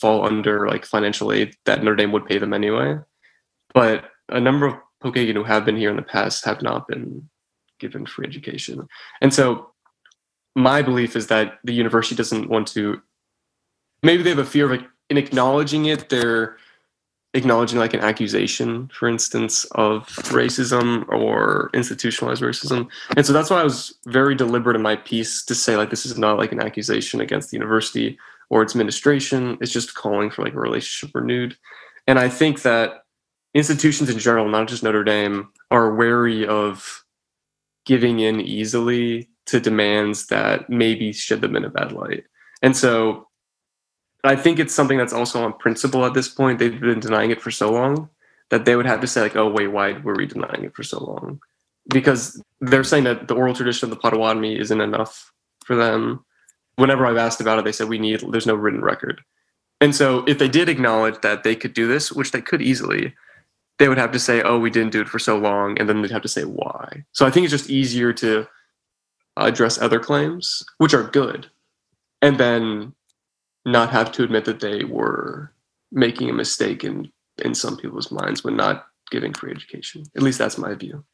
fall 0.00 0.26
under 0.26 0.68
like 0.68 0.84
financial 0.84 1.32
aid 1.32 1.56
that 1.64 1.82
Notre 1.82 1.96
Dame 1.96 2.12
would 2.12 2.26
pay 2.26 2.38
them 2.38 2.52
anyway. 2.52 2.98
But 3.74 4.10
a 4.28 4.40
number 4.40 4.66
of 4.66 4.74
Pokagon 5.02 5.34
who 5.34 5.44
have 5.44 5.64
been 5.64 5.76
here 5.76 5.90
in 5.90 5.96
the 5.96 6.02
past 6.02 6.44
have 6.44 6.62
not 6.62 6.86
been 6.88 7.28
given 7.78 8.06
free 8.06 8.26
education. 8.26 8.86
And 9.20 9.32
so 9.32 9.70
my 10.54 10.82
belief 10.82 11.16
is 11.16 11.26
that 11.28 11.58
the 11.64 11.74
university 11.74 12.14
doesn't 12.14 12.48
want 12.48 12.68
to 12.68 13.00
maybe 14.02 14.22
they 14.22 14.30
have 14.30 14.38
a 14.38 14.44
fear 14.44 14.66
of 14.66 14.70
like 14.70 14.88
in 15.10 15.16
acknowledging 15.16 15.86
it, 15.86 16.08
they're 16.08 16.56
acknowledging 17.34 17.78
like 17.78 17.94
an 17.94 18.00
accusation, 18.00 18.88
for 18.88 19.08
instance, 19.08 19.64
of 19.72 20.06
racism 20.30 21.06
or 21.08 21.70
institutionalized 21.74 22.42
racism. 22.42 22.88
And 23.16 23.26
so 23.26 23.32
that's 23.32 23.50
why 23.50 23.60
I 23.60 23.64
was 23.64 23.94
very 24.06 24.34
deliberate 24.34 24.76
in 24.76 24.82
my 24.82 24.96
piece 24.96 25.44
to 25.44 25.54
say 25.54 25.76
like 25.76 25.90
this 25.90 26.06
is 26.06 26.18
not 26.18 26.38
like 26.38 26.52
an 26.52 26.62
accusation 26.62 27.20
against 27.20 27.50
the 27.50 27.56
university 27.56 28.18
or 28.48 28.62
its 28.62 28.74
administration. 28.74 29.58
It's 29.60 29.72
just 29.72 29.94
calling 29.94 30.30
for 30.30 30.42
like 30.44 30.54
a 30.54 30.60
relationship 30.60 31.14
renewed. 31.14 31.56
And 32.06 32.18
I 32.18 32.28
think 32.28 32.62
that 32.62 33.02
institutions 33.54 34.08
in 34.08 34.18
general, 34.18 34.48
not 34.48 34.68
just 34.68 34.82
Notre 34.82 35.04
Dame, 35.04 35.48
are 35.70 35.94
wary 35.94 36.46
of 36.46 37.04
giving 37.84 38.20
in 38.20 38.40
easily 38.40 39.28
to 39.46 39.60
demands 39.60 40.26
that 40.26 40.68
maybe 40.70 41.12
shed 41.12 41.40
them 41.40 41.56
in 41.56 41.64
a 41.64 41.70
bad 41.70 41.92
light. 41.92 42.24
And 42.62 42.76
so 42.76 43.25
I 44.26 44.36
think 44.36 44.58
it's 44.58 44.74
something 44.74 44.98
that's 44.98 45.12
also 45.12 45.42
on 45.42 45.52
principle 45.54 46.04
at 46.04 46.14
this 46.14 46.28
point. 46.28 46.58
They've 46.58 46.80
been 46.80 47.00
denying 47.00 47.30
it 47.30 47.42
for 47.42 47.50
so 47.50 47.70
long 47.70 48.08
that 48.50 48.64
they 48.64 48.76
would 48.76 48.86
have 48.86 49.00
to 49.00 49.06
say, 49.06 49.20
like, 49.20 49.36
oh, 49.36 49.50
wait, 49.50 49.68
why 49.68 49.92
were 49.92 50.14
we 50.14 50.26
denying 50.26 50.64
it 50.64 50.74
for 50.74 50.82
so 50.82 51.02
long? 51.02 51.40
Because 51.88 52.42
they're 52.60 52.84
saying 52.84 53.04
that 53.04 53.28
the 53.28 53.34
oral 53.34 53.54
tradition 53.54 53.86
of 53.86 53.90
the 53.90 54.00
Potawatomi 54.00 54.58
isn't 54.58 54.80
enough 54.80 55.32
for 55.64 55.76
them. 55.76 56.24
Whenever 56.76 57.06
I've 57.06 57.16
asked 57.16 57.40
about 57.40 57.58
it, 57.58 57.64
they 57.64 57.72
said 57.72 57.88
we 57.88 57.98
need, 57.98 58.22
there's 58.30 58.46
no 58.46 58.54
written 58.54 58.82
record. 58.82 59.22
And 59.80 59.94
so 59.94 60.24
if 60.26 60.38
they 60.38 60.48
did 60.48 60.68
acknowledge 60.68 61.20
that 61.20 61.42
they 61.42 61.54
could 61.54 61.74
do 61.74 61.86
this, 61.86 62.12
which 62.12 62.30
they 62.32 62.40
could 62.40 62.62
easily, 62.62 63.14
they 63.78 63.88
would 63.88 63.98
have 63.98 64.12
to 64.12 64.18
say, 64.18 64.42
"Oh, 64.42 64.58
we 64.58 64.70
didn't 64.70 64.92
do 64.92 65.02
it 65.02 65.08
for 65.08 65.18
so 65.18 65.36
long," 65.36 65.78
and 65.78 65.88
then 65.88 66.00
they'd 66.00 66.10
have 66.10 66.22
to 66.22 66.28
say 66.28 66.44
why. 66.44 67.04
So 67.12 67.26
I 67.26 67.30
think 67.30 67.44
it's 67.44 67.50
just 67.50 67.70
easier 67.70 68.12
to 68.14 68.46
address 69.36 69.78
other 69.78 70.00
claims, 70.00 70.62
which 70.78 70.94
are 70.94 71.02
good, 71.02 71.50
and 72.22 72.38
then 72.38 72.94
not 73.66 73.90
have 73.90 74.12
to 74.12 74.22
admit 74.22 74.44
that 74.46 74.60
they 74.60 74.84
were 74.84 75.52
making 75.92 76.30
a 76.30 76.32
mistake 76.32 76.84
in 76.84 77.10
in 77.44 77.54
some 77.54 77.76
people's 77.76 78.10
minds 78.10 78.42
when 78.42 78.56
not 78.56 78.86
giving 79.10 79.34
free 79.34 79.50
education. 79.50 80.04
At 80.16 80.22
least 80.22 80.38
that's 80.38 80.56
my 80.56 80.74
view. 80.74 81.04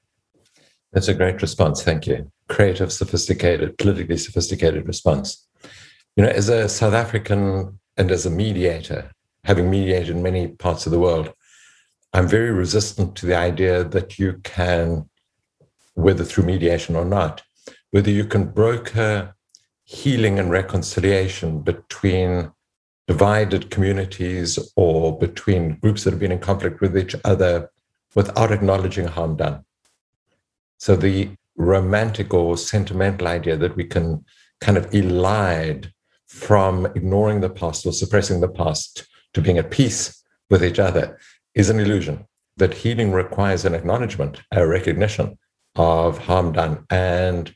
That's 0.92 1.08
a 1.08 1.14
great 1.14 1.42
response. 1.42 1.82
Thank 1.82 2.06
you. 2.06 2.30
Creative, 2.48 2.92
sophisticated, 2.92 3.76
politically 3.78 4.18
sophisticated 4.18 4.86
response. 4.86 5.48
You 6.16 6.24
know, 6.24 6.30
as 6.30 6.48
a 6.48 6.68
South 6.68 6.92
African 6.92 7.80
and 7.96 8.10
as 8.10 8.26
a 8.26 8.30
mediator, 8.30 9.10
having 9.44 9.70
mediated 9.70 10.10
in 10.10 10.22
many 10.22 10.48
parts 10.48 10.86
of 10.86 10.92
the 10.92 10.98
world, 10.98 11.32
I'm 12.12 12.28
very 12.28 12.52
resistant 12.52 13.16
to 13.16 13.26
the 13.26 13.36
idea 13.36 13.82
that 13.84 14.18
you 14.18 14.38
can, 14.44 15.08
whether 15.94 16.24
through 16.24 16.44
mediation 16.44 16.94
or 16.94 17.06
not, 17.06 17.42
whether 17.90 18.10
you 18.10 18.26
can 18.26 18.44
broker 18.44 19.34
healing 19.92 20.38
and 20.38 20.50
reconciliation 20.50 21.60
between 21.60 22.50
divided 23.06 23.70
communities 23.70 24.58
or 24.74 25.18
between 25.18 25.76
groups 25.82 26.04
that 26.04 26.12
have 26.12 26.20
been 26.20 26.32
in 26.32 26.38
conflict 26.38 26.80
with 26.80 26.96
each 26.96 27.14
other 27.24 27.70
without 28.14 28.50
acknowledging 28.50 29.06
harm 29.06 29.36
done. 29.36 29.62
So 30.78 30.96
the 30.96 31.30
romantic 31.56 32.32
or 32.32 32.56
sentimental 32.56 33.28
idea 33.28 33.56
that 33.58 33.76
we 33.76 33.84
can 33.84 34.24
kind 34.62 34.78
of 34.78 34.88
elide 34.90 35.92
from 36.26 36.86
ignoring 36.86 37.42
the 37.42 37.50
past 37.50 37.84
or 37.84 37.92
suppressing 37.92 38.40
the 38.40 38.48
past 38.48 39.06
to 39.34 39.42
being 39.42 39.58
at 39.58 39.70
peace 39.70 40.24
with 40.48 40.64
each 40.64 40.78
other 40.78 41.18
is 41.54 41.68
an 41.68 41.78
illusion. 41.78 42.26
That 42.56 42.74
healing 42.74 43.12
requires 43.12 43.66
an 43.66 43.74
acknowledgement, 43.74 44.40
a 44.52 44.66
recognition 44.66 45.38
of 45.76 46.18
harm 46.18 46.52
done. 46.52 46.86
And 46.88 47.54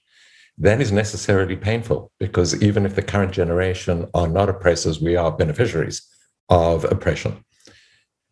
that 0.59 0.81
is 0.81 0.91
necessarily 0.91 1.57
painful 1.57 2.11
because 2.19 2.63
even 2.63 2.87
if 2.87 2.95
the 2.95 3.03
current 3.03 3.33
generation 3.33 4.07
are 4.15 4.29
not 4.29 4.49
oppressors, 4.49 5.01
we 5.01 5.17
are 5.17 5.31
beneficiaries 5.31 6.03
of 6.49 6.85
oppression. 6.85 7.45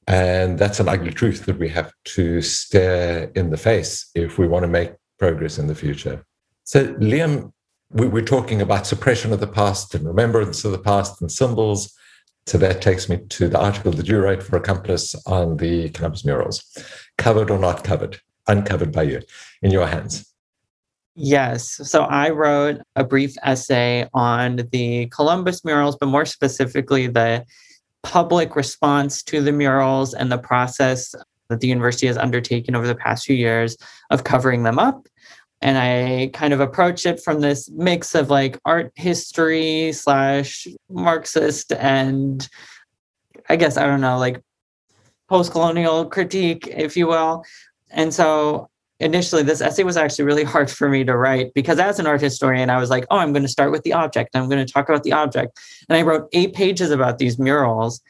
And 0.06 0.58
that's 0.58 0.80
an 0.80 0.88
ugly 0.88 1.12
truth 1.12 1.46
that 1.46 1.58
we 1.58 1.68
have 1.70 1.92
to 2.16 2.42
stare 2.42 3.30
in 3.34 3.50
the 3.50 3.56
face 3.56 4.10
if 4.14 4.38
we 4.38 4.46
want 4.46 4.64
to 4.64 4.68
make 4.68 4.92
progress 5.18 5.58
in 5.58 5.66
the 5.66 5.74
future. 5.74 6.24
So, 6.64 6.94
Liam, 6.94 7.52
we, 7.90 8.06
are 8.06 8.24
talking 8.24 8.60
about 8.60 8.87
suppression 8.87 9.32
of 9.32 9.40
the 9.40 9.46
past 9.46 9.94
and 9.94 10.06
remembrance 10.06 10.64
of 10.64 10.72
the 10.72 10.78
past 10.78 11.20
and 11.20 11.30
symbols. 11.30 11.94
So 12.46 12.58
that 12.58 12.82
takes 12.82 13.08
me 13.08 13.18
to 13.30 13.48
the 13.48 13.58
article 13.58 13.92
that 13.92 14.08
you 14.08 14.18
wrote 14.18 14.42
for 14.42 14.56
Accomplice 14.56 15.14
on 15.26 15.56
the 15.56 15.88
Columbus 15.90 16.24
murals. 16.24 16.62
Covered 17.16 17.50
or 17.50 17.58
not 17.58 17.84
covered? 17.84 18.20
Uncovered 18.46 18.92
by 18.92 19.04
you, 19.04 19.22
in 19.62 19.70
your 19.70 19.87
hands. 19.87 20.34
Yes. 21.16 21.81
So 21.88 22.03
I 22.03 22.31
wrote 22.31 22.81
a 22.96 23.05
brief 23.05 23.37
essay 23.42 24.09
on 24.14 24.61
the 24.72 25.07
Columbus 25.07 25.64
murals, 25.64 25.96
but 25.96 26.07
more 26.07 26.27
specifically, 26.27 27.07
the 27.07 27.44
public 28.03 28.57
response 28.57 29.22
to 29.24 29.40
the 29.40 29.53
murals 29.53 30.12
and 30.12 30.31
the 30.31 30.38
process 30.38 31.14
that 31.48 31.61
the 31.61 31.68
university 31.68 32.07
has 32.07 32.16
undertaken 32.16 32.74
over 32.74 32.87
the 32.87 32.94
past 32.94 33.27
few 33.27 33.37
years 33.37 33.77
of 34.11 34.24
covering 34.24 34.64
them 34.64 34.79
up 34.79 35.07
and 35.64 35.79
I 35.79 36.31
kind 36.35 36.53
of 36.53 36.61
approach 36.61 37.07
it 37.07 37.22
from 37.22 37.40
this 37.40 37.70
mix 37.70 38.14
of 38.14 38.29
like 38.29 38.61
art 38.66 38.92
history 38.96 39.92
slash 39.92 40.68
Marxist 40.90 41.72
and 41.72 42.46
I 43.48 43.57
guess 43.57 43.79
I 43.79 43.87
don't 43.87 44.03
know 44.03 44.18
like 44.18 44.42
post 45.27 45.53
colonial 45.53 46.05
critique, 46.05 46.66
if 46.66 46.98
you 46.98 47.07
will. 47.07 47.44
And 47.90 48.12
so 48.12 48.68
initially 49.05 49.43
this 49.43 49.61
essay 49.61 49.85
was 49.85 49.99
actually 49.99 50.25
really 50.25 50.45
hard 50.45 50.71
for 50.71 50.88
me 50.88 51.05
to 51.05 51.17
write 51.17 51.53
because 51.55 51.79
as 51.79 51.99
an 51.99 52.07
art 52.07 52.23
historian 52.23 52.71
i 52.71 52.79
was 52.79 52.90
like 52.90 53.07
oh 53.11 53.19
i'm 53.19 53.33
going 53.33 53.43
to 53.43 53.49
start 53.49 53.71
with 53.71 53.83
the 53.85 53.93
object. 53.93 54.35
I'm 54.35 54.49
going 54.49 54.64
to 54.64 54.73
talk 54.73 54.88
about 54.88 55.05
the 55.05 55.12
object. 55.12 55.61
And 55.88 55.97
i 55.97 56.03
wrote 56.03 56.29
eight 56.33 56.55
pages 56.55 56.90
about 56.90 57.19
these 57.19 57.38
murals 57.38 58.01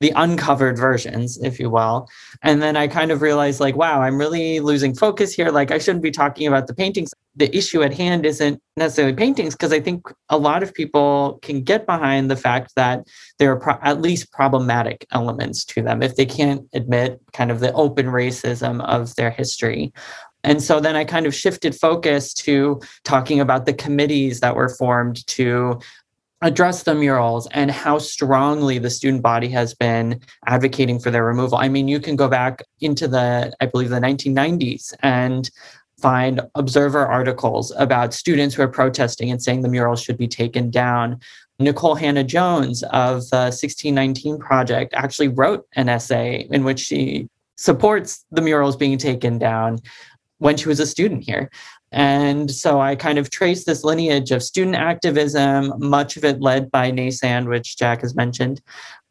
the 0.00 0.12
uncovered 0.14 0.78
versions 0.78 1.38
if 1.42 1.58
you 1.58 1.68
will. 1.68 2.08
And 2.42 2.62
then 2.62 2.76
i 2.76 2.88
kind 2.88 3.10
of 3.10 3.20
realized 3.20 3.60
like 3.60 3.76
wow 3.76 4.00
i'm 4.00 4.16
really 4.16 4.60
losing 4.60 4.94
focus 4.94 5.34
here. 5.34 5.50
Like 5.50 5.70
i 5.70 5.78
shouldn't 5.78 6.02
be 6.02 6.10
talking 6.10 6.46
about 6.46 6.66
the 6.66 6.74
paintings. 6.74 7.12
The 7.36 7.54
issue 7.56 7.82
at 7.82 7.94
hand 7.94 8.26
isn't 8.26 8.60
necessarily 8.76 9.14
paintings 9.14 9.54
because 9.54 9.72
i 9.72 9.80
think 9.80 10.06
a 10.28 10.38
lot 10.38 10.62
of 10.62 10.72
people 10.72 11.38
can 11.42 11.62
get 11.62 11.84
behind 11.84 12.30
the 12.30 12.36
fact 12.36 12.72
that 12.76 13.06
there 13.38 13.52
are 13.52 13.60
pro- 13.60 13.78
at 13.82 14.00
least 14.00 14.32
problematic 14.32 15.06
elements 15.12 15.64
to 15.66 15.82
them 15.82 16.02
if 16.02 16.16
they 16.16 16.26
can't 16.26 16.62
admit 16.72 17.20
kind 17.32 17.50
of 17.50 17.60
the 17.60 17.72
open 17.74 18.06
racism 18.06 18.84
of 18.84 19.14
their 19.16 19.30
history 19.30 19.92
and 20.44 20.62
so 20.62 20.80
then 20.80 20.96
I 20.96 21.04
kind 21.04 21.26
of 21.26 21.34
shifted 21.34 21.74
focus 21.74 22.32
to 22.34 22.80
talking 23.04 23.40
about 23.40 23.66
the 23.66 23.72
committees 23.72 24.40
that 24.40 24.54
were 24.54 24.68
formed 24.68 25.26
to 25.28 25.80
address 26.42 26.84
the 26.84 26.94
murals 26.94 27.48
and 27.50 27.70
how 27.70 27.98
strongly 27.98 28.78
the 28.78 28.90
student 28.90 29.22
body 29.22 29.48
has 29.48 29.74
been 29.74 30.20
advocating 30.46 31.00
for 31.00 31.10
their 31.10 31.24
removal. 31.24 31.58
I 31.58 31.68
mean, 31.68 31.88
you 31.88 31.98
can 31.98 32.14
go 32.14 32.28
back 32.28 32.62
into 32.80 33.08
the, 33.08 33.52
I 33.60 33.66
believe, 33.66 33.88
the 33.88 33.98
1990s 33.98 34.94
and 35.00 35.50
find 36.00 36.40
observer 36.54 37.04
articles 37.04 37.72
about 37.76 38.14
students 38.14 38.54
who 38.54 38.62
are 38.62 38.68
protesting 38.68 39.32
and 39.32 39.42
saying 39.42 39.62
the 39.62 39.68
murals 39.68 40.00
should 40.00 40.16
be 40.16 40.28
taken 40.28 40.70
down. 40.70 41.18
Nikole 41.60 41.98
Hannah-Jones 41.98 42.84
of 42.84 43.28
the 43.30 43.50
1619 43.50 44.38
Project 44.38 44.94
actually 44.94 45.26
wrote 45.26 45.66
an 45.74 45.88
essay 45.88 46.46
in 46.52 46.62
which 46.62 46.78
she 46.78 47.28
supports 47.56 48.24
the 48.30 48.40
murals 48.40 48.76
being 48.76 48.96
taken 48.96 49.38
down 49.38 49.80
when 50.38 50.56
she 50.56 50.68
was 50.68 50.80
a 50.80 50.86
student 50.86 51.24
here. 51.24 51.50
And 51.90 52.50
so 52.50 52.80
I 52.80 52.96
kind 52.96 53.18
of 53.18 53.30
traced 53.30 53.66
this 53.66 53.84
lineage 53.84 54.30
of 54.30 54.42
student 54.42 54.76
activism, 54.76 55.72
much 55.78 56.16
of 56.16 56.24
it 56.24 56.40
led 56.40 56.70
by 56.70 56.90
NASAND, 56.90 57.48
which 57.48 57.76
Jack 57.76 58.02
has 58.02 58.14
mentioned, 58.14 58.60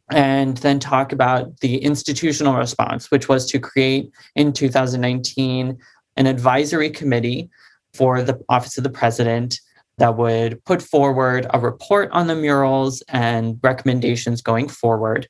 and 0.10 0.58
then 0.58 0.80
talk 0.80 1.12
about 1.12 1.60
the 1.60 1.78
institutional 1.78 2.56
response, 2.56 3.12
which 3.12 3.28
was 3.28 3.46
to 3.52 3.60
create 3.60 4.12
in 4.36 4.54
2019 4.54 5.78
an 6.16 6.26
advisory 6.28 6.90
committee 6.90 7.50
for 7.94 8.22
the 8.22 8.40
Office 8.50 8.78
of 8.78 8.84
the 8.84 8.90
President 8.90 9.60
that 9.98 10.16
would 10.16 10.64
put 10.66 10.82
forward 10.82 11.48
a 11.54 11.60
report 11.60 12.10
on 12.12 12.28
the 12.28 12.36
murals 12.36 13.02
and 13.10 13.60
recommendations 13.64 14.42
going 14.42 14.68
forward. 14.70 15.28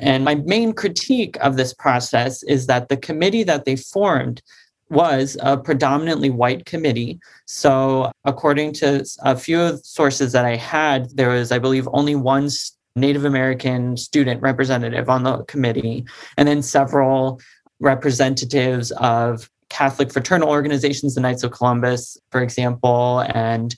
And 0.00 0.24
my 0.24 0.36
main 0.36 0.72
critique 0.72 1.36
of 1.40 1.56
this 1.56 1.72
process 1.72 2.42
is 2.44 2.66
that 2.66 2.88
the 2.88 2.96
committee 2.96 3.44
that 3.44 3.64
they 3.64 3.76
formed 3.76 4.42
was 4.90 5.36
a 5.40 5.56
predominantly 5.56 6.30
white 6.30 6.64
committee. 6.64 7.20
So, 7.46 8.10
according 8.24 8.72
to 8.74 9.04
a 9.20 9.36
few 9.36 9.78
sources 9.82 10.32
that 10.32 10.44
I 10.44 10.56
had, 10.56 11.16
there 11.16 11.30
was, 11.30 11.52
I 11.52 11.58
believe, 11.58 11.88
only 11.92 12.14
one 12.14 12.48
Native 12.96 13.24
American 13.24 13.96
student 13.96 14.42
representative 14.42 15.08
on 15.08 15.22
the 15.22 15.44
committee, 15.44 16.04
and 16.36 16.48
then 16.48 16.62
several 16.62 17.40
representatives 17.80 18.90
of 18.92 19.48
Catholic 19.68 20.12
fraternal 20.12 20.48
organizations, 20.48 21.14
the 21.14 21.20
Knights 21.20 21.44
of 21.44 21.52
Columbus, 21.52 22.16
for 22.30 22.42
example, 22.42 23.20
and 23.34 23.76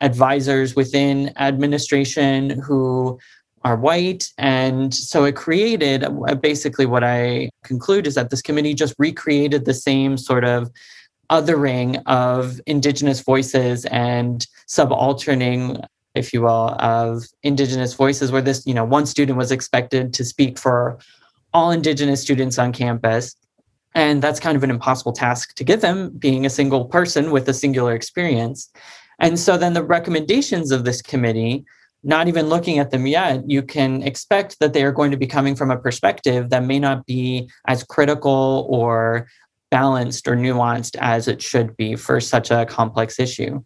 advisors 0.00 0.76
within 0.76 1.32
administration 1.38 2.50
who 2.50 3.18
are 3.64 3.76
white. 3.76 4.28
And 4.36 4.94
so 4.94 5.24
it 5.24 5.36
created 5.36 6.04
uh, 6.04 6.34
basically 6.34 6.86
what 6.86 7.02
I 7.02 7.50
conclude 7.64 8.06
is 8.06 8.14
that 8.14 8.30
this 8.30 8.42
committee 8.42 8.74
just 8.74 8.94
recreated 8.98 9.64
the 9.64 9.74
same 9.74 10.18
sort 10.18 10.44
of 10.44 10.70
othering 11.30 12.02
of 12.06 12.60
Indigenous 12.66 13.20
voices 13.20 13.86
and 13.86 14.46
subalterning, 14.66 15.78
if 16.14 16.34
you 16.34 16.42
will, 16.42 16.76
of 16.78 17.24
Indigenous 17.42 17.94
voices, 17.94 18.30
where 18.30 18.42
this, 18.42 18.66
you 18.66 18.74
know, 18.74 18.84
one 18.84 19.06
student 19.06 19.38
was 19.38 19.50
expected 19.50 20.12
to 20.12 20.24
speak 20.24 20.58
for 20.58 20.98
all 21.54 21.70
Indigenous 21.70 22.20
students 22.20 22.58
on 22.58 22.72
campus. 22.72 23.34
And 23.94 24.20
that's 24.20 24.40
kind 24.40 24.56
of 24.56 24.64
an 24.64 24.70
impossible 24.70 25.12
task 25.12 25.54
to 25.54 25.64
give 25.64 25.80
them, 25.80 26.10
being 26.18 26.44
a 26.44 26.50
single 26.50 26.84
person 26.84 27.30
with 27.30 27.48
a 27.48 27.54
singular 27.54 27.94
experience. 27.94 28.68
And 29.20 29.38
so 29.38 29.56
then 29.56 29.72
the 29.72 29.84
recommendations 29.84 30.72
of 30.72 30.84
this 30.84 31.00
committee 31.00 31.64
not 32.04 32.28
even 32.28 32.48
looking 32.48 32.78
at 32.78 32.90
them 32.90 33.06
yet, 33.06 33.48
you 33.48 33.62
can 33.62 34.02
expect 34.02 34.58
that 34.60 34.72
they 34.72 34.84
are 34.84 34.92
going 34.92 35.10
to 35.10 35.16
be 35.16 35.26
coming 35.26 35.56
from 35.56 35.70
a 35.70 35.78
perspective 35.78 36.50
that 36.50 36.62
may 36.62 36.78
not 36.78 37.06
be 37.06 37.50
as 37.66 37.82
critical 37.82 38.66
or 38.68 39.26
balanced 39.70 40.28
or 40.28 40.36
nuanced 40.36 40.96
as 41.00 41.26
it 41.26 41.42
should 41.42 41.76
be 41.76 41.96
for 41.96 42.20
such 42.20 42.50
a 42.50 42.66
complex 42.66 43.18
issue. 43.18 43.60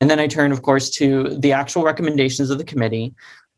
And 0.00 0.08
then 0.08 0.20
I 0.20 0.28
turn, 0.28 0.52
of 0.52 0.62
course, 0.62 0.90
to 0.90 1.36
the 1.38 1.52
actual 1.52 1.82
recommendations 1.82 2.50
of 2.50 2.58
the 2.58 2.64
committee. 2.64 3.14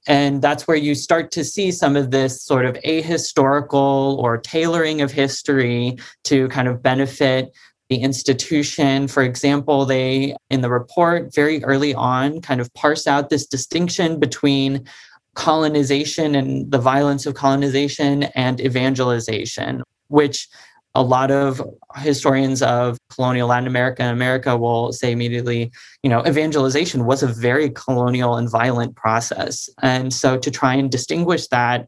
And 0.06 0.40
that's 0.40 0.66
where 0.66 0.76
you 0.76 0.94
start 0.94 1.30
to 1.32 1.44
see 1.44 1.70
some 1.70 1.94
of 1.94 2.10
this 2.10 2.42
sort 2.42 2.64
of 2.64 2.76
ahistorical 2.86 4.16
or 4.16 4.38
tailoring 4.38 5.02
of 5.02 5.12
history 5.12 5.98
to 6.24 6.48
kind 6.48 6.68
of 6.68 6.82
benefit 6.82 7.52
the 7.90 7.96
institution. 7.96 9.08
For 9.08 9.22
example, 9.22 9.84
they, 9.84 10.34
in 10.48 10.62
the 10.62 10.70
report, 10.70 11.34
very 11.34 11.62
early 11.64 11.92
on, 11.94 12.40
kind 12.40 12.60
of 12.60 12.72
parse 12.74 13.06
out 13.06 13.28
this 13.28 13.46
distinction 13.46 14.18
between 14.18 14.86
colonization 15.34 16.34
and 16.34 16.70
the 16.70 16.78
violence 16.78 17.26
of 17.26 17.34
colonization 17.34 18.24
and 18.34 18.60
evangelization, 18.60 19.82
which 20.08 20.48
a 20.94 21.02
lot 21.02 21.30
of 21.30 21.62
historians 21.98 22.62
of 22.62 22.98
colonial 23.10 23.48
Latin 23.48 23.66
America 23.66 24.02
and 24.02 24.12
America 24.12 24.56
will 24.56 24.92
say 24.92 25.12
immediately, 25.12 25.70
you 26.02 26.10
know, 26.10 26.24
evangelization 26.26 27.04
was 27.06 27.22
a 27.22 27.28
very 27.28 27.70
colonial 27.70 28.36
and 28.36 28.50
violent 28.50 28.96
process. 28.96 29.68
And 29.82 30.12
so 30.12 30.36
to 30.38 30.50
try 30.50 30.74
and 30.74 30.90
distinguish 30.90 31.46
that 31.48 31.86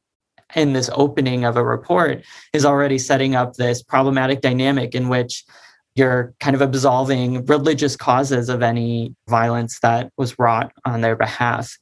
in 0.54 0.72
this 0.72 0.90
opening 0.92 1.44
of 1.44 1.56
a 1.56 1.64
report 1.64 2.24
is 2.52 2.64
already 2.64 2.98
setting 2.98 3.34
up 3.34 3.54
this 3.54 3.82
problematic 3.82 4.40
dynamic 4.40 4.94
in 4.94 5.08
which 5.08 5.44
you're 5.94 6.34
kind 6.40 6.54
of 6.54 6.62
absolving 6.62 7.44
religious 7.46 7.96
causes 7.96 8.48
of 8.48 8.62
any 8.62 9.14
violence 9.28 9.78
that 9.80 10.10
was 10.16 10.38
wrought 10.38 10.72
on 10.84 11.00
their 11.00 11.16
behalf. 11.16 11.76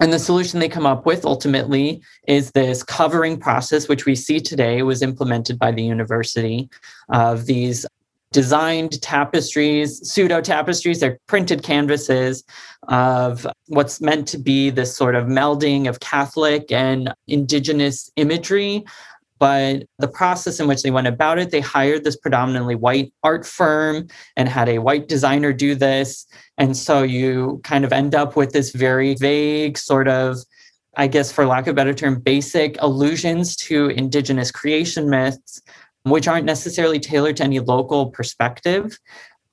And 0.00 0.12
the 0.12 0.18
solution 0.18 0.60
they 0.60 0.68
come 0.68 0.86
up 0.86 1.06
with 1.06 1.24
ultimately 1.24 2.00
is 2.28 2.52
this 2.52 2.82
covering 2.82 3.38
process, 3.38 3.88
which 3.88 4.06
we 4.06 4.14
see 4.14 4.38
today 4.38 4.82
was 4.82 5.02
implemented 5.02 5.58
by 5.58 5.72
the 5.72 5.82
university 5.82 6.68
of 7.08 7.46
these 7.46 7.84
designed 8.30 9.00
tapestries, 9.02 10.06
pseudo 10.08 10.40
tapestries. 10.40 11.00
They're 11.00 11.18
printed 11.26 11.62
canvases 11.62 12.44
of 12.88 13.46
what's 13.66 14.00
meant 14.00 14.28
to 14.28 14.38
be 14.38 14.70
this 14.70 14.94
sort 14.94 15.14
of 15.14 15.26
melding 15.26 15.88
of 15.88 16.00
Catholic 16.00 16.70
and 16.70 17.12
indigenous 17.26 18.10
imagery 18.16 18.84
but 19.38 19.84
the 19.98 20.08
process 20.08 20.60
in 20.60 20.68
which 20.68 20.82
they 20.82 20.90
went 20.90 21.06
about 21.06 21.38
it, 21.38 21.50
they 21.50 21.60
hired 21.60 22.04
this 22.04 22.16
predominantly 22.16 22.74
white 22.74 23.12
art 23.22 23.46
firm 23.46 24.08
and 24.36 24.48
had 24.48 24.68
a 24.68 24.78
white 24.78 25.08
designer 25.08 25.52
do 25.52 25.74
this. 25.74 26.26
And 26.56 26.76
so 26.76 27.02
you 27.02 27.60
kind 27.64 27.84
of 27.84 27.92
end 27.92 28.14
up 28.14 28.36
with 28.36 28.52
this 28.52 28.72
very 28.72 29.14
vague 29.14 29.78
sort 29.78 30.08
of, 30.08 30.38
I 30.96 31.06
guess, 31.06 31.30
for 31.30 31.46
lack 31.46 31.66
of 31.66 31.72
a 31.72 31.74
better 31.74 31.94
term, 31.94 32.20
basic 32.20 32.76
allusions 32.80 33.54
to 33.56 33.88
indigenous 33.88 34.50
creation 34.50 35.08
myths, 35.08 35.62
which 36.04 36.26
aren't 36.26 36.46
necessarily 36.46 36.98
tailored 36.98 37.36
to 37.36 37.44
any 37.44 37.60
local 37.60 38.10
perspective. 38.10 38.98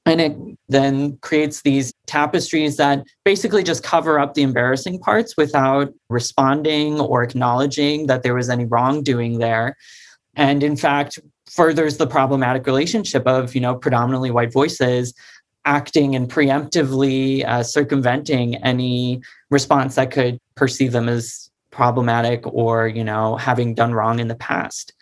And 0.05 0.21
it 0.21 0.37
then 0.69 1.17
creates 1.17 1.61
these 1.61 1.91
tapestries 2.05 2.77
that 2.77 3.05
basically 3.23 3.63
just 3.63 3.83
cover 3.83 4.19
up 4.19 4.35
the 4.35 4.43
embarrassing 4.43 4.99
parts 4.99 5.35
without 5.35 5.91
responding 6.09 6.99
or 6.99 7.23
acknowledging 7.23 8.05
that 8.07 8.21
there 8.21 8.35
was 8.35 8.49
any 8.49 8.65
wrongdoing 8.65 9.39
there. 9.39 9.75
And 10.35 10.61
in 10.61 10.75
fact, 10.75 11.17
furthers 11.49 11.97
the 11.97 12.07
problematic 12.07 12.65
relationship 12.65 13.25
of, 13.25 13.55
you 13.55 13.61
know, 13.61 13.75
predominantly 13.75 14.31
white 14.31 14.53
voices 14.53 15.13
acting 15.65 16.15
and 16.15 16.29
preemptively 16.29 17.43
uh, 17.45 17.63
circumventing 17.63 18.55
any 18.57 19.21
response 19.49 19.95
that 19.95 20.11
could 20.11 20.39
perceive 20.55 20.91
them 20.91 21.09
as 21.09 21.49
problematic 21.71 22.45
or, 22.45 22.87
you 22.87 23.03
know, 23.03 23.35
having 23.35 23.73
done 23.73 23.93
wrong 23.93 24.19
in 24.19 24.27
the 24.27 24.35
past. 24.35 24.93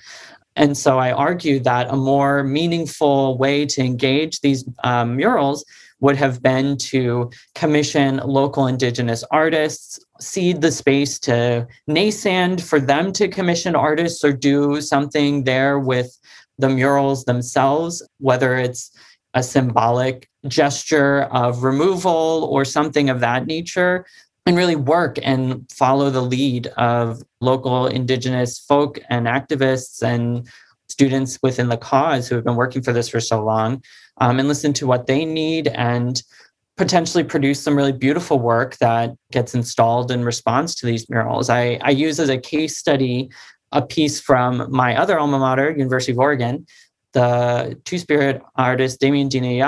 And 0.55 0.77
so 0.77 0.99
I 0.99 1.11
argue 1.11 1.59
that 1.61 1.89
a 1.89 1.95
more 1.95 2.43
meaningful 2.43 3.37
way 3.37 3.65
to 3.65 3.81
engage 3.81 4.41
these 4.41 4.63
um, 4.83 5.15
murals 5.15 5.65
would 5.99 6.15
have 6.17 6.43
been 6.43 6.77
to 6.77 7.31
commission 7.55 8.17
local 8.25 8.67
indigenous 8.67 9.23
artists, 9.31 9.99
cede 10.19 10.61
the 10.61 10.71
space 10.71 11.17
to 11.19 11.65
NASAND 11.89 12.61
for 12.61 12.79
them 12.79 13.13
to 13.13 13.27
commission 13.27 13.75
artists 13.75 14.23
or 14.23 14.33
do 14.33 14.81
something 14.81 15.45
there 15.45 15.79
with 15.79 16.19
the 16.59 16.69
murals 16.69 17.23
themselves, 17.23 18.05
whether 18.19 18.57
it's 18.57 18.91
a 19.33 19.41
symbolic 19.41 20.29
gesture 20.47 21.23
of 21.31 21.63
removal 21.63 22.47
or 22.51 22.65
something 22.65 23.09
of 23.09 23.21
that 23.21 23.47
nature 23.47 24.05
and 24.45 24.57
really 24.57 24.75
work 24.75 25.17
and 25.23 25.65
follow 25.71 26.09
the 26.09 26.21
lead 26.21 26.67
of 26.77 27.23
local 27.39 27.87
indigenous 27.87 28.59
folk 28.59 28.99
and 29.09 29.25
activists 29.25 30.03
and 30.03 30.47
students 30.89 31.39
within 31.41 31.69
the 31.69 31.77
cause 31.77 32.27
who 32.27 32.35
have 32.35 32.43
been 32.43 32.55
working 32.55 32.81
for 32.81 32.93
this 32.93 33.09
for 33.09 33.19
so 33.19 33.43
long 33.43 33.81
um, 34.17 34.39
and 34.39 34.47
listen 34.47 34.73
to 34.73 34.85
what 34.85 35.07
they 35.07 35.25
need 35.25 35.67
and 35.69 36.23
potentially 36.75 37.23
produce 37.23 37.61
some 37.61 37.75
really 37.75 37.91
beautiful 37.91 38.39
work 38.39 38.77
that 38.77 39.11
gets 39.31 39.53
installed 39.53 40.11
in 40.11 40.25
response 40.25 40.75
to 40.75 40.85
these 40.85 41.09
murals. 41.09 41.49
I, 41.49 41.79
I 41.81 41.91
use 41.91 42.19
as 42.19 42.29
a 42.29 42.37
case 42.37 42.77
study 42.77 43.29
a 43.71 43.81
piece 43.81 44.19
from 44.19 44.67
my 44.71 44.95
other 44.95 45.19
alma 45.19 45.39
mater, 45.39 45.71
University 45.71 46.11
of 46.11 46.19
Oregon, 46.19 46.65
the 47.13 47.79
Two 47.85 47.97
Spirit 47.97 48.41
artist 48.55 48.99
Damien 48.99 49.29
Dine 49.29 49.61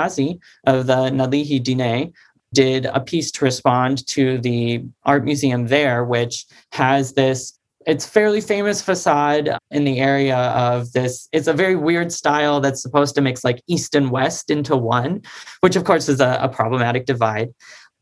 of 0.66 0.86
the 0.86 1.10
Nalihi 1.10 1.62
Dine 1.62 2.12
did 2.56 2.86
a 2.86 3.00
piece 3.00 3.30
to 3.30 3.44
respond 3.44 4.06
to 4.06 4.38
the 4.38 4.82
art 5.04 5.24
museum 5.24 5.66
there, 5.66 6.04
which 6.04 6.46
has 6.72 7.12
this 7.12 7.52
it's 7.86 8.04
fairly 8.04 8.40
famous 8.40 8.82
facade 8.82 9.48
in 9.70 9.84
the 9.84 10.00
area 10.00 10.36
of 10.36 10.90
this 10.92 11.28
it's 11.32 11.46
a 11.46 11.52
very 11.52 11.76
weird 11.76 12.10
style 12.10 12.60
that's 12.60 12.82
supposed 12.82 13.14
to 13.14 13.20
mix 13.20 13.44
like 13.44 13.62
east 13.68 13.94
and 13.94 14.10
west 14.10 14.50
into 14.50 14.76
one 14.76 15.22
which 15.60 15.76
of 15.76 15.84
course 15.84 16.08
is 16.08 16.20
a, 16.20 16.38
a 16.42 16.48
problematic 16.48 17.06
divide. 17.06 17.50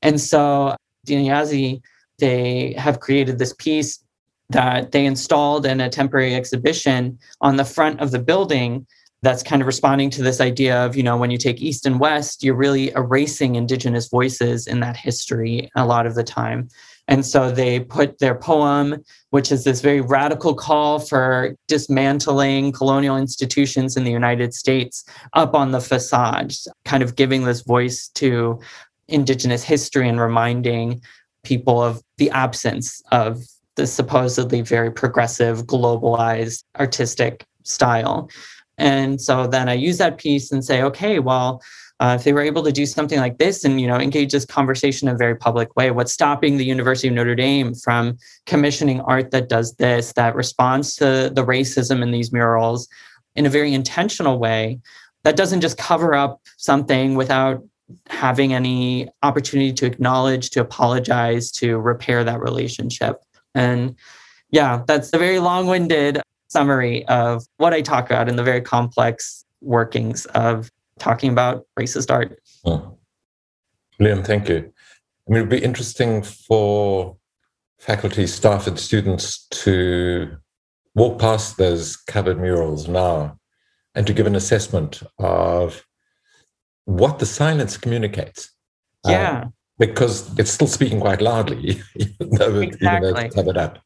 And 0.00 0.18
so 0.20 0.76
DinéYazhi' 1.06 1.80
they 2.18 2.74
have 2.78 3.00
created 3.00 3.38
this 3.38 3.54
piece 3.58 4.02
that 4.50 4.92
they 4.92 5.04
installed 5.04 5.66
in 5.66 5.80
a 5.80 5.88
temporary 5.88 6.34
exhibition 6.34 7.18
on 7.40 7.56
the 7.56 7.64
front 7.64 8.00
of 8.00 8.10
the 8.12 8.20
building 8.30 8.86
that's 9.24 9.42
kind 9.42 9.62
of 9.62 9.66
responding 9.66 10.10
to 10.10 10.22
this 10.22 10.40
idea 10.40 10.84
of 10.84 10.94
you 10.96 11.02
know 11.02 11.16
when 11.16 11.30
you 11.30 11.38
take 11.38 11.60
east 11.60 11.86
and 11.86 11.98
west 11.98 12.44
you're 12.44 12.54
really 12.54 12.90
erasing 12.90 13.54
indigenous 13.54 14.08
voices 14.08 14.66
in 14.66 14.80
that 14.80 14.96
history 14.96 15.70
a 15.74 15.86
lot 15.86 16.06
of 16.06 16.14
the 16.14 16.24
time. 16.24 16.68
And 17.06 17.26
so 17.26 17.50
they 17.50 17.80
put 17.80 18.18
their 18.18 18.34
poem 18.34 19.02
which 19.30 19.50
is 19.50 19.64
this 19.64 19.80
very 19.80 20.00
radical 20.00 20.54
call 20.54 20.98
for 20.98 21.56
dismantling 21.68 22.72
colonial 22.72 23.16
institutions 23.16 23.96
in 23.96 24.04
the 24.04 24.10
united 24.10 24.54
states 24.54 25.04
up 25.32 25.54
on 25.54 25.72
the 25.72 25.80
facade 25.80 26.52
kind 26.84 27.02
of 27.02 27.16
giving 27.16 27.44
this 27.44 27.62
voice 27.62 28.08
to 28.08 28.60
indigenous 29.08 29.62
history 29.62 30.08
and 30.08 30.20
reminding 30.20 31.00
people 31.42 31.82
of 31.82 32.02
the 32.16 32.30
absence 32.30 33.02
of 33.12 33.42
the 33.76 33.86
supposedly 33.86 34.60
very 34.62 34.90
progressive 34.90 35.64
globalized 35.66 36.64
artistic 36.78 37.44
style 37.64 38.30
and 38.78 39.20
so 39.20 39.46
then 39.46 39.68
I 39.68 39.74
use 39.74 39.98
that 39.98 40.18
piece 40.18 40.50
and 40.50 40.64
say, 40.64 40.82
okay, 40.82 41.18
well, 41.18 41.62
uh, 42.00 42.16
if 42.18 42.24
they 42.24 42.32
were 42.32 42.40
able 42.40 42.64
to 42.64 42.72
do 42.72 42.86
something 42.86 43.20
like 43.20 43.38
this 43.38 43.64
and 43.64 43.80
you 43.80 43.86
know 43.86 43.98
engage 43.98 44.32
this 44.32 44.44
conversation 44.44 45.08
in 45.08 45.14
a 45.14 45.18
very 45.18 45.36
public 45.36 45.76
way, 45.76 45.90
what's 45.90 46.12
stopping 46.12 46.56
the 46.56 46.64
University 46.64 47.08
of 47.08 47.14
Notre 47.14 47.36
Dame 47.36 47.74
from 47.74 48.18
commissioning 48.46 49.00
art 49.02 49.30
that 49.30 49.48
does 49.48 49.74
this, 49.76 50.12
that 50.14 50.34
responds 50.34 50.96
to 50.96 51.30
the 51.34 51.44
racism 51.44 52.02
in 52.02 52.10
these 52.10 52.32
murals 52.32 52.88
in 53.36 53.46
a 53.46 53.50
very 53.50 53.72
intentional 53.72 54.38
way, 54.38 54.80
that 55.22 55.36
doesn't 55.36 55.60
just 55.60 55.78
cover 55.78 56.14
up 56.14 56.40
something 56.56 57.14
without 57.14 57.62
having 58.08 58.54
any 58.54 59.08
opportunity 59.22 59.72
to 59.72 59.86
acknowledge, 59.86 60.50
to 60.50 60.60
apologize, 60.60 61.50
to 61.52 61.78
repair 61.78 62.24
that 62.24 62.40
relationship. 62.40 63.22
And 63.54 63.96
yeah, 64.50 64.82
that's 64.86 65.12
a 65.12 65.18
very 65.18 65.38
long-winded 65.38 66.20
summary 66.48 67.06
of 67.06 67.44
what 67.56 67.72
I 67.72 67.80
talk 67.80 68.06
about 68.10 68.28
in 68.28 68.36
the 68.36 68.42
very 68.42 68.60
complex 68.60 69.44
workings 69.60 70.26
of 70.26 70.70
talking 70.98 71.30
about 71.30 71.66
racist 71.78 72.10
art. 72.10 72.38
Oh. 72.64 72.98
Liam, 74.00 74.24
thank 74.24 74.48
you. 74.48 74.72
I 75.26 75.30
mean, 75.30 75.38
it'd 75.38 75.48
be 75.48 75.62
interesting 75.62 76.22
for 76.22 77.16
faculty, 77.78 78.26
staff, 78.26 78.66
and 78.66 78.78
students 78.78 79.46
to 79.48 80.36
walk 80.94 81.18
past 81.18 81.56
those 81.56 81.96
covered 81.96 82.38
murals 82.38 82.88
now 82.88 83.38
and 83.94 84.06
to 84.06 84.12
give 84.12 84.26
an 84.26 84.34
assessment 84.34 85.02
of 85.18 85.84
what 86.84 87.18
the 87.18 87.26
silence 87.26 87.76
communicates. 87.76 88.50
Yeah. 89.06 89.42
Um, 89.42 89.52
because 89.78 90.38
it's 90.38 90.50
still 90.50 90.68
speaking 90.68 91.00
quite 91.00 91.20
loudly, 91.20 91.82
even 91.96 92.30
though, 92.30 92.60
exactly. 92.60 92.86
even 92.86 93.02
though 93.02 93.20
it's 93.20 93.34
covered 93.34 93.56
up. 93.56 93.78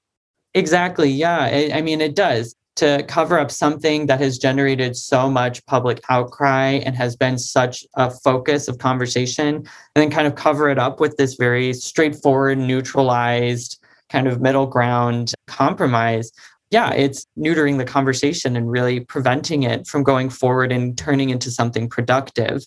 Exactly. 0.54 1.10
Yeah. 1.10 1.40
I, 1.40 1.70
I 1.74 1.82
mean, 1.82 2.00
it 2.00 2.16
does 2.16 2.54
to 2.76 3.04
cover 3.08 3.38
up 3.38 3.50
something 3.50 4.06
that 4.06 4.20
has 4.20 4.38
generated 4.38 4.96
so 4.96 5.28
much 5.28 5.64
public 5.66 6.00
outcry 6.10 6.80
and 6.84 6.94
has 6.94 7.16
been 7.16 7.36
such 7.36 7.84
a 7.94 8.08
focus 8.08 8.68
of 8.68 8.78
conversation, 8.78 9.56
and 9.56 9.66
then 9.96 10.10
kind 10.10 10.28
of 10.28 10.36
cover 10.36 10.70
it 10.70 10.78
up 10.78 11.00
with 11.00 11.16
this 11.16 11.34
very 11.34 11.72
straightforward, 11.72 12.56
neutralized, 12.56 13.82
kind 14.10 14.28
of 14.28 14.40
middle 14.40 14.66
ground 14.66 15.32
compromise. 15.48 16.30
Yeah, 16.70 16.92
it's 16.92 17.26
neutering 17.36 17.78
the 17.78 17.84
conversation 17.84 18.54
and 18.54 18.70
really 18.70 19.00
preventing 19.00 19.64
it 19.64 19.88
from 19.88 20.04
going 20.04 20.30
forward 20.30 20.70
and 20.70 20.96
turning 20.96 21.30
into 21.30 21.50
something 21.50 21.88
productive 21.88 22.64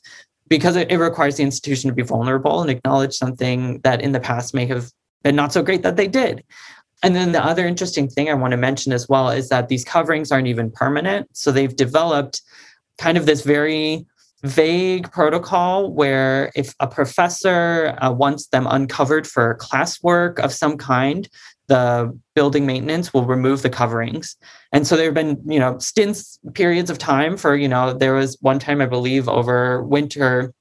because 0.50 0.76
it, 0.76 0.92
it 0.92 0.98
requires 0.98 1.38
the 1.38 1.44
institution 1.44 1.90
to 1.90 1.96
be 1.96 2.04
vulnerable 2.04 2.62
and 2.62 2.70
acknowledge 2.70 3.14
something 3.14 3.80
that 3.86 4.02
in 4.02 4.12
the 4.12 4.20
past 4.20 4.54
may 4.54 4.66
have 4.66 4.92
been 5.24 5.38
not 5.38 5.54
so 5.54 5.64
great 5.64 5.84
that 5.84 5.96
they 5.96 6.08
did. 6.08 6.44
And 7.04 7.16
then 7.16 7.32
the 7.32 7.44
other 7.44 7.66
interesting 7.66 8.08
thing 8.08 8.30
I 8.30 8.34
want 8.34 8.52
to 8.52 8.58
mention 8.58 8.94
as 8.94 9.10
well 9.10 9.30
is 9.30 9.50
that 9.50 9.70
these 9.70 9.84
coverings 9.84 10.32
aren't 10.32 10.48
even 10.48 10.72
permanent. 10.72 11.30
So 11.34 11.52
they've 11.52 11.76
developed 11.76 12.42
kind 12.98 13.18
of 13.18 13.26
this 13.26 13.42
very 13.42 14.06
vague 14.44 15.12
protocol 15.12 15.92
where 15.92 16.52
if 16.56 16.74
a 16.80 16.88
professor 16.88 17.96
uh, 18.02 18.12
wants 18.12 18.48
them 18.48 18.68
uncovered 18.68 19.28
for 19.28 19.58
classwork 19.58 20.40
of 20.40 20.52
some 20.54 20.78
kind, 20.78 21.28
the 21.68 22.18
building 22.36 22.66
maintenance 22.66 23.14
will 23.14 23.26
remove 23.26 23.62
the 23.62 23.70
coverings. 23.70 24.36
And 24.72 24.86
so 24.86 24.96
there 24.96 25.06
have 25.06 25.14
been, 25.14 25.42
you 25.46 25.60
know, 25.60 25.78
stints, 25.80 26.40
periods 26.54 26.90
of 26.90 26.98
time 26.98 27.38
for, 27.38 27.56
you 27.56 27.68
know, 27.68 27.94
there 27.94 28.14
was 28.14 28.38
one 28.42 28.60
time, 28.60 28.82
I 28.82 28.88
believe, 28.88 29.30
over 29.30 29.84
winter 29.84 30.54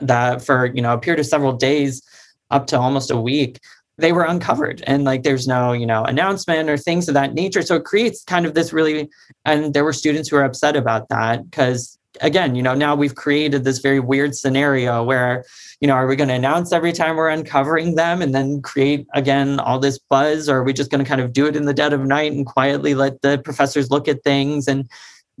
that 0.00 0.42
for, 0.42 0.66
you 0.66 0.82
know, 0.82 0.94
a 0.94 0.98
period 0.98 1.20
of 1.20 1.26
several 1.26 1.52
days 1.52 2.02
up 2.50 2.66
to 2.68 2.78
almost 2.78 3.10
a 3.10 3.16
week 3.16 3.60
they 4.00 4.12
were 4.12 4.24
uncovered. 4.24 4.82
And 4.86 5.04
like 5.04 5.22
there's 5.22 5.46
no 5.46 5.72
you 5.72 5.86
know 5.86 6.04
announcement 6.04 6.68
or 6.68 6.76
things 6.76 7.08
of 7.08 7.14
that 7.14 7.34
nature. 7.34 7.62
So 7.62 7.76
it 7.76 7.84
creates 7.84 8.24
kind 8.24 8.46
of 8.46 8.54
this 8.54 8.72
really 8.72 9.08
and 9.44 9.74
there 9.74 9.84
were 9.84 9.92
students 9.92 10.28
who 10.28 10.36
were 10.36 10.44
upset 10.44 10.76
about 10.76 11.08
that 11.08 11.48
because 11.50 11.98
again 12.20 12.56
you 12.56 12.62
know 12.62 12.74
now 12.74 12.96
we've 12.96 13.14
created 13.14 13.62
this 13.62 13.78
very 13.78 14.00
weird 14.00 14.34
scenario 14.34 15.02
where 15.04 15.44
you 15.80 15.86
know 15.86 15.94
are 15.94 16.08
we 16.08 16.16
going 16.16 16.28
to 16.28 16.34
announce 16.34 16.72
every 16.72 16.92
time 16.92 17.16
we're 17.16 17.28
uncovering 17.28 17.94
them 17.94 18.20
and 18.20 18.34
then 18.34 18.60
create 18.62 19.06
again 19.14 19.60
all 19.60 19.78
this 19.78 19.98
buzz? 19.98 20.48
Or 20.48 20.58
are 20.58 20.64
we 20.64 20.72
just 20.72 20.90
going 20.90 21.04
to 21.04 21.08
kind 21.08 21.20
of 21.20 21.32
do 21.32 21.46
it 21.46 21.56
in 21.56 21.66
the 21.66 21.74
dead 21.74 21.92
of 21.92 22.00
night 22.00 22.32
and 22.32 22.46
quietly 22.46 22.94
let 22.94 23.22
the 23.22 23.38
professors 23.38 23.90
look 23.90 24.08
at 24.08 24.24
things? 24.24 24.66
And 24.66 24.88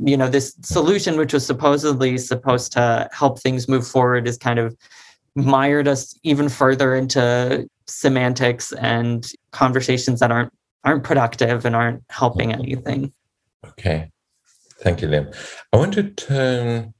you 0.02 0.16
know 0.16 0.28
this 0.28 0.56
solution 0.62 1.18
which 1.18 1.32
was 1.32 1.46
supposedly 1.46 2.16
supposed 2.16 2.72
to 2.72 3.08
help 3.12 3.38
things 3.38 3.68
move 3.68 3.86
forward 3.86 4.26
is 4.26 4.38
kind 4.38 4.58
of 4.58 4.76
mired 5.34 5.86
us 5.86 6.18
even 6.22 6.48
further 6.48 6.94
into 6.94 7.68
semantics 7.90 8.72
and 8.72 9.26
conversations 9.52 10.20
that 10.20 10.30
aren't 10.30 10.52
aren't 10.84 11.04
productive 11.04 11.64
and 11.64 11.76
aren't 11.76 12.02
helping 12.08 12.50
mm-hmm. 12.50 12.62
anything. 12.62 13.12
Okay. 13.66 14.10
Thank 14.80 15.02
you, 15.02 15.08
Liam. 15.08 15.34
I 15.72 15.76
want 15.76 15.92
to 15.94 16.04
turn 16.04 16.94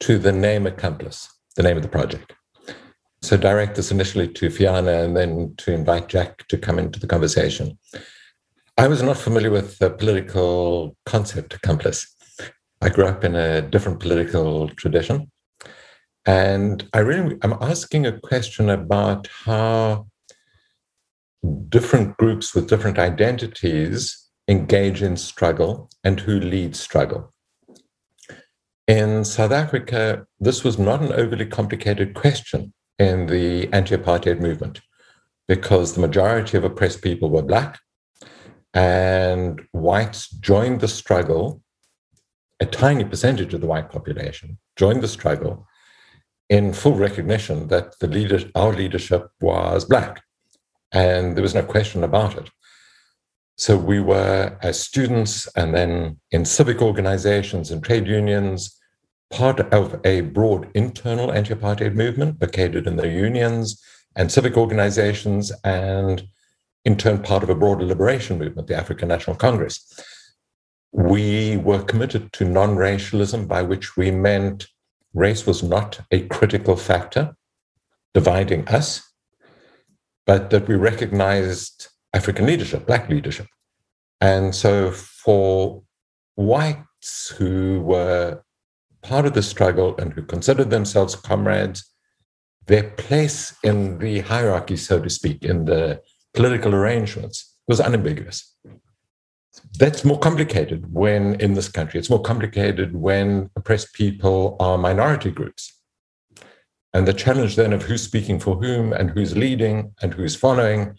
to 0.00 0.18
the 0.18 0.32
name 0.32 0.66
Accomplice, 0.66 1.28
the 1.56 1.62
name 1.62 1.76
of 1.76 1.82
the 1.82 1.88
project. 1.88 2.32
So 3.22 3.36
direct 3.36 3.76
this 3.76 3.90
initially 3.90 4.28
to 4.28 4.48
Fiana 4.48 5.04
and 5.04 5.16
then 5.16 5.54
to 5.58 5.72
invite 5.72 6.08
Jack 6.08 6.46
to 6.48 6.58
come 6.58 6.78
into 6.78 7.00
the 7.00 7.06
conversation. 7.06 7.78
I 8.76 8.86
was 8.86 9.02
not 9.02 9.16
familiar 9.16 9.50
with 9.50 9.78
the 9.78 9.90
political 9.90 10.96
concept 11.04 11.54
accomplice. 11.54 12.06
I 12.80 12.88
grew 12.88 13.06
up 13.06 13.24
in 13.24 13.34
a 13.34 13.60
different 13.60 13.98
political 13.98 14.68
tradition. 14.70 15.30
And 16.26 16.88
I 16.92 16.98
really, 16.98 17.36
I'm 17.42 17.54
asking 17.60 18.06
a 18.06 18.18
question 18.20 18.68
about 18.68 19.28
how 19.44 20.06
different 21.68 22.16
groups 22.16 22.54
with 22.54 22.68
different 22.68 22.98
identities 22.98 24.26
engage 24.48 25.02
in 25.02 25.16
struggle 25.16 25.90
and 26.04 26.20
who 26.20 26.40
leads 26.40 26.80
struggle. 26.80 27.32
In 28.86 29.24
South 29.24 29.52
Africa, 29.52 30.26
this 30.40 30.64
was 30.64 30.78
not 30.78 31.02
an 31.02 31.12
overly 31.12 31.46
complicated 31.46 32.14
question 32.14 32.72
in 32.98 33.26
the 33.26 33.68
anti 33.72 33.96
apartheid 33.96 34.40
movement 34.40 34.80
because 35.46 35.94
the 35.94 36.00
majority 36.00 36.56
of 36.56 36.64
oppressed 36.64 37.02
people 37.02 37.30
were 37.30 37.42
Black 37.42 37.78
and 38.74 39.60
whites 39.72 40.28
joined 40.30 40.80
the 40.80 40.88
struggle. 40.88 41.62
A 42.60 42.66
tiny 42.66 43.04
percentage 43.04 43.54
of 43.54 43.60
the 43.60 43.66
white 43.66 43.90
population 43.90 44.58
joined 44.76 45.02
the 45.02 45.08
struggle 45.08 45.66
in 46.48 46.72
full 46.72 46.94
recognition 46.94 47.68
that 47.68 47.98
the 48.00 48.06
leader, 48.06 48.40
our 48.54 48.72
leadership 48.72 49.28
was 49.40 49.84
black, 49.84 50.22
and 50.92 51.36
there 51.36 51.42
was 51.42 51.54
no 51.54 51.62
question 51.62 52.02
about 52.02 52.36
it. 52.36 52.50
So 53.56 53.76
we 53.76 54.00
were, 54.00 54.56
as 54.62 54.80
students, 54.80 55.48
and 55.56 55.74
then 55.74 56.20
in 56.30 56.44
civic 56.44 56.80
organizations 56.80 57.70
and 57.70 57.82
trade 57.82 58.06
unions, 58.06 58.76
part 59.30 59.60
of 59.72 60.00
a 60.04 60.22
broad 60.22 60.70
internal 60.74 61.32
anti-apartheid 61.32 61.94
movement 61.94 62.40
located 62.40 62.86
in 62.86 62.96
the 62.96 63.08
unions 63.08 63.82
and 64.16 64.32
civic 64.32 64.56
organizations, 64.56 65.52
and 65.64 66.26
in 66.84 66.96
turn 66.96 67.22
part 67.22 67.42
of 67.42 67.50
a 67.50 67.54
broader 67.54 67.84
liberation 67.84 68.38
movement, 68.38 68.68
the 68.68 68.76
African 68.76 69.08
National 69.08 69.36
Congress. 69.36 69.84
we 70.92 71.58
were 71.58 71.82
committed 71.82 72.32
to 72.32 72.44
non 72.44 72.76
racialism, 72.76 73.46
by 73.46 73.62
which 73.62 73.96
we 73.96 74.10
meant 74.10 74.66
race 75.14 75.46
was 75.46 75.62
not 75.62 76.00
a 76.10 76.26
critical 76.26 76.76
factor 76.76 77.34
dividing 78.14 78.66
us, 78.68 79.02
but 80.26 80.50
that 80.50 80.68
we 80.68 80.74
recognized 80.74 81.88
African 82.12 82.46
leadership, 82.46 82.86
Black 82.86 83.08
leadership. 83.08 83.46
And 84.20 84.54
so 84.54 84.90
for 84.90 85.82
whites 86.34 87.34
who 87.36 87.80
were 87.80 88.42
part 89.02 89.26
of 89.26 89.34
the 89.34 89.42
struggle 89.42 89.96
and 89.98 90.12
who 90.12 90.22
considered 90.22 90.70
themselves 90.70 91.14
comrades, 91.14 91.84
their 92.66 92.90
place 92.90 93.56
in 93.62 93.98
the 93.98 94.20
hierarchy, 94.20 94.76
so 94.76 95.00
to 95.00 95.08
speak, 95.08 95.42
in 95.42 95.64
the 95.64 96.00
political 96.34 96.74
arrangements 96.74 97.56
was 97.66 97.80
unambiguous. 97.80 98.54
That's 99.76 100.04
more 100.04 100.18
complicated 100.18 100.92
when 100.92 101.34
in 101.40 101.54
this 101.54 101.68
country. 101.68 101.98
It's 101.98 102.10
more 102.10 102.22
complicated 102.22 102.96
when 102.96 103.50
oppressed 103.56 103.92
people 103.92 104.56
are 104.60 104.78
minority 104.78 105.30
groups. 105.30 105.72
And 106.94 107.06
the 107.06 107.12
challenge 107.12 107.56
then 107.56 107.72
of 107.72 107.82
who's 107.82 108.02
speaking 108.02 108.40
for 108.40 108.56
whom 108.56 108.92
and 108.92 109.10
who's 109.10 109.36
leading 109.36 109.94
and 110.00 110.14
who's 110.14 110.34
following 110.34 110.98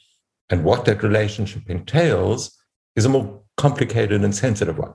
and 0.49 0.63
what 0.63 0.85
that 0.85 1.03
relationship 1.03 1.63
entails 1.67 2.55
is 2.95 3.05
a 3.05 3.09
more 3.09 3.41
complicated 3.57 4.23
and 4.23 4.35
sensitive 4.35 4.77
one. 4.77 4.93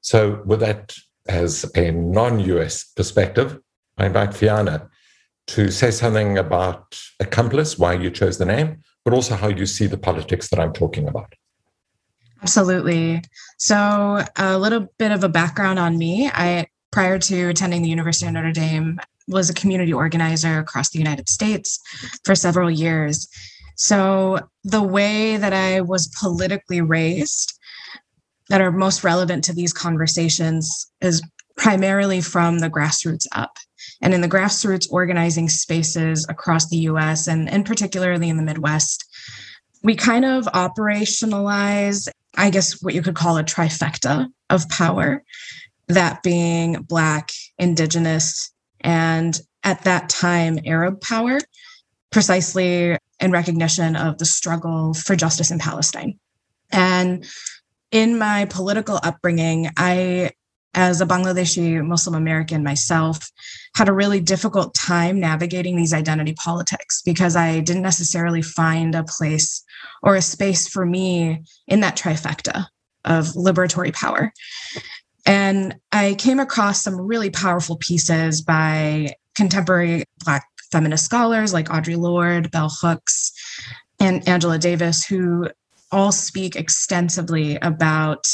So, 0.00 0.42
with 0.46 0.60
that 0.60 0.94
as 1.28 1.70
a 1.74 1.90
non 1.90 2.40
US 2.40 2.84
perspective, 2.84 3.58
I 3.98 4.06
invite 4.06 4.30
Fiana 4.30 4.88
to 5.48 5.70
say 5.70 5.90
something 5.90 6.38
about 6.38 6.98
Accomplice, 7.20 7.78
why 7.78 7.94
you 7.94 8.10
chose 8.10 8.38
the 8.38 8.44
name, 8.44 8.82
but 9.04 9.14
also 9.14 9.34
how 9.34 9.48
you 9.48 9.66
see 9.66 9.86
the 9.86 9.96
politics 9.98 10.48
that 10.48 10.60
I'm 10.60 10.72
talking 10.72 11.08
about. 11.08 11.34
Absolutely. 12.42 13.22
So, 13.58 14.24
a 14.36 14.58
little 14.58 14.88
bit 14.98 15.12
of 15.12 15.24
a 15.24 15.28
background 15.28 15.78
on 15.78 15.98
me. 15.98 16.30
I 16.32 16.66
prior 16.90 17.18
to 17.18 17.48
attending 17.48 17.82
the 17.82 17.88
University 17.88 18.26
of 18.26 18.32
Notre 18.32 18.52
Dame 18.52 18.98
was 19.26 19.50
a 19.50 19.54
community 19.54 19.92
organizer 19.92 20.58
across 20.58 20.90
the 20.90 20.98
United 20.98 21.28
States 21.28 21.78
for 22.24 22.34
several 22.34 22.70
years. 22.70 23.28
So, 23.74 24.40
the 24.64 24.82
way 24.82 25.36
that 25.36 25.52
I 25.52 25.80
was 25.80 26.08
politically 26.20 26.80
raised 26.80 27.58
that 28.48 28.60
are 28.60 28.72
most 28.72 29.04
relevant 29.04 29.44
to 29.44 29.52
these 29.52 29.72
conversations 29.72 30.90
is 31.00 31.22
primarily 31.56 32.20
from 32.20 32.60
the 32.60 32.70
grassroots 32.70 33.26
up. 33.32 33.58
And 34.00 34.14
in 34.14 34.20
the 34.20 34.28
grassroots 34.28 34.90
organizing 34.90 35.48
spaces 35.48 36.24
across 36.28 36.68
the 36.68 36.78
US 36.78 37.26
and, 37.26 37.50
and 37.50 37.66
particularly 37.66 38.28
in 38.28 38.36
the 38.36 38.42
Midwest, 38.42 39.04
we 39.82 39.94
kind 39.94 40.24
of 40.24 40.44
operationalize, 40.46 42.08
I 42.38 42.50
guess, 42.50 42.80
what 42.82 42.94
you 42.94 43.02
could 43.02 43.16
call 43.16 43.36
a 43.36 43.44
trifecta 43.44 44.28
of 44.48 44.68
power, 44.68 45.22
that 45.88 46.22
being 46.22 46.74
Black, 46.82 47.30
Indigenous, 47.58 48.52
and 48.80 49.38
at 49.64 49.84
that 49.84 50.08
time, 50.08 50.58
Arab 50.64 51.00
power, 51.00 51.38
precisely 52.10 52.96
in 53.20 53.32
recognition 53.32 53.96
of 53.96 54.18
the 54.18 54.24
struggle 54.24 54.94
for 54.94 55.16
justice 55.16 55.50
in 55.50 55.58
Palestine. 55.58 56.18
And 56.70 57.26
in 57.90 58.18
my 58.18 58.44
political 58.44 59.00
upbringing, 59.02 59.68
I 59.76 60.30
as 60.74 61.00
a 61.00 61.06
Bangladeshi 61.06 61.84
Muslim 61.84 62.14
American 62.14 62.62
myself, 62.62 63.30
had 63.74 63.88
a 63.88 63.92
really 63.92 64.20
difficult 64.20 64.74
time 64.74 65.18
navigating 65.18 65.76
these 65.76 65.92
identity 65.92 66.34
politics 66.34 67.02
because 67.02 67.36
I 67.36 67.60
didn't 67.60 67.82
necessarily 67.82 68.42
find 68.42 68.94
a 68.94 69.04
place 69.04 69.64
or 70.02 70.14
a 70.14 70.22
space 70.22 70.68
for 70.68 70.84
me 70.84 71.42
in 71.66 71.80
that 71.80 71.96
trifecta 71.96 72.66
of 73.04 73.26
liberatory 73.28 73.92
power. 73.92 74.32
And 75.26 75.76
I 75.92 76.14
came 76.14 76.40
across 76.40 76.82
some 76.82 77.00
really 77.00 77.30
powerful 77.30 77.76
pieces 77.76 78.42
by 78.42 79.14
contemporary 79.34 80.04
Black 80.24 80.46
feminist 80.72 81.04
scholars 81.04 81.52
like 81.52 81.68
Audre 81.68 81.96
Lorde, 81.96 82.50
Bell 82.50 82.70
Hooks, 82.80 83.32
and 84.00 84.26
Angela 84.28 84.58
Davis, 84.58 85.04
who 85.04 85.48
all 85.90 86.12
speak 86.12 86.56
extensively 86.56 87.56
about 87.56 88.26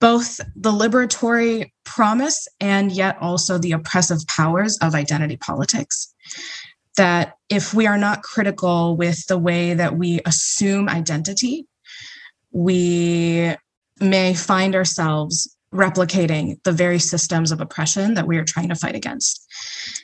both 0.00 0.40
the 0.56 0.72
liberatory 0.72 1.70
promise 1.84 2.48
and 2.58 2.90
yet 2.90 3.16
also 3.20 3.58
the 3.58 3.72
oppressive 3.72 4.26
powers 4.26 4.78
of 4.78 4.94
identity 4.94 5.36
politics. 5.36 6.12
That 6.96 7.34
if 7.48 7.72
we 7.72 7.86
are 7.86 7.98
not 7.98 8.22
critical 8.22 8.96
with 8.96 9.26
the 9.26 9.38
way 9.38 9.74
that 9.74 9.96
we 9.96 10.20
assume 10.26 10.88
identity, 10.88 11.66
we 12.50 13.54
may 14.00 14.34
find 14.34 14.74
ourselves 14.74 15.56
replicating 15.72 16.60
the 16.64 16.72
very 16.72 16.98
systems 16.98 17.52
of 17.52 17.60
oppression 17.60 18.14
that 18.14 18.26
we 18.26 18.38
are 18.38 18.44
trying 18.44 18.68
to 18.68 18.74
fight 18.74 18.96
against. 18.96 19.46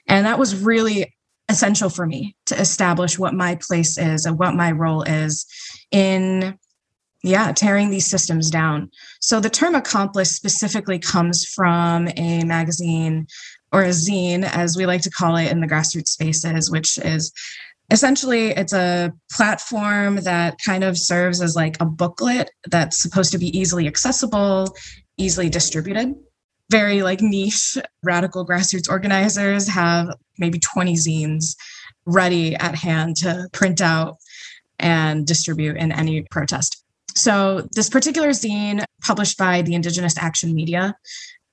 And 0.07 0.27
that 0.27 0.39
was 0.39 0.63
really 0.63 1.13
essential 1.49 1.91
for 1.91 2.07
me 2.07 2.37
to 2.47 2.61
establish 2.61 3.19
what 3.19 3.35
my 3.35 3.57
place 3.57 3.99
is 3.99 4.27
and 4.27 4.39
what 4.39 4.55
my 4.55 4.71
role 4.73 5.03
is 5.03 5.47
in 5.91 6.59
yeah 7.27 7.53
tearing 7.53 7.91
these 7.91 8.07
systems 8.07 8.51
down. 8.51 8.91
So 9.21 9.41
the 9.41 9.51
term 9.51 9.75
accomplice 9.75 10.35
specifically 10.35 10.99
comes 10.99 11.45
from 11.45 12.09
a 12.17 12.45
magazine 12.45 13.27
or 13.73 13.83
a 13.83 13.89
zine 13.89 14.45
as 14.45 14.77
we 14.77 14.87
like 14.87 15.03
to 15.03 15.11
call 15.11 15.37
it 15.37 15.51
in 15.51 15.61
the 15.61 15.67
grassroots 15.67 16.09
spaces 16.09 16.71
which 16.71 16.99
is 16.99 17.33
essentially 17.91 18.51
it's 18.51 18.73
a 18.73 19.13
platform 19.31 20.17
that 20.17 20.57
kind 20.65 20.85
of 20.85 20.97
serves 20.97 21.43
as 21.43 21.57
like 21.57 21.77
a 21.81 21.85
booklet 21.85 22.51
that's 22.69 22.99
supposed 23.03 23.33
to 23.33 23.39
be 23.39 23.57
easily 23.59 23.87
accessible 23.87 24.75
easily 25.19 25.49
distributed. 25.49 26.15
Very 26.71 27.03
like 27.03 27.21
niche 27.21 27.79
radical 28.03 28.47
grassroots 28.47 28.91
organizers 28.91 29.69
have 29.69 30.09
maybe 30.39 30.59
20 30.59 30.95
zines 30.95 31.57
ready 32.05 32.55
at 32.57 32.75
hand 32.75 33.17
to 33.17 33.49
print 33.53 33.81
out 33.81 34.17
and 34.79 35.27
distribute 35.27 35.77
in 35.77 35.93
any 35.93 36.23
protest 36.31 36.85
so, 37.17 37.67
this 37.73 37.89
particular 37.89 38.29
zine, 38.29 38.85
published 39.03 39.39
by 39.39 39.63
the 39.63 39.75
Indigenous 39.75 40.19
Action 40.19 40.55
Media, 40.55 40.95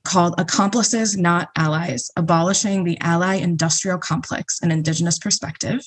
called 0.03 0.36
Accomplices 0.38 1.16
Not 1.16 1.49
Allies 1.57 2.11
Abolishing 2.18 2.84
the 2.84 2.99
Ally 2.99 3.36
Industrial 3.36 3.97
Complex 3.97 4.59
An 4.61 4.72
Indigenous 4.72 5.18
Perspective, 5.18 5.80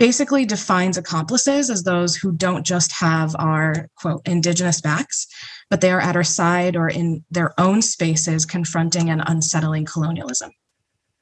basically 0.00 0.44
defines 0.44 0.96
accomplices 0.96 1.70
as 1.70 1.84
those 1.84 2.16
who 2.16 2.32
don't 2.32 2.66
just 2.66 2.90
have 2.92 3.36
our 3.38 3.88
quote 3.94 4.26
Indigenous 4.26 4.80
backs, 4.80 5.28
but 5.70 5.80
they 5.80 5.92
are 5.92 6.00
at 6.00 6.16
our 6.16 6.24
side 6.24 6.74
or 6.74 6.88
in 6.88 7.24
their 7.30 7.58
own 7.60 7.80
spaces 7.80 8.44
confronting 8.44 9.08
and 9.08 9.22
unsettling 9.26 9.84
colonialism. 9.84 10.50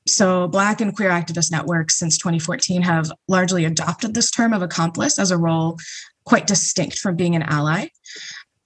So, 0.09 0.49
Black 0.49 0.81
and 0.81 0.97
queer 0.97 1.11
activist 1.11 1.53
networks 1.53 1.99
since 1.99 2.17
2014 2.17 2.81
have 2.83 3.13
largely 3.29 3.67
adopted 3.67 4.15
this 4.15 4.31
term 4.31 4.55
of 4.55 4.63
accomplice 4.63 5.19
as 5.19 5.31
a 5.31 5.37
role 5.37 5.79
quite 6.25 6.47
distinct 6.47 6.99
from 6.99 7.17
being 7.17 7.35
an 7.35 7.43
ally. 7.43 7.89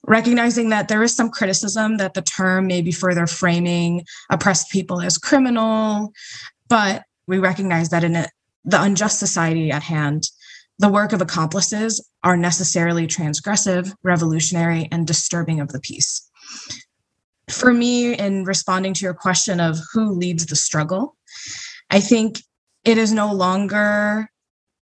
Recognizing 0.06 0.68
that 0.68 0.88
there 0.88 1.02
is 1.02 1.14
some 1.14 1.30
criticism 1.30 1.96
that 1.96 2.14
the 2.14 2.22
term 2.22 2.66
may 2.66 2.82
be 2.82 2.92
further 2.92 3.26
framing 3.26 4.04
oppressed 4.30 4.70
people 4.70 5.00
as 5.00 5.16
criminal, 5.16 6.12
but 6.68 7.04
we 7.26 7.38
recognize 7.38 7.88
that 7.88 8.04
in 8.04 8.16
a, 8.16 8.26
the 8.64 8.82
unjust 8.82 9.18
society 9.18 9.70
at 9.70 9.82
hand, 9.82 10.28
the 10.78 10.88
work 10.88 11.12
of 11.12 11.22
accomplices 11.22 12.06
are 12.22 12.36
necessarily 12.36 13.06
transgressive, 13.06 13.94
revolutionary, 14.02 14.88
and 14.90 15.06
disturbing 15.06 15.60
of 15.60 15.68
the 15.68 15.80
peace. 15.80 16.28
For 17.48 17.72
me, 17.72 18.14
in 18.14 18.44
responding 18.44 18.94
to 18.94 19.04
your 19.04 19.14
question 19.14 19.60
of 19.60 19.78
who 19.92 20.12
leads 20.12 20.46
the 20.46 20.56
struggle, 20.56 21.16
I 21.90 22.00
think 22.00 22.42
it 22.84 22.98
is 22.98 23.12
no 23.12 23.32
longer 23.32 24.28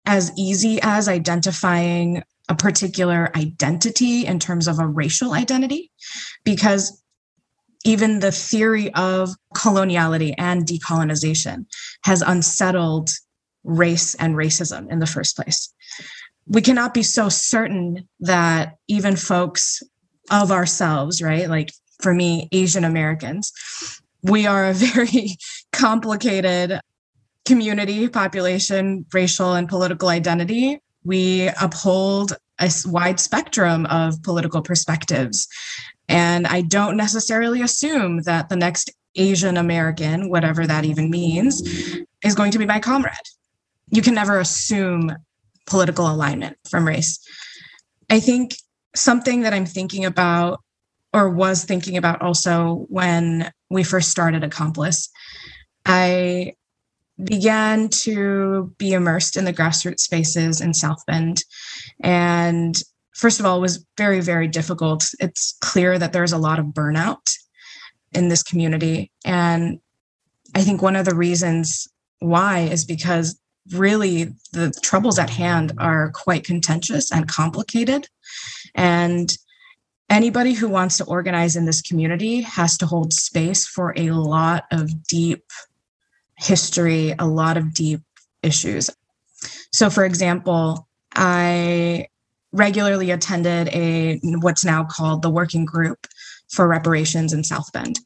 as 0.07 0.33
easy 0.37 0.81
as 0.83 1.09
identifying 1.09 2.23
a 2.49 2.55
particular 2.55 3.30
identity 3.36 4.26
in 4.26 4.38
terms 4.38 4.66
of 4.66 4.78
a 4.78 4.86
racial 4.86 5.32
identity, 5.32 5.90
because 6.45 7.03
even 7.84 8.20
the 8.20 8.32
theory 8.32 8.93
of 8.95 9.30
coloniality 9.57 10.34
and 10.38 10.66
decolonization 10.66 11.66
has 12.05 12.22
unsettled 12.22 13.11
race 13.64 14.14
and 14.16 14.34
racism 14.34 14.90
in 14.90 14.99
the 14.99 15.07
first 15.07 15.36
place. 15.36 15.72
We 16.47 16.61
cannot 16.61 16.95
be 16.95 17.03
so 17.03 17.28
certain 17.28 18.09
that 18.20 18.76
even 18.88 19.16
folks 19.16 19.82
of 20.30 20.51
ourselves, 20.51 21.22
right? 21.22 21.49
Like 21.49 21.72
for 22.01 22.14
me, 22.14 22.49
Asian 22.53 22.84
Americans, 22.84 23.53
we 24.22 24.47
are 24.47 24.66
a 24.66 24.74
very 24.74 25.36
complicated 25.72 26.80
community, 27.45 28.09
population, 28.09 29.05
racial, 29.12 29.55
and 29.55 29.68
political 29.68 30.09
identity 30.09 30.80
we 31.05 31.50
uphold 31.61 32.34
a 32.61 32.70
wide 32.86 33.18
spectrum 33.18 33.86
of 33.86 34.22
political 34.22 34.62
perspectives. 34.62 35.48
And 36.09 36.46
I 36.46 36.62
don't 36.62 36.96
necessarily 36.96 37.62
assume 37.62 38.22
that 38.22 38.48
the 38.48 38.57
next 38.57 38.90
Asian 39.16 39.57
American, 39.57 40.30
whatever 40.30 40.66
that 40.66 40.84
even 40.84 41.11
means, 41.11 41.61
is 42.24 42.34
going 42.34 42.53
to 42.53 42.59
be 42.59 42.66
my 42.66 42.80
comrade. 42.80 43.14
You 43.90 44.03
can 44.03 44.14
never 44.14 44.38
assume 44.38 45.14
political 45.66 46.11
alignment 46.11 46.57
from 46.68 46.86
race. 46.86 47.18
I 48.11 48.20
think 48.20 48.57
something 48.94 49.42
that 49.42 49.53
I'm 49.53 49.66
thinking 49.66 50.05
about 50.05 50.61
or 51.12 51.28
was 51.28 51.64
thinking 51.64 51.96
about 51.96 52.22
also 52.22 52.86
when 52.88 53.50
we 53.70 53.84
first 53.84 54.11
started 54.11 54.44
Accomplice. 54.44 55.11
I 55.84 56.55
began 57.25 57.89
to 57.89 58.73
be 58.79 58.93
immersed 58.93 59.37
in 59.37 59.45
the 59.45 59.53
grassroots 59.53 60.01
spaces 60.01 60.61
in 60.61 60.75
South 60.75 61.05
Bend. 61.07 61.45
And 62.01 62.77
first 63.12 63.41
of 63.41 63.47
all, 63.47 63.61
was 63.61 63.85
very, 63.97 64.20
very 64.20 64.49
difficult. 64.49 65.05
It's 65.20 65.57
clear 65.61 65.99
that 65.99 66.12
there's 66.12 66.33
a 66.33 66.39
lot 66.39 66.59
of 66.59 66.66
burnout 66.66 67.31
in 68.12 68.29
this 68.29 68.43
community. 68.43 69.11
And 69.25 69.81
I 70.55 70.62
think 70.62 70.83
one 70.83 70.97
of 70.97 71.05
the 71.05 71.14
reasons 71.14 71.89
why 72.18 72.61
is 72.61 72.85
because 72.85 73.39
really 73.73 74.25
the 74.53 74.73
troubles 74.83 75.18
at 75.18 75.31
hand 75.31 75.73
are 75.79 76.11
quite 76.11 76.45
contentious 76.45 77.12
and 77.12 77.29
complicated. 77.29 78.09
And 78.75 79.33
anybody 80.11 80.53
who 80.53 80.68
wants 80.68 80.97
to 80.99 81.05
organize 81.05 81.57
in 81.57 81.64
this 81.64 81.81
community 81.81 82.43
has 82.43 82.77
to 82.79 82.87
hold 82.87 83.12
space 83.12 83.66
for 83.66 83.95
a 83.97 84.11
lot 84.11 84.64
of 84.70 85.07
deep 85.07 85.45
history, 86.43 87.14
a 87.18 87.26
lot 87.26 87.57
of 87.57 87.72
deep 87.72 88.01
issues. 88.43 88.90
So, 89.72 89.90
for 89.90 90.05
example, 90.05 90.88
I 91.14 92.09
regularly 92.53 93.11
attended 93.11 93.68
a 93.68 94.20
what's 94.22 94.64
now 94.64 94.84
called 94.84 95.22
the 95.22 95.30
working 95.30 95.64
group 95.64 96.07
for 96.51 96.68
reparations 96.68 97.32
in 97.32 97.45
South 97.45 97.72
Bend. 97.72 97.99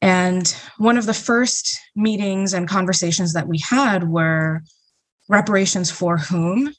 And 0.00 0.54
one 0.78 0.96
of 0.96 1.04
the 1.04 1.14
first 1.14 1.78
meetings 1.94 2.54
and 2.54 2.66
conversations 2.66 3.34
that 3.34 3.48
we 3.48 3.58
had 3.58 4.08
were 4.08 4.62
reparations 5.28 5.90
for 5.90 6.16
whom 6.16 6.72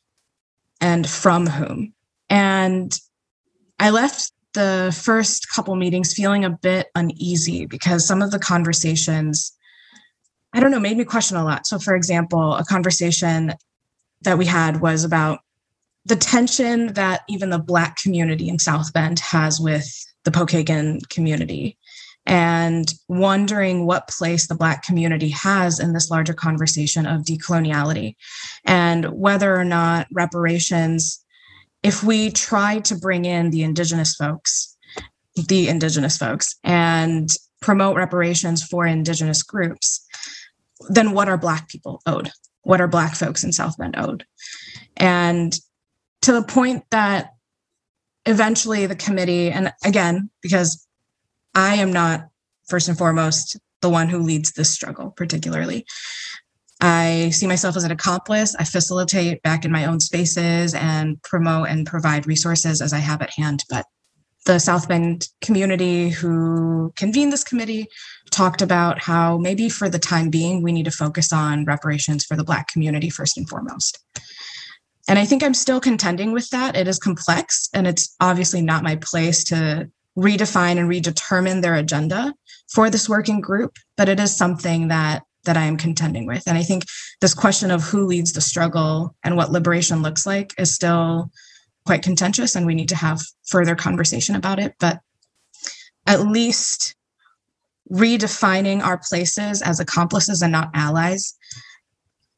and 0.80 1.07
from 1.07 1.45
whom. 1.45 1.93
And 2.30 2.97
I 3.80 3.91
left 3.91 4.32
the 4.53 4.97
first 5.03 5.47
couple 5.49 5.76
meetings 5.76 6.13
feeling 6.13 6.43
a 6.43 6.49
bit 6.49 6.88
uneasy 6.95 7.65
because 7.67 8.05
some 8.05 8.22
of 8.22 8.32
the 8.32 8.39
conversations, 8.39 9.53
I 10.54 10.60
don't 10.60 10.72
know, 10.72 10.80
made 10.80 10.97
me 10.97 11.06
question 11.06 11.38
a 11.38 11.45
lot. 11.45 11.66
So, 11.66 11.80
for 11.80 11.95
example, 11.95 12.56
a 12.56 12.66
conversation 12.66 13.54
that 14.22 14.38
we 14.38 14.45
had 14.45 14.82
was 14.82 15.04
about 15.04 15.39
the 16.06 16.16
tension 16.16 16.93
that 16.93 17.22
even 17.30 17.49
the 17.49 17.60
Black 17.60 17.97
community 17.97 18.49
in 18.49 18.60
South 18.60 18.91
Bend 18.91 19.20
has 19.20 19.60
with 19.60 19.88
the 20.24 20.32
Pokagon 20.32 21.08
community 21.10 21.78
and 22.26 22.93
wondering 23.08 23.86
what 23.86 24.08
place 24.08 24.47
the 24.47 24.56
Black 24.56 24.84
community 24.84 25.30
has 25.30 25.80
in 25.80 25.93
this 25.93 26.12
larger 26.12 26.34
conversation 26.34 27.06
of 27.06 27.24
decoloniality 27.24 28.16
and 28.66 29.06
whether 29.06 29.56
or 29.56 29.66
not 29.66 30.08
reparations, 30.12 31.24
if 31.82 32.04
we 32.04 32.30
try 32.30 32.80
to 32.80 32.95
bring 32.95 33.26
in 33.26 33.49
the 33.49 33.64
Indigenous 33.64 34.16
folks, 34.16 34.78
the 35.36 35.68
Indigenous 35.68 36.18
folks, 36.18 36.56
and 36.64 37.30
promote 37.62 37.95
reparations 37.95 38.64
for 38.64 38.86
Indigenous 38.86 39.41
groups, 39.43 40.06
then 40.89 41.11
what 41.11 41.29
are 41.29 41.38
Black 41.38 41.67
people 41.67 42.01
owed? 42.05 42.32
What 42.63 42.82
are 42.82 42.88
Black 42.88 43.15
folks 43.15 43.43
in 43.43 43.51
South 43.51 43.77
Bend 43.77 43.95
owed? 43.97 44.25
And 44.97 45.57
to 46.21 46.32
the 46.32 46.43
point 46.43 46.84
that 46.91 47.32
eventually 48.25 48.86
the 48.86 48.95
committee, 48.95 49.49
and 49.49 49.73
again, 49.84 50.29
because 50.41 50.88
I 51.55 51.75
am 51.75 51.91
not 51.91 52.27
first 52.67 52.88
and 52.88 52.97
foremost 52.97 53.57
the 53.82 53.89
one 53.89 54.07
who 54.07 54.19
leads 54.19 54.51
this 54.51 54.69
struggle, 54.69 55.11
particularly. 55.11 55.86
I 56.79 57.29
see 57.32 57.45
myself 57.45 57.75
as 57.77 57.84
an 57.84 57.91
accomplice. 57.91 58.55
I 58.55 58.63
facilitate 58.63 59.41
back 59.43 59.65
in 59.65 59.71
my 59.71 59.86
own 59.86 59.99
spaces 59.99 60.73
and 60.73 61.21
promote 61.21 61.67
and 61.67 61.86
provide 61.86 62.25
resources 62.25 62.82
as 62.82 62.93
I 62.93 62.99
have 62.99 63.21
at 63.21 63.34
hand. 63.36 63.63
But 63.69 63.86
the 64.46 64.60
South 64.60 64.88
Bend 64.88 65.28
community 65.42 66.10
who 66.10 66.92
convened 66.96 67.32
this 67.32 67.44
committee 67.44 67.88
talked 68.32 68.62
about 68.62 69.02
how 69.02 69.38
maybe 69.38 69.70
for 69.70 69.89
the 69.89 70.00
time 70.00 70.30
being, 70.30 70.62
we 70.62 70.72
need 70.72 70.86
to 70.86 70.92
focus 70.92 71.32
on 71.32 71.66
reparations 71.66 72.26
for 72.26 72.36
the 72.36 72.44
Black 72.44 72.68
community 72.68 73.10
first 73.10 73.38
and 73.38 73.48
foremost. 73.48 74.00
And 75.08 75.20
I 75.20 75.26
think 75.26 75.44
I'm 75.44 75.54
still 75.54 75.80
contending 75.80 76.32
with 76.32 76.50
that. 76.50 76.76
It 76.76 76.88
is 76.88 76.98
complex, 76.98 77.70
and 77.74 77.88
it's 77.88 78.16
obviously 78.20 78.62
not 78.62 78.84
my 78.84 78.96
place 78.96 79.44
to 79.46 79.89
redefine 80.18 80.78
and 80.78 80.89
redetermine 80.89 81.62
their 81.62 81.76
agenda 81.76 82.34
for 82.72 82.89
this 82.89 83.10
working 83.10 83.42
group, 83.42 83.78
but 83.98 84.10
it 84.10 84.20
is 84.20 84.36
something 84.36 84.88
that 84.89 85.24
that 85.44 85.58
I 85.58 85.64
am 85.64 85.76
contending 85.76 86.28
with. 86.28 86.44
And 86.46 86.56
I 86.56 86.62
think 86.62 86.86
this 87.20 87.34
question 87.34 87.72
of 87.72 87.82
who 87.82 88.06
leads 88.06 88.34
the 88.34 88.42
struggle 88.42 89.16
and 89.24 89.36
what 89.36 89.52
liberation 89.52 90.04
looks 90.04 90.24
like 90.26 90.54
is 90.60 90.74
still 90.74 91.32
quite 91.86 92.03
contentious, 92.03 92.55
and 92.55 92.65
we 92.65 92.75
need 92.75 92.89
to 92.89 92.95
have 92.95 93.21
further 93.47 93.75
conversation 93.75 94.36
about 94.36 94.59
it. 94.59 94.75
But 94.79 94.99
at 96.07 96.27
least 96.27 96.95
redefining 97.91 98.82
our 98.82 98.97
places 98.97 99.61
as 99.61 99.79
accomplices 99.79 100.41
and 100.41 100.51
not 100.51 100.69
allies 100.73 101.36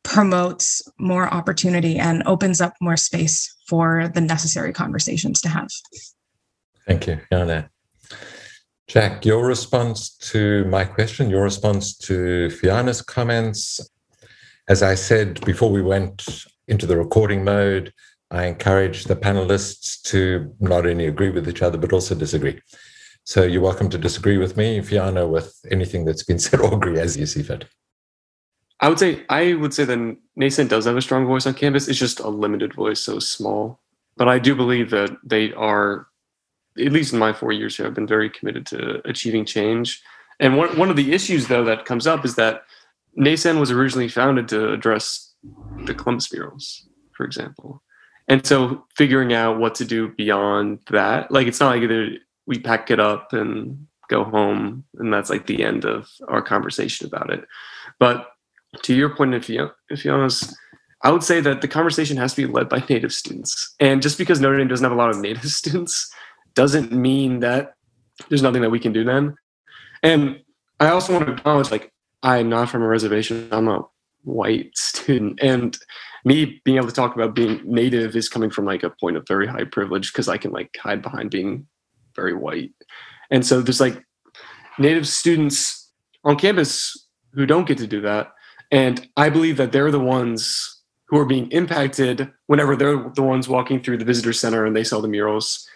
promotes 0.03 0.81
more 0.99 1.33
opportunity 1.33 1.97
and 1.97 2.23
opens 2.25 2.59
up 2.59 2.73
more 2.81 2.97
space 2.97 3.55
for 3.67 4.09
the 4.13 4.21
necessary 4.21 4.73
conversations 4.73 5.39
to 5.41 5.49
have. 5.49 5.69
Thank 6.85 7.07
you, 7.07 7.19
Fiana. 7.31 7.69
Jack, 8.87 9.25
your 9.25 9.45
response 9.45 10.09
to 10.17 10.65
my 10.65 10.83
question, 10.83 11.29
your 11.29 11.43
response 11.43 11.97
to 11.99 12.49
Fiana's 12.49 13.01
comments. 13.01 13.79
As 14.67 14.83
I 14.83 14.95
said 14.95 15.43
before 15.45 15.71
we 15.71 15.81
went 15.81 16.45
into 16.67 16.85
the 16.85 16.97
recording 16.97 17.43
mode, 17.43 17.93
I 18.33 18.45
encourage 18.45 19.03
the 19.03 19.15
panelists 19.15 20.01
to 20.09 20.53
not 20.59 20.87
only 20.87 21.05
agree 21.05 21.29
with 21.29 21.47
each 21.47 21.61
other, 21.61 21.77
but 21.77 21.93
also 21.93 22.15
disagree. 22.15 22.59
So 23.25 23.43
you're 23.43 23.61
welcome 23.61 23.89
to 23.91 23.97
disagree 23.97 24.37
with 24.37 24.57
me, 24.57 24.79
Fiana, 24.79 25.29
with 25.29 25.63
anything 25.69 26.03
that's 26.03 26.23
been 26.23 26.39
said 26.45 26.59
or 26.59 26.73
agree 26.73 26.99
as 26.99 27.15
you 27.15 27.27
see 27.27 27.43
fit. 27.43 27.65
I 28.79 28.89
would 28.89 28.99
say 28.99 29.23
I 29.29 29.53
would 29.53 29.73
say 29.73 29.85
that 29.85 30.17
NASAND 30.37 30.69
does 30.69 30.85
have 30.85 30.97
a 30.97 31.01
strong 31.01 31.27
voice 31.27 31.45
on 31.45 31.53
campus. 31.53 31.87
It's 31.87 31.99
just 31.99 32.19
a 32.19 32.27
limited 32.27 32.73
voice, 32.73 32.99
so 32.99 33.19
small. 33.19 33.79
But 34.17 34.27
I 34.27 34.39
do 34.39 34.55
believe 34.55 34.89
that 34.89 35.15
they 35.23 35.53
are, 35.53 36.07
at 36.77 36.91
least 36.91 37.13
in 37.13 37.19
my 37.19 37.33
four 37.33 37.51
years 37.51 37.77
here, 37.77 37.85
I've 37.85 37.93
been 37.93 38.07
very 38.07 38.29
committed 38.31 38.65
to 38.67 39.07
achieving 39.07 39.45
change. 39.45 40.01
And 40.39 40.57
one 40.57 40.75
one 40.75 40.89
of 40.89 40.95
the 40.95 41.13
issues 41.13 41.47
though 41.47 41.63
that 41.65 41.85
comes 41.85 42.07
up 42.07 42.25
is 42.25 42.33
that 42.35 42.63
NASAND 43.17 43.59
was 43.59 43.69
originally 43.69 44.09
founded 44.09 44.47
to 44.49 44.73
address 44.73 45.35
the 45.85 45.93
Columbus 45.93 46.33
murals, 46.33 46.89
for 47.15 47.25
example. 47.25 47.82
And 48.27 48.45
so 48.45 48.85
figuring 48.95 49.33
out 49.33 49.59
what 49.59 49.75
to 49.75 49.85
do 49.85 50.09
beyond 50.09 50.79
that, 50.89 51.31
like 51.31 51.47
it's 51.47 51.59
not 51.59 51.69
like 51.69 51.81
either 51.81 52.17
we 52.45 52.59
pack 52.59 52.89
it 52.91 52.99
up 52.99 53.33
and 53.33 53.87
go 54.09 54.23
home 54.23 54.83
and 54.97 55.13
that's 55.13 55.29
like 55.29 55.47
the 55.47 55.63
end 55.63 55.85
of 55.85 56.09
our 56.27 56.41
conversation 56.41 57.07
about 57.07 57.31
it. 57.31 57.45
But 57.99 58.29
to 58.83 58.95
your 58.95 59.15
point, 59.15 59.33
if 59.33 59.49
you 59.49 59.69
if 59.89 60.03
you 60.03 60.11
honest, 60.11 60.55
I 61.03 61.11
would 61.11 61.23
say 61.23 61.41
that 61.41 61.61
the 61.61 61.67
conversation 61.67 62.17
has 62.17 62.33
to 62.33 62.47
be 62.47 62.51
led 62.51 62.69
by 62.69 62.83
Native 62.89 63.13
students. 63.13 63.75
And 63.79 64.01
just 64.01 64.17
because 64.17 64.39
Notre 64.39 64.57
Dame 64.57 64.67
doesn't 64.67 64.83
have 64.83 64.93
a 64.93 64.95
lot 64.95 65.09
of 65.09 65.19
Native 65.19 65.43
students 65.51 66.11
doesn't 66.55 66.91
mean 66.91 67.39
that 67.39 67.73
there's 68.29 68.43
nothing 68.43 68.61
that 68.61 68.69
we 68.69 68.79
can 68.79 68.93
do 68.93 69.03
then. 69.03 69.35
And 70.01 70.39
I 70.79 70.89
also 70.89 71.13
want 71.13 71.27
to 71.27 71.33
acknowledge, 71.33 71.71
like, 71.71 71.91
I'm 72.21 72.49
not 72.49 72.69
from 72.69 72.83
a 72.83 72.87
reservation. 72.87 73.47
I'm 73.51 73.67
a 73.67 73.85
white 74.23 74.77
student, 74.77 75.39
and 75.41 75.77
me 76.23 76.61
being 76.63 76.77
able 76.77 76.87
to 76.87 76.93
talk 76.93 77.15
about 77.15 77.35
being 77.35 77.61
Native 77.65 78.15
is 78.15 78.29
coming 78.29 78.49
from 78.49 78.65
like 78.65 78.83
a 78.83 78.89
point 78.89 79.17
of 79.17 79.27
very 79.27 79.47
high 79.47 79.65
privilege 79.65 80.11
because 80.11 80.29
I 80.29 80.37
can 80.37 80.51
like 80.51 80.75
hide 80.77 81.01
behind 81.01 81.31
being 81.31 81.67
very 82.15 82.33
white. 82.33 82.71
And 83.29 83.45
so 83.45 83.61
there's 83.61 83.81
like 83.81 84.03
Native 84.79 85.07
students 85.07 85.91
on 86.23 86.37
campus 86.37 87.07
who 87.33 87.45
don't 87.45 87.67
get 87.67 87.77
to 87.79 87.87
do 87.87 88.01
that 88.01 88.33
and 88.73 89.07
I 89.15 89.29
believe 89.29 89.57
that 89.57 89.71
they're 89.71 89.91
the 89.91 89.99
ones 89.99 90.81
who 91.07 91.19
are 91.19 91.25
being 91.25 91.49
impacted 91.51 92.31
whenever 92.47 92.75
they're 92.75 93.07
the 93.13 93.21
ones 93.21 93.47
walking 93.47 93.79
through 93.79 93.99
the 93.99 94.05
visitor 94.05 94.33
center 94.33 94.65
and 94.65 94.75
they 94.75 94.83
saw 94.83 94.99
the 94.99 95.07
murals, 95.07 95.69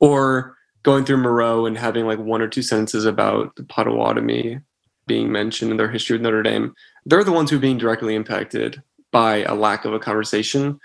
or 0.00 0.56
going 0.82 1.04
through 1.04 1.18
Moreau 1.18 1.66
and 1.66 1.78
having 1.78 2.06
like 2.06 2.18
one 2.18 2.42
or 2.42 2.48
two 2.48 2.62
sentences 2.62 3.04
about 3.04 3.54
the 3.54 3.62
Potawatomi 3.62 4.58
being 5.06 5.30
mentioned 5.30 5.70
in 5.70 5.76
their 5.76 5.90
history 5.90 6.16
of 6.16 6.22
Notre 6.22 6.42
Dame. 6.42 6.74
They're 7.06 7.22
the 7.22 7.30
ones 7.30 7.48
who 7.48 7.58
are 7.58 7.60
being 7.60 7.78
directly 7.78 8.16
impacted 8.16 8.82
by 9.12 9.38
a 9.44 9.54
lack 9.54 9.84
of 9.84 9.92
a 9.92 9.98
conversation 9.98 10.78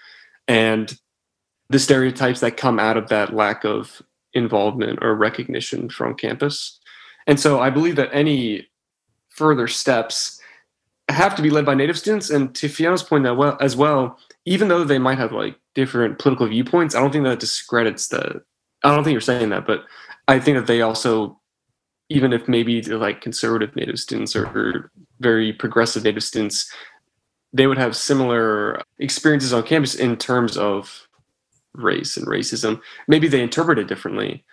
and 0.47 0.97
the 1.69 1.80
stereotypes 1.80 2.39
that 2.41 2.57
come 2.57 2.80
out 2.80 2.97
of 2.97 3.09
that 3.09 3.34
lack 3.34 3.63
of 3.63 4.01
involvement 4.34 4.99
or 5.01 5.15
recognition 5.15 5.89
from 5.89 6.13
campus. 6.15 6.80
And 7.28 7.39
so 7.39 7.59
I 7.59 7.69
believe 7.69 7.95
that 7.95 8.09
any 8.13 8.67
further 9.30 9.67
steps 9.67 10.39
have 11.09 11.36
to 11.36 11.41
be 11.41 11.49
led 11.49 11.65
by 11.65 11.76
native 11.76 11.97
students. 11.97 12.30
And 12.30 12.53
to 12.55 12.67
Fiana's 12.67 13.03
point 13.03 13.23
that 13.23 13.36
well 13.36 13.57
as 13.59 13.76
well, 13.76 14.19
even 14.45 14.67
though 14.67 14.84
they 14.84 14.99
might 14.99 15.17
have 15.17 15.32
like 15.32 15.55
different 15.73 16.19
political 16.19 16.47
viewpoints, 16.47 16.95
I 16.95 16.99
don't 16.99 17.11
think 17.11 17.23
that 17.26 17.39
discredits 17.39 18.07
the. 18.07 18.43
I 18.84 18.93
don't 18.93 19.03
think 19.03 19.13
you're 19.13 19.21
saying 19.21 19.49
that, 19.49 19.65
but 19.65 19.86
I 20.28 20.39
think 20.39 20.57
that 20.57 20.67
they 20.67 20.82
also, 20.82 21.39
even 22.09 22.34
if 22.34 22.47
maybe 22.47 22.82
like 22.84 23.21
conservative 23.21 23.76
native 23.76 23.99
students 23.99 24.36
or 24.36 24.91
very 25.19 25.53
progressive 25.53 26.03
native 26.03 26.23
students, 26.23 26.71
they 27.56 27.68
would 27.68 27.78
have 27.78 27.95
similar 27.95 28.82
experiences 28.99 29.53
on 29.53 29.64
campus 29.64 29.95
in 29.95 30.18
terms 30.18 30.58
of 30.58 31.08
race 31.74 32.18
and 32.18 32.28
racism. 32.28 32.82
Maybe 33.08 33.30
they 33.30 33.41
interpret 33.41 33.80
it 33.80 33.88
differently, 33.88 34.43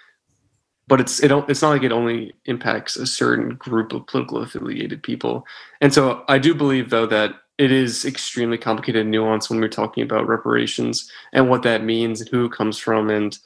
but 0.87 1.01
it's 1.01 1.19
it 1.21 1.33
it's 1.49 1.63
not 1.63 1.71
like 1.71 1.83
it 1.83 1.91
only 1.91 2.33
impacts 2.45 2.95
a 2.95 3.05
certain 3.05 3.57
group 3.57 3.93
of 3.93 4.07
political 4.07 4.39
affiliated 4.39 5.03
people. 5.03 5.45
And 5.81 5.93
so 5.93 6.25
I 6.29 6.39
do 6.39 6.55
believe 6.55 6.91
though 6.91 7.07
that 7.07 7.35
it 7.59 7.73
is 7.73 8.05
extremely 8.05 8.57
complicated 8.57 9.05
and 9.05 9.13
nuanced 9.13 9.51
when 9.51 9.61
we're 9.61 9.69
talking 9.69 10.05
about 10.05 10.29
reparations 10.29 11.11
and 11.33 11.51
what 11.51 11.65
that 11.65 11.83
means 11.83 12.21
and 12.21 12.31
who 12.31 12.45
it 12.45 12.53
comes 12.53 12.79
from 12.79 13.11
and 13.11 13.37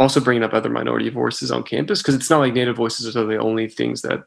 also 0.00 0.20
bringing 0.20 0.42
up 0.42 0.52
other 0.52 0.68
minority 0.68 1.08
voices 1.08 1.52
on 1.52 1.62
campus 1.62 2.02
because 2.02 2.16
it's 2.16 2.30
not 2.30 2.40
like 2.40 2.52
native 2.52 2.76
voices 2.76 3.16
are 3.16 3.24
the 3.24 3.38
only 3.38 3.68
things 3.68 4.02
that 4.02 4.24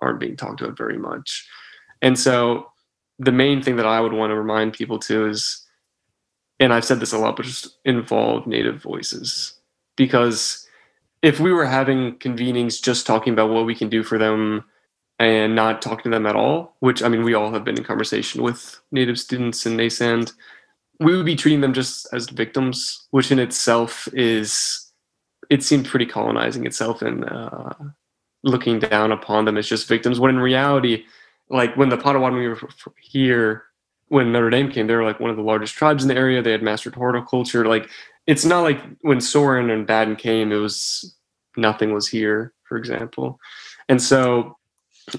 aren't 0.00 0.18
being 0.18 0.34
talked 0.34 0.62
about 0.62 0.78
very 0.78 0.96
much. 0.96 1.46
And 2.00 2.18
so 2.18 2.70
the 3.20 3.32
main 3.32 3.62
thing 3.62 3.76
that 3.76 3.86
I 3.86 4.00
would 4.00 4.14
want 4.14 4.30
to 4.30 4.34
remind 4.36 4.72
people 4.72 4.98
to 5.00 5.28
is, 5.28 5.64
and 6.58 6.72
I've 6.72 6.84
said 6.84 7.00
this 7.00 7.12
a 7.12 7.18
lot, 7.18 7.36
but 7.36 7.44
just 7.44 7.78
involve 7.84 8.46
native 8.46 8.82
voices 8.82 9.60
because 9.96 10.66
if 11.22 11.38
we 11.38 11.52
were 11.52 11.66
having 11.66 12.16
convenings 12.18 12.82
just 12.82 13.06
talking 13.06 13.34
about 13.34 13.50
what 13.50 13.66
we 13.66 13.74
can 13.74 13.90
do 13.90 14.02
for 14.02 14.16
them 14.16 14.64
and 15.18 15.54
not 15.54 15.82
talking 15.82 16.04
to 16.04 16.16
them 16.16 16.24
at 16.24 16.34
all, 16.34 16.76
which 16.80 17.02
I 17.02 17.08
mean, 17.08 17.22
we 17.22 17.34
all 17.34 17.52
have 17.52 17.64
been 17.64 17.76
in 17.76 17.84
conversation 17.84 18.42
with 18.42 18.80
native 18.90 19.18
students 19.18 19.66
in 19.66 19.76
NASAND, 19.76 20.32
we 20.98 21.14
would 21.14 21.26
be 21.26 21.36
treating 21.36 21.60
them 21.60 21.74
just 21.74 22.06
as 22.14 22.30
victims, 22.30 23.06
which 23.10 23.30
in 23.30 23.38
itself 23.38 24.08
is, 24.14 24.90
it 25.50 25.62
seemed 25.62 25.86
pretty 25.86 26.06
colonizing 26.06 26.64
itself 26.64 27.02
and 27.02 27.24
uh, 27.24 27.74
looking 28.42 28.78
down 28.78 29.12
upon 29.12 29.44
them 29.44 29.58
as 29.58 29.68
just 29.68 29.88
victims. 29.88 30.18
When 30.18 30.30
in 30.30 30.40
reality, 30.40 31.04
like 31.50 31.76
when 31.76 31.88
the 31.88 31.96
Potawatomi 31.96 32.46
were 32.46 32.58
here, 33.00 33.64
when 34.08 34.32
Notre 34.32 34.50
Dame 34.50 34.70
came, 34.70 34.86
they 34.86 34.94
were 34.94 35.04
like 35.04 35.20
one 35.20 35.30
of 35.30 35.36
the 35.36 35.42
largest 35.42 35.74
tribes 35.74 36.02
in 36.02 36.08
the 36.08 36.16
area. 36.16 36.42
They 36.42 36.52
had 36.52 36.62
mastered 36.62 36.94
horticulture. 36.94 37.66
Like 37.66 37.88
it's 38.26 38.44
not 38.44 38.62
like 38.62 38.80
when 39.02 39.20
Sorin 39.20 39.70
and 39.70 39.86
Badin 39.86 40.16
came, 40.16 40.52
it 40.52 40.56
was 40.56 41.16
nothing 41.56 41.92
was 41.92 42.08
here, 42.08 42.52
for 42.64 42.76
example. 42.76 43.38
And 43.88 44.00
so 44.00 44.56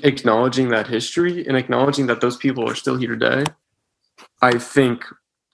acknowledging 0.04 0.70
that 0.70 0.88
history 0.88 1.46
and 1.46 1.58
acknowledging 1.58 2.08
that 2.08 2.22
those 2.22 2.38
people 2.38 2.70
are 2.70 2.76
still 2.76 2.98
here 2.98 3.16
today, 3.16 3.44
I 4.42 4.58
think 4.58 5.06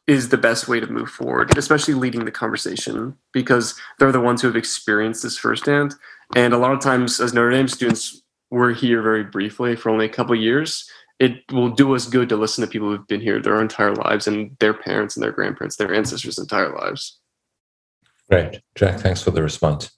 is 0.05 0.29
the 0.29 0.37
best 0.37 0.67
way 0.67 0.79
to 0.79 0.87
move 0.87 1.09
forward, 1.09 1.57
especially 1.57 1.93
leading 1.93 2.23
the 2.23 2.31
conversation 2.31 3.17
because 3.33 3.75
they're 3.99 4.11
the 4.11 4.21
ones 4.21 4.41
who 4.41 4.47
have 4.47 4.55
experienced 4.55 5.23
this 5.23 5.37
firsthand. 5.37 5.95
And 6.35 6.53
a 6.53 6.57
lot 6.57 6.71
of 6.71 6.79
times, 6.79 7.19
as 7.19 7.33
Notre 7.33 7.51
Dame 7.51 7.67
students, 7.67 8.21
we're 8.49 8.73
here 8.73 9.01
very 9.01 9.23
briefly 9.23 9.75
for 9.75 9.89
only 9.89 10.05
a 10.05 10.09
couple 10.09 10.35
years. 10.35 10.89
It 11.19 11.43
will 11.51 11.69
do 11.69 11.95
us 11.95 12.07
good 12.07 12.29
to 12.29 12.37
listen 12.37 12.63
to 12.63 12.69
people 12.69 12.89
who've 12.89 13.07
been 13.07 13.21
here 13.21 13.41
their 13.41 13.61
entire 13.61 13.93
lives 13.95 14.27
and 14.27 14.55
their 14.59 14.73
parents 14.73 15.15
and 15.15 15.23
their 15.23 15.31
grandparents, 15.31 15.75
their 15.75 15.93
ancestors' 15.93 16.37
entire 16.37 16.75
lives. 16.75 17.19
Great. 18.29 18.61
Jack, 18.75 18.99
thanks 18.99 19.21
for 19.21 19.31
the 19.31 19.41
response. 19.41 19.91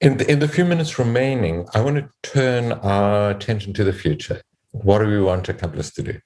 In 0.00 0.18
the, 0.18 0.30
in 0.30 0.40
the 0.40 0.48
few 0.48 0.64
minutes 0.64 0.98
remaining, 0.98 1.66
I 1.72 1.80
want 1.80 1.96
to 1.96 2.10
turn 2.22 2.72
our 2.72 3.30
attention 3.30 3.72
to 3.74 3.84
the 3.84 3.92
future. 3.92 4.42
What 4.72 4.98
do 4.98 5.06
we 5.06 5.22
want 5.22 5.48
Accomplice 5.48 5.90
to 5.92 6.02
do? 6.02 6.20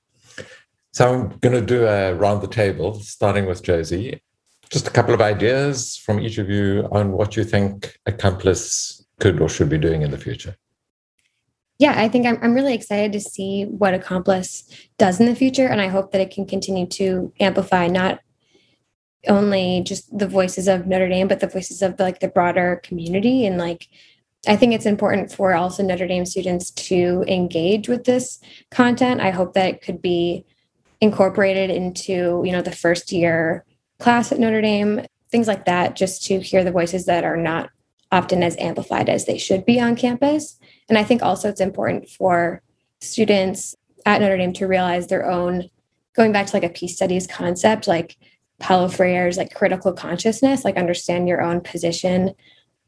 So 0.93 1.09
I'm 1.09 1.39
going 1.39 1.55
to 1.55 1.65
do 1.65 1.87
a 1.87 2.13
round 2.15 2.43
the 2.43 2.49
table, 2.49 2.95
starting 2.95 3.47
with 3.47 3.63
Josie. 3.63 4.23
Just 4.71 4.89
a 4.89 4.91
couple 4.91 5.15
of 5.15 5.21
ideas 5.21 5.97
from 5.97 6.19
each 6.19 6.39
of 6.39 6.51
you 6.51 6.89
on 6.91 7.13
what 7.13 7.37
you 7.37 7.45
think 7.45 7.97
Accomplice 8.07 9.07
could 9.21 9.41
or 9.41 9.49
should 9.49 9.69
be 9.69 9.79
doing 9.79 10.03
in 10.03 10.11
the 10.11 10.19
future. 10.19 10.57
Yeah, 11.81 11.95
I 11.97 12.09
think 12.11 12.27
I'm, 12.27 12.39
I'm 12.43 12.53
really 12.53 12.75
excited 12.75 13.11
to 13.15 13.21
see 13.21 13.65
what 13.65 13.95
Accomplice 13.95 14.65
does 14.99 15.19
in 15.19 15.25
the 15.25 15.35
future. 15.35 15.67
And 15.67 15.81
I 15.81 15.89
hope 15.89 16.13
that 16.13 16.21
it 16.21 16.31
can 16.31 16.45
continue 16.45 16.87
to 16.89 17.33
amplify 17.41 17.87
not 17.87 18.21
only 19.27 19.83
just 19.83 20.17
the 20.17 20.29
voices 20.29 20.69
of 20.69 20.87
Notre 20.87 21.09
Dame, 21.09 21.27
but 21.27 21.41
the 21.41 21.47
voices 21.47 21.81
of 21.81 21.99
like 21.99 22.21
the 22.21 22.29
broader 22.29 22.83
community. 22.85 23.47
And 23.47 23.57
like, 23.57 23.89
I 24.47 24.57
think 24.57 24.75
it's 24.75 24.85
important 24.85 25.33
for 25.33 25.55
also 25.55 25.83
Notre 25.83 26.07
Dame 26.07 26.27
students 26.27 26.71
to 26.73 27.25
engage 27.27 27.89
with 27.89 28.05
this 28.05 28.41
content. 28.71 29.23
I 29.23 29.31
hope 29.31 29.55
that 29.55 29.71
it 29.71 29.81
could 29.81 30.03
be 30.03 30.45
incorporated 31.01 31.71
into, 31.71 32.43
you 32.45 32.53
know, 32.53 32.61
the 32.61 32.71
first 32.73 33.11
year 33.11 33.65
class 33.99 34.33
at 34.33 34.39
Notre 34.39 34.61
Dame, 34.61 35.07
things 35.31 35.49
like 35.49 35.65
that, 35.65 35.97
just 35.97 36.27
to 36.27 36.41
hear 36.41 36.63
the 36.63 36.73
voices 36.73 37.07
that 37.07 37.25
are 37.25 37.39
not 37.39 37.71
often 38.13 38.43
as 38.43 38.55
amplified 38.59 39.09
as 39.09 39.25
they 39.25 39.39
should 39.39 39.65
be 39.65 39.81
on 39.81 39.97
campus. 39.97 40.59
And 40.91 40.99
I 40.99 41.05
think 41.05 41.23
also 41.23 41.49
it's 41.49 41.61
important 41.61 42.11
for 42.11 42.61
students 43.01 43.75
at 44.05 44.21
Notre 44.21 44.37
Dame 44.37 44.53
to 44.55 44.67
realize 44.67 45.07
their 45.07 45.31
own, 45.31 45.71
going 46.15 46.33
back 46.33 46.49
to 46.49 46.57
like 46.57 46.65
a 46.65 46.69
peace 46.69 46.97
studies 46.97 47.27
concept, 47.27 47.87
like 47.87 48.17
Paulo 48.59 48.89
Freire's 48.89 49.39
like 49.39 49.55
critical 49.55 49.93
consciousness, 49.93 50.65
like 50.65 50.77
understand 50.77 51.29
your 51.29 51.41
own 51.41 51.61
position 51.61 52.35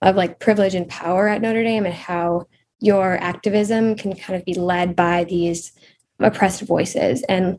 of 0.03 0.17
like 0.17 0.41
privilege 0.41 0.75
and 0.75 0.89
power 0.89 1.29
at 1.29 1.41
Notre 1.41 1.63
Dame 1.63 1.87
and 1.87 1.95
how 1.95 2.47
your 2.81 3.17
activism 3.23 3.95
can 3.95 4.17
kind 4.17 4.37
of 4.37 4.45
be 4.45 4.55
led 4.55 4.97
by 4.97 5.23
these 5.25 5.73
oppressed 6.19 6.63
voices 6.63 7.23
and 7.29 7.59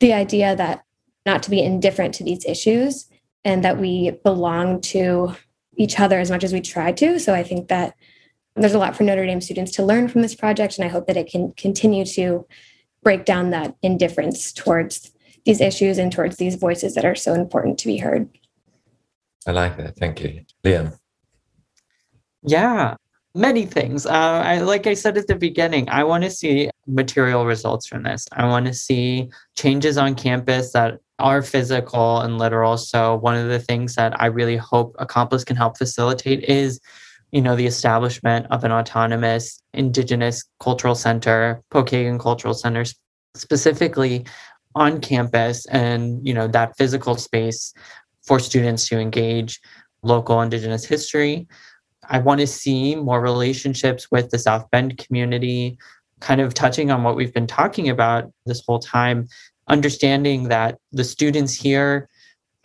the 0.00 0.12
idea 0.12 0.56
that 0.56 0.82
not 1.24 1.44
to 1.44 1.50
be 1.50 1.62
indifferent 1.62 2.12
to 2.14 2.24
these 2.24 2.44
issues 2.44 3.06
and 3.44 3.62
that 3.64 3.78
we 3.78 4.10
belong 4.24 4.80
to 4.80 5.34
each 5.76 6.00
other 6.00 6.18
as 6.18 6.30
much 6.30 6.42
as 6.42 6.52
we 6.52 6.60
try 6.60 6.90
to. 6.90 7.20
So 7.20 7.32
I 7.32 7.44
think 7.44 7.68
that 7.68 7.94
there's 8.62 8.74
a 8.74 8.78
lot 8.78 8.96
for 8.96 9.02
Notre 9.02 9.26
Dame 9.26 9.40
students 9.40 9.72
to 9.72 9.84
learn 9.84 10.08
from 10.08 10.22
this 10.22 10.34
project, 10.34 10.78
and 10.78 10.84
I 10.84 10.88
hope 10.88 11.06
that 11.06 11.16
it 11.16 11.30
can 11.30 11.52
continue 11.52 12.04
to 12.06 12.46
break 13.02 13.24
down 13.24 13.50
that 13.50 13.74
indifference 13.82 14.52
towards 14.52 15.12
these 15.44 15.60
issues 15.60 15.98
and 15.98 16.10
towards 16.10 16.36
these 16.36 16.56
voices 16.56 16.94
that 16.94 17.04
are 17.04 17.14
so 17.14 17.34
important 17.34 17.78
to 17.78 17.86
be 17.86 17.98
heard. 17.98 18.28
I 19.46 19.52
like 19.52 19.76
that. 19.76 19.96
Thank 19.96 20.20
you. 20.20 20.44
Liam. 20.64 20.98
Yeah, 22.42 22.96
many 23.34 23.66
things. 23.66 24.06
Uh, 24.06 24.10
I 24.10 24.58
like 24.58 24.86
I 24.86 24.94
said 24.94 25.16
at 25.16 25.26
the 25.26 25.36
beginning, 25.36 25.88
I 25.88 26.02
want 26.04 26.24
to 26.24 26.30
see 26.30 26.70
material 26.86 27.46
results 27.46 27.86
from 27.86 28.02
this. 28.02 28.26
I 28.32 28.46
want 28.46 28.66
to 28.66 28.74
see 28.74 29.30
changes 29.54 29.98
on 29.98 30.14
campus 30.14 30.72
that 30.72 30.98
are 31.18 31.42
physical 31.42 32.20
and 32.20 32.38
literal. 32.38 32.76
So 32.76 33.16
one 33.16 33.36
of 33.36 33.48
the 33.48 33.58
things 33.58 33.94
that 33.94 34.20
I 34.20 34.26
really 34.26 34.56
hope 34.56 34.96
Accomplice 34.98 35.44
can 35.44 35.56
help 35.56 35.78
facilitate 35.78 36.44
is, 36.44 36.80
you 37.36 37.42
know, 37.42 37.54
the 37.54 37.66
establishment 37.66 38.46
of 38.50 38.64
an 38.64 38.72
autonomous 38.72 39.62
Indigenous 39.74 40.42
cultural 40.58 40.94
center, 40.94 41.62
Pokagon 41.70 42.18
Cultural 42.18 42.54
Center, 42.54 42.82
specifically 43.34 44.24
on 44.74 45.02
campus 45.02 45.66
and 45.66 46.26
you 46.26 46.32
know 46.32 46.48
that 46.48 46.74
physical 46.78 47.14
space 47.16 47.74
for 48.22 48.38
students 48.38 48.88
to 48.88 48.98
engage 48.98 49.60
local 50.02 50.40
indigenous 50.40 50.86
history. 50.86 51.46
I 52.08 52.20
want 52.20 52.40
to 52.40 52.46
see 52.46 52.94
more 52.94 53.20
relationships 53.20 54.10
with 54.10 54.30
the 54.30 54.38
south 54.38 54.70
bend 54.70 54.96
community 54.96 55.76
kind 56.20 56.40
of 56.40 56.54
touching 56.54 56.90
on 56.90 57.02
what 57.02 57.16
we've 57.16 57.34
been 57.34 57.46
talking 57.46 57.90
about 57.90 58.32
this 58.46 58.62
whole 58.66 58.78
time 58.78 59.28
understanding 59.68 60.44
that 60.44 60.78
the 60.90 61.04
students 61.04 61.52
here 61.52 62.08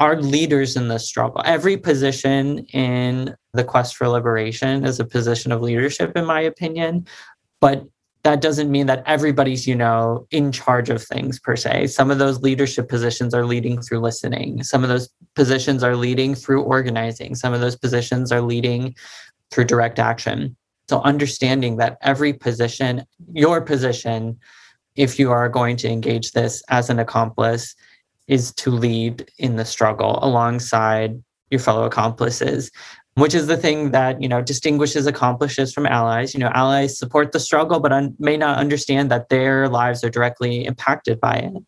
are 0.02 0.22
leaders 0.22 0.76
in 0.76 0.88
the 0.88 0.97
struggle. 0.97 1.41
Every 1.45 1.78
position 1.78 2.66
in 2.74 3.36
the 3.54 3.64
quest 3.64 3.95
for 3.95 4.08
liberation 4.08 4.84
is 4.84 4.99
a 4.99 5.06
position 5.06 5.52
of 5.52 5.62
leadership 5.62 6.18
in 6.18 6.26
my 6.26 6.41
opinion 6.41 7.06
but 7.62 7.86
that 8.24 8.41
doesn't 8.41 8.70
mean 8.70 8.88
that 8.88 9.04
everybody's 9.06 9.66
you 9.66 9.76
know 9.76 10.28
in 10.32 10.52
charge 10.52 10.89
of 10.89 11.02
things 11.04 11.39
per 11.39 11.56
se. 11.56 11.88
Some 11.88 12.12
of 12.12 12.20
those 12.20 12.41
leadership 12.41 12.89
positions 12.89 13.34
are 13.34 13.45
leading 13.45 13.82
through 13.82 13.99
listening. 13.99 14.64
Some 14.64 14.84
of 14.84 14.89
those 14.89 15.10
positions 15.36 15.84
are 15.84 15.95
leading 15.95 16.36
through 16.36 16.64
organizing. 16.64 17.36
Some 17.36 17.54
of 17.54 17.62
those 17.62 17.76
positions 17.76 18.32
are 18.32 18.41
leading 18.41 18.95
through 19.49 19.66
direct 19.66 19.97
action. 19.97 20.56
So 20.89 21.02
understanding 21.02 21.78
that 21.78 21.97
every 22.02 22.34
position 22.34 23.06
your 23.32 23.62
position 23.62 24.38
if 24.95 25.18
you 25.18 25.32
are 25.32 25.47
going 25.47 25.78
to 25.78 25.89
engage 25.89 26.34
this 26.34 26.62
as 26.68 26.89
an 26.89 26.99
accomplice 26.99 27.76
is 28.32 28.51
to 28.53 28.71
lead 28.71 29.29
in 29.38 29.57
the 29.57 29.65
struggle 29.65 30.17
alongside 30.23 31.21
your 31.51 31.59
fellow 31.59 31.84
accomplices 31.84 32.71
which 33.15 33.36
is 33.36 33.47
the 33.47 33.57
thing 33.57 33.91
that 33.91 34.21
you 34.21 34.27
know 34.27 34.41
distinguishes 34.41 35.05
accomplices 35.05 35.73
from 35.73 35.86
allies. 35.86 36.34
You 36.34 36.39
know 36.39 36.51
allies 36.53 36.97
support 36.97 37.32
the 37.32 37.39
struggle 37.39 37.79
but 37.79 37.91
un- 37.91 38.15
may 38.19 38.38
not 38.38 38.57
understand 38.57 39.11
that 39.11 39.29
their 39.29 39.67
lives 39.67 40.03
are 40.03 40.09
directly 40.09 40.65
impacted 40.65 41.19
by 41.19 41.36
it. 41.36 41.63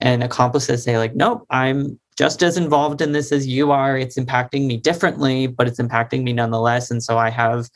And 0.00 0.22
accomplices 0.22 0.84
say 0.84 0.96
like 0.96 1.14
nope 1.14 1.44
i'm 1.50 1.98
just 2.16 2.42
as 2.42 2.56
involved 2.56 3.00
in 3.00 3.12
this 3.12 3.30
as 3.30 3.46
you 3.46 3.70
are. 3.70 3.96
It's 3.96 4.18
impacting 4.18 4.66
me 4.66 4.76
differently 4.76 5.46
but 5.46 5.68
it's 5.68 5.78
impacting 5.78 6.22
me 6.22 6.32
nonetheless. 6.32 6.90
And 6.90 7.02
so 7.02 7.18
i 7.18 7.30
have 7.30 7.68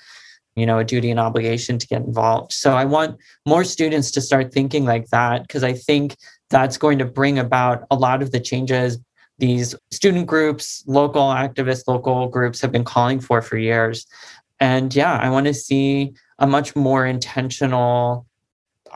you 0.57 0.66
know 0.66 0.78
a 0.78 0.85
duty 0.85 1.11
and 1.11 1.20
obligation 1.20 1.78
to 1.78 1.87
get 1.87 2.03
involved. 2.03 2.53
So 2.53 2.72
i 2.72 2.85
want 2.87 3.18
more 3.47 3.64
students 3.64 4.11
to 4.12 4.22
start 4.22 4.53
thinking 4.53 4.87
like 4.87 5.09
that 5.09 5.43
because 5.43 5.64
i 5.64 5.74
think 5.74 6.16
that's 6.53 6.77
going 6.77 6.99
to 6.99 7.05
bring 7.05 7.39
about 7.39 7.85
a 7.91 7.97
lot 7.97 8.23
of 8.23 8.31
the 8.31 8.39
changes 8.39 8.99
these 9.39 9.75
student 9.91 10.27
groups, 10.27 10.85
local 10.87 11.23
activists, 11.23 11.89
local 11.89 12.29
groups 12.29 12.61
have 12.61 12.71
been 12.71 12.85
calling 12.85 13.19
for 13.19 13.43
for 13.43 13.57
years. 13.57 14.07
And 14.61 14.95
yeah, 14.95 15.19
I 15.19 15.31
want 15.31 15.47
to 15.47 15.55
see 15.55 16.13
a 16.39 16.47
much 16.47 16.77
more 16.77 17.05
intentional 17.05 18.25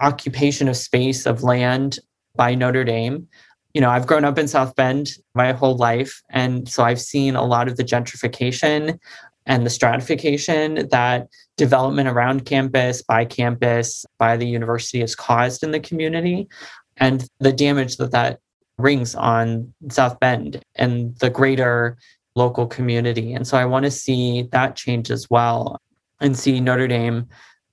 occupation 0.00 0.68
of 0.68 0.76
space 0.76 1.26
of 1.26 1.42
land 1.42 1.98
by 2.36 2.54
Notre 2.54 2.84
Dame. 2.84 3.26
You 3.74 3.80
know, 3.80 3.90
I've 3.90 4.06
grown 4.06 4.24
up 4.24 4.38
in 4.38 4.46
South 4.46 4.76
Bend 4.76 5.10
my 5.34 5.52
whole 5.52 5.76
life. 5.76 6.22
And 6.30 6.68
so 6.68 6.84
I've 6.84 7.00
seen 7.00 7.34
a 7.34 7.44
lot 7.44 7.66
of 7.66 7.76
the 7.76 7.84
gentrification 7.84 9.00
and 9.46 9.66
the 9.66 9.70
stratification 9.70 10.88
that 10.90 11.28
development 11.56 12.08
around 12.08 12.46
campus, 12.46 13.02
by 13.02 13.24
campus, 13.24 14.04
by 14.18 14.36
the 14.36 14.46
university 14.46 15.00
has 15.00 15.14
caused 15.14 15.62
in 15.62 15.70
the 15.70 15.80
community, 15.80 16.48
and 16.96 17.28
the 17.40 17.52
damage 17.52 17.96
that 17.96 18.12
that 18.12 18.40
rings 18.78 19.14
on 19.14 19.72
South 19.90 20.20
Bend 20.20 20.62
and 20.74 21.16
the 21.18 21.30
greater 21.30 21.96
local 22.34 22.66
community. 22.66 23.32
And 23.32 23.46
so 23.46 23.56
I 23.56 23.64
want 23.64 23.84
to 23.84 23.90
see 23.90 24.48
that 24.52 24.76
change 24.76 25.10
as 25.10 25.28
well 25.30 25.80
and 26.20 26.38
see 26.38 26.60
Notre 26.60 26.86
Dame 26.86 27.26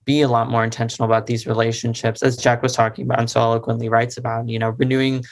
be 0.06 0.22
a 0.22 0.28
lot 0.28 0.50
more 0.50 0.64
intentional 0.64 1.10
about 1.10 1.28
these 1.28 1.48
relationships, 1.48 2.22
as 2.22 2.38
Jack 2.38 2.62
was 2.62 2.74
talking 2.74 3.06
about 3.06 3.20
and 3.20 3.30
so 3.30 3.40
eloquently 3.40 3.90
writes 3.90 4.18
about, 4.18 4.48
you 4.50 4.60
know, 4.60 4.70
renewing 4.72 5.24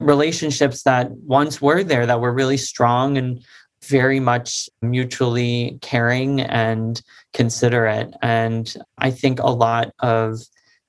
relationships 0.00 0.82
that 0.84 1.10
once 1.10 1.60
were 1.60 1.82
there 1.82 2.06
that 2.06 2.20
were 2.20 2.32
really 2.32 2.56
strong 2.56 3.16
and 3.16 3.44
very 3.84 4.18
much 4.18 4.68
mutually 4.82 5.78
caring 5.82 6.40
and 6.40 7.02
considerate. 7.32 8.12
And 8.22 8.74
I 8.98 9.10
think 9.10 9.38
a 9.40 9.50
lot 9.50 9.92
of 10.00 10.40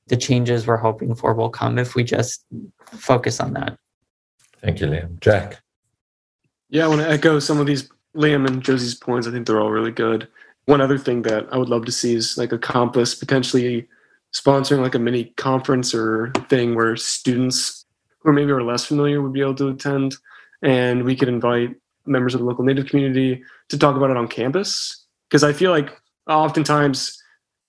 the 0.10 0.18
changes 0.18 0.68
we're 0.68 0.78
hoping 0.78 1.16
for 1.16 1.34
will 1.34 1.50
come 1.50 1.80
if 1.80 1.96
we 1.96 2.04
just 2.04 2.46
focus 2.92 3.40
on 3.40 3.54
that. 3.54 3.78
Thank 4.62 4.82
you, 4.82 4.88
Liam. 4.88 5.20
Jack. 5.20 5.62
Yeah, 6.70 6.86
I 6.86 6.88
want 6.88 7.02
to 7.02 7.10
echo 7.10 7.40
some 7.40 7.60
of 7.60 7.66
these 7.66 7.90
Liam 8.16 8.46
and 8.46 8.62
Josie's 8.62 8.96
points. 8.96 9.28
I 9.28 9.32
think 9.32 9.48
they're 9.48 9.62
all 9.62 9.72
really 9.72 9.92
good. 9.92 10.28
One 10.66 10.82
other 10.82 10.98
thing 10.98 11.22
that 11.24 11.48
I 11.52 11.58
would 11.58 11.70
love 11.70 11.86
to 11.86 11.92
see 11.92 12.14
is 12.14 12.38
like 12.38 12.52
a 12.52 12.60
campus 12.60 13.16
potentially 13.16 13.88
sponsoring 14.34 14.82
like 14.82 14.96
a 14.96 15.00
mini 15.00 15.26
conference 15.38 15.94
or 15.94 16.32
thing 16.50 16.76
where 16.76 16.96
students 16.96 17.86
who 18.20 18.34
maybe 18.34 18.52
are 18.52 18.62
less 18.62 18.86
familiar 18.86 19.22
would 19.22 19.34
be 19.34 19.42
able 19.42 19.56
to 19.56 19.70
attend 19.70 20.16
and 20.62 21.04
we 21.04 21.16
could 21.16 21.30
invite 21.30 21.76
members 22.06 22.34
of 22.34 22.42
the 22.42 22.46
local 22.46 22.64
native 22.64 22.88
community 22.88 23.42
to 23.70 23.78
talk 23.78 23.96
about 23.96 24.12
it 24.12 24.18
on 24.18 24.28
campus 24.28 25.06
because 25.28 25.44
i 25.44 25.52
feel 25.52 25.72
like 25.72 26.00
oftentimes 26.28 27.19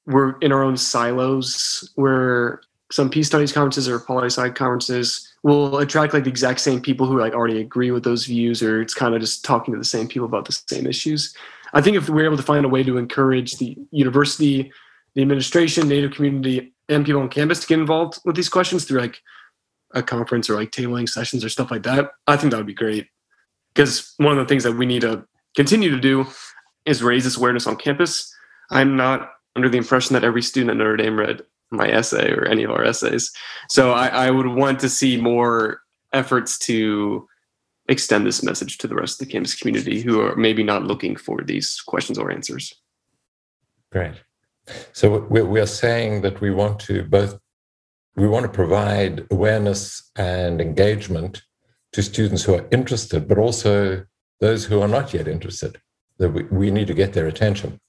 we're 0.06 0.38
in 0.38 0.52
our 0.52 0.62
own 0.62 0.76
silos 0.76 1.88
where 1.94 2.60
some 2.92 3.08
peace 3.08 3.28
studies 3.28 3.52
conferences 3.52 3.88
or 3.88 4.00
poli 4.00 4.26
sci 4.26 4.50
conferences 4.50 5.32
will 5.42 5.78
attract 5.78 6.12
like 6.12 6.24
the 6.24 6.30
exact 6.30 6.60
same 6.60 6.80
people 6.80 7.06
who 7.06 7.18
like 7.18 7.32
already 7.32 7.60
agree 7.60 7.90
with 7.90 8.02
those 8.02 8.26
views 8.26 8.62
or 8.62 8.82
it's 8.82 8.94
kind 8.94 9.14
of 9.14 9.20
just 9.20 9.44
talking 9.44 9.72
to 9.72 9.78
the 9.78 9.84
same 9.84 10.08
people 10.08 10.26
about 10.26 10.44
the 10.44 10.52
same 10.52 10.86
issues. 10.86 11.34
I 11.72 11.80
think 11.80 11.96
if 11.96 12.08
we're 12.08 12.24
able 12.24 12.36
to 12.36 12.42
find 12.42 12.64
a 12.64 12.68
way 12.68 12.82
to 12.82 12.98
encourage 12.98 13.58
the 13.58 13.76
university 13.90 14.72
the 15.14 15.22
administration 15.22 15.88
native 15.88 16.12
community 16.12 16.72
and 16.88 17.04
people 17.04 17.20
on 17.20 17.28
campus 17.28 17.60
to 17.60 17.66
get 17.66 17.80
involved 17.80 18.20
with 18.24 18.36
these 18.36 18.48
questions 18.48 18.84
through 18.84 19.00
like 19.00 19.20
a 19.92 20.02
conference 20.02 20.48
or 20.48 20.54
like 20.54 20.70
tabling 20.70 21.08
sessions 21.08 21.44
or 21.44 21.48
stuff 21.48 21.70
like 21.70 21.82
that 21.82 22.12
i 22.28 22.36
think 22.36 22.50
that 22.50 22.56
would 22.56 22.66
be 22.66 22.74
great. 22.74 23.08
Because 23.74 24.14
one 24.16 24.32
of 24.32 24.38
the 24.38 24.46
things 24.46 24.64
that 24.64 24.76
we 24.76 24.86
need 24.86 25.02
to 25.02 25.24
continue 25.54 25.90
to 25.90 26.00
do 26.00 26.26
is 26.86 27.02
raise 27.02 27.24
this 27.24 27.36
awareness 27.36 27.66
on 27.66 27.76
campus. 27.76 28.34
I'm 28.70 28.96
not 28.96 29.30
under 29.56 29.68
the 29.68 29.78
impression 29.78 30.14
that 30.14 30.24
every 30.24 30.42
student 30.42 30.70
at 30.70 30.76
notre 30.76 30.96
dame 30.96 31.18
read 31.18 31.42
my 31.70 31.88
essay 31.88 32.32
or 32.32 32.44
any 32.44 32.62
of 32.64 32.70
our 32.70 32.84
essays. 32.84 33.30
So 33.68 33.92
I, 33.92 34.08
I 34.08 34.30
would 34.30 34.46
want 34.46 34.80
to 34.80 34.88
see 34.88 35.20
more 35.20 35.80
efforts 36.12 36.58
to 36.60 37.28
extend 37.88 38.26
this 38.26 38.42
message 38.42 38.78
to 38.78 38.86
the 38.86 38.94
rest 38.94 39.20
of 39.20 39.26
the 39.26 39.32
campus 39.32 39.54
community 39.54 40.00
who 40.00 40.20
are 40.20 40.36
maybe 40.36 40.62
not 40.62 40.84
looking 40.84 41.16
for 41.16 41.42
these 41.42 41.80
questions 41.80 42.18
or 42.18 42.30
answers. 42.30 42.74
Great. 43.90 44.14
So 44.92 45.26
we, 45.30 45.60
are 45.60 45.66
saying 45.66 46.22
that 46.22 46.40
we 46.40 46.50
want 46.50 46.78
to 46.80 47.02
both 47.02 47.38
we 48.16 48.28
want 48.28 48.44
to 48.44 48.52
provide 48.52 49.26
awareness 49.30 50.10
and 50.16 50.60
engagement 50.60 51.42
to 51.92 52.02
students 52.02 52.42
who 52.42 52.54
are 52.54 52.66
interested, 52.70 53.26
but 53.26 53.38
also 53.38 54.04
those 54.40 54.64
who 54.64 54.80
are 54.80 54.88
not 54.88 55.14
yet 55.14 55.26
interested. 55.26 55.80
That 56.18 56.30
we, 56.30 56.42
we 56.44 56.70
need 56.70 56.86
to 56.88 56.94
get 56.94 57.14
their 57.14 57.26
attention 57.26 57.80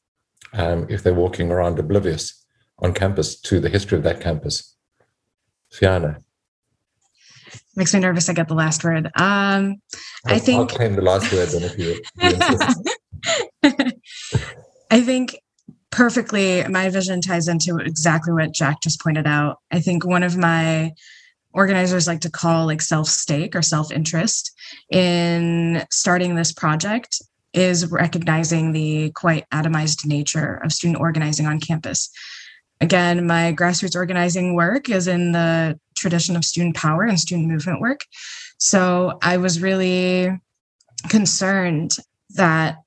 um, 0.53 0.87
if 0.89 1.03
they're 1.03 1.13
walking 1.13 1.51
around 1.51 1.79
oblivious 1.79 2.45
on 2.79 2.93
campus 2.93 3.39
to 3.41 3.59
the 3.59 3.69
history 3.69 3.97
of 3.97 4.03
that 4.03 4.21
campus. 4.21 4.75
Fiana. 5.71 6.23
Makes 7.75 7.93
me 7.93 8.01
nervous. 8.01 8.27
I 8.27 8.33
get 8.33 8.47
the 8.47 8.53
last 8.53 8.83
word. 8.83 9.05
Um, 9.15 9.81
I 10.25 10.39
think 10.39 10.59
I'll 10.59 10.67
claim 10.67 10.95
the 10.95 11.01
last 11.01 11.31
word 11.31 11.49
then 11.49 11.63
if 11.63 11.77
you. 11.77 12.01
I 14.91 15.01
think 15.01 15.39
perfectly. 15.89 16.63
My 16.67 16.89
vision 16.89 17.21
ties 17.21 17.47
into 17.47 17.77
exactly 17.77 18.33
what 18.33 18.51
Jack 18.53 18.81
just 18.81 19.01
pointed 19.01 19.25
out. 19.25 19.59
I 19.71 19.79
think 19.79 20.05
one 20.05 20.23
of 20.23 20.35
my 20.35 20.91
organizers 21.53 22.07
like 22.07 22.21
to 22.21 22.29
call 22.29 22.65
like 22.65 22.81
self 22.81 23.07
stake 23.07 23.55
or 23.55 23.61
self 23.61 23.91
interest 23.91 24.51
in 24.89 25.85
starting 25.91 26.35
this 26.35 26.51
project 26.51 27.21
is 27.53 27.91
recognizing 27.91 28.71
the 28.71 29.11
quite 29.11 29.49
atomized 29.51 30.05
nature 30.05 30.61
of 30.63 30.71
student 30.71 30.99
organizing 30.99 31.45
on 31.45 31.59
campus 31.59 32.09
again, 32.81 33.27
my 33.27 33.53
grassroots 33.53 33.95
organizing 33.95 34.55
work 34.55 34.89
is 34.89 35.07
in 35.07 35.31
the 35.31 35.79
tradition 35.95 36.35
of 36.35 36.43
student 36.43 36.75
power 36.75 37.03
and 37.03 37.19
student 37.19 37.47
movement 37.47 37.79
work. 37.79 38.01
So 38.57 39.19
I 39.21 39.37
was 39.37 39.61
really 39.61 40.31
concerned 41.07 41.95
that 42.31 42.77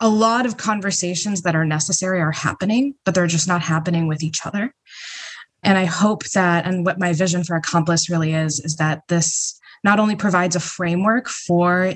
a 0.00 0.08
lot 0.08 0.46
of 0.46 0.56
conversations 0.56 1.42
that 1.42 1.56
are 1.56 1.64
necessary 1.64 2.20
are 2.20 2.32
happening, 2.32 2.94
but 3.04 3.14
they're 3.14 3.26
just 3.26 3.48
not 3.48 3.62
happening 3.62 4.06
with 4.06 4.22
each 4.22 4.46
other. 4.46 4.72
And 5.62 5.76
I 5.76 5.86
hope 5.86 6.24
that, 6.30 6.66
and 6.66 6.86
what 6.86 7.00
my 7.00 7.12
vision 7.12 7.42
for 7.42 7.56
Accomplice 7.56 8.08
really 8.08 8.32
is, 8.32 8.60
is 8.60 8.76
that 8.76 9.02
this 9.08 9.58
not 9.82 9.98
only 9.98 10.14
provides 10.14 10.54
a 10.54 10.60
framework 10.60 11.28
for 11.28 11.94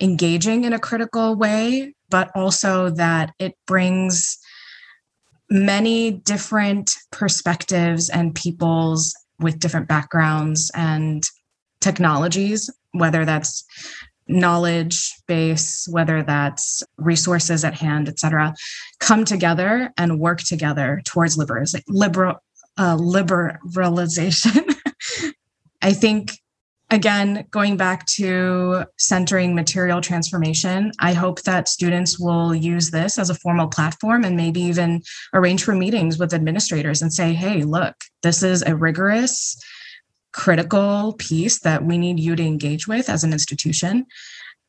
engaging 0.00 0.64
in 0.64 0.72
a 0.72 0.78
critical 0.78 1.36
way, 1.36 1.94
but 2.08 2.30
also 2.34 2.90
that 2.90 3.32
it 3.38 3.54
brings 3.66 4.38
many 5.50 6.10
different 6.12 6.92
perspectives 7.10 8.08
and 8.08 8.34
peoples 8.34 9.14
with 9.38 9.58
different 9.58 9.88
backgrounds 9.88 10.70
and 10.74 11.24
technologies, 11.80 12.70
whether 12.92 13.24
that's 13.24 13.64
knowledge 14.28 15.12
base, 15.26 15.88
whether 15.90 16.22
that's 16.22 16.82
resources 16.98 17.64
at 17.64 17.74
hand, 17.74 18.08
et 18.08 18.18
cetera, 18.18 18.54
come 19.00 19.24
together 19.24 19.92
and 19.96 20.20
work 20.20 20.40
together 20.40 21.00
towards 21.04 21.36
uh, 21.36 22.96
liberalization. 22.96 24.74
I 25.82 25.92
think 25.92 26.38
again, 26.90 27.46
going 27.50 27.76
back 27.76 28.04
to 28.06 28.84
centering 28.98 29.54
material 29.54 30.00
transformation, 30.00 30.92
I 30.98 31.12
hope 31.12 31.42
that 31.42 31.68
students 31.68 32.18
will 32.18 32.54
use 32.54 32.90
this 32.90 33.18
as 33.18 33.30
a 33.30 33.34
formal 33.34 33.68
platform 33.68 34.24
and 34.24 34.36
maybe 34.36 34.60
even 34.60 35.02
arrange 35.32 35.62
for 35.62 35.74
meetings 35.74 36.18
with 36.18 36.34
administrators 36.34 37.00
and 37.00 37.12
say, 37.12 37.32
hey, 37.32 37.62
look, 37.62 37.94
this 38.22 38.42
is 38.42 38.62
a 38.62 38.74
rigorous, 38.74 39.60
critical 40.32 41.14
piece 41.18 41.60
that 41.60 41.84
we 41.84 41.96
need 41.96 42.18
you 42.18 42.34
to 42.36 42.42
engage 42.42 42.88
with 42.88 43.08
as 43.08 43.24
an 43.24 43.32
institution. 43.32 44.06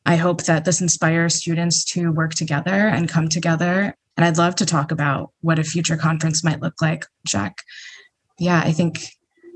I 0.06 0.16
hope 0.16 0.44
that 0.44 0.64
this 0.64 0.80
inspires 0.80 1.34
students 1.34 1.84
to 1.86 2.12
work 2.12 2.34
together 2.34 2.88
and 2.88 3.08
come 3.08 3.28
together. 3.28 3.96
And 4.16 4.24
I'd 4.24 4.38
love 4.38 4.56
to 4.56 4.66
talk 4.66 4.90
about 4.90 5.30
what 5.40 5.58
a 5.58 5.64
future 5.64 5.96
conference 5.96 6.44
might 6.44 6.60
look 6.60 6.80
like, 6.82 7.06
Jack. 7.24 7.58
Yeah, 8.38 8.60
I 8.64 8.72
think 8.72 9.06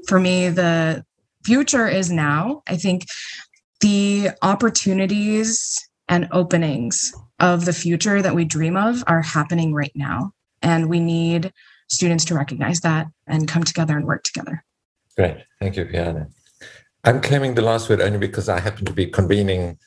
for 0.06 0.20
me, 0.20 0.48
the 0.48 1.04
future 1.47 1.86
is 1.86 2.11
now. 2.11 2.62
I 2.66 2.76
think 2.76 3.07
the 3.80 4.30
opportunities 4.42 5.78
and 6.09 6.28
openings 6.32 7.12
of 7.40 7.64
the 7.64 7.72
future 7.72 8.20
that 8.20 8.34
we 8.34 8.44
dream 8.44 8.76
of 8.76 9.05
are 9.07 9.22
happening 9.22 9.72
right 9.72 9.92
now. 9.94 10.32
And 10.62 10.88
we 10.88 11.01
need 11.01 11.53
students 11.88 12.24
to 12.26 12.34
recognize 12.34 12.80
that 12.80 13.07
and 13.26 13.47
come 13.49 13.62
together 13.62 13.97
and 13.97 14.07
work 14.07 14.24
together. 14.24 14.64
Great. 15.16 15.38
Thank 15.61 15.76
you, 15.76 15.84
Fiana. 15.86 16.30
I'm 17.05 17.20
claiming 17.20 17.55
the 17.55 17.62
last 17.62 17.88
word 17.88 18.01
only 18.01 18.18
because 18.18 18.49
I 18.49 18.59
happen 18.59 18.84
to 18.86 18.92
be 18.92 19.07
convening 19.07 19.78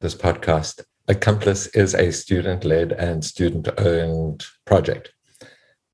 this 0.00 0.14
podcast. 0.14 0.82
Accomplice 1.08 1.66
is 1.68 1.94
a 1.94 2.10
student 2.12 2.64
led 2.64 2.92
and 2.92 3.22
student 3.22 3.68
owned 3.78 4.44
project. 4.64 5.12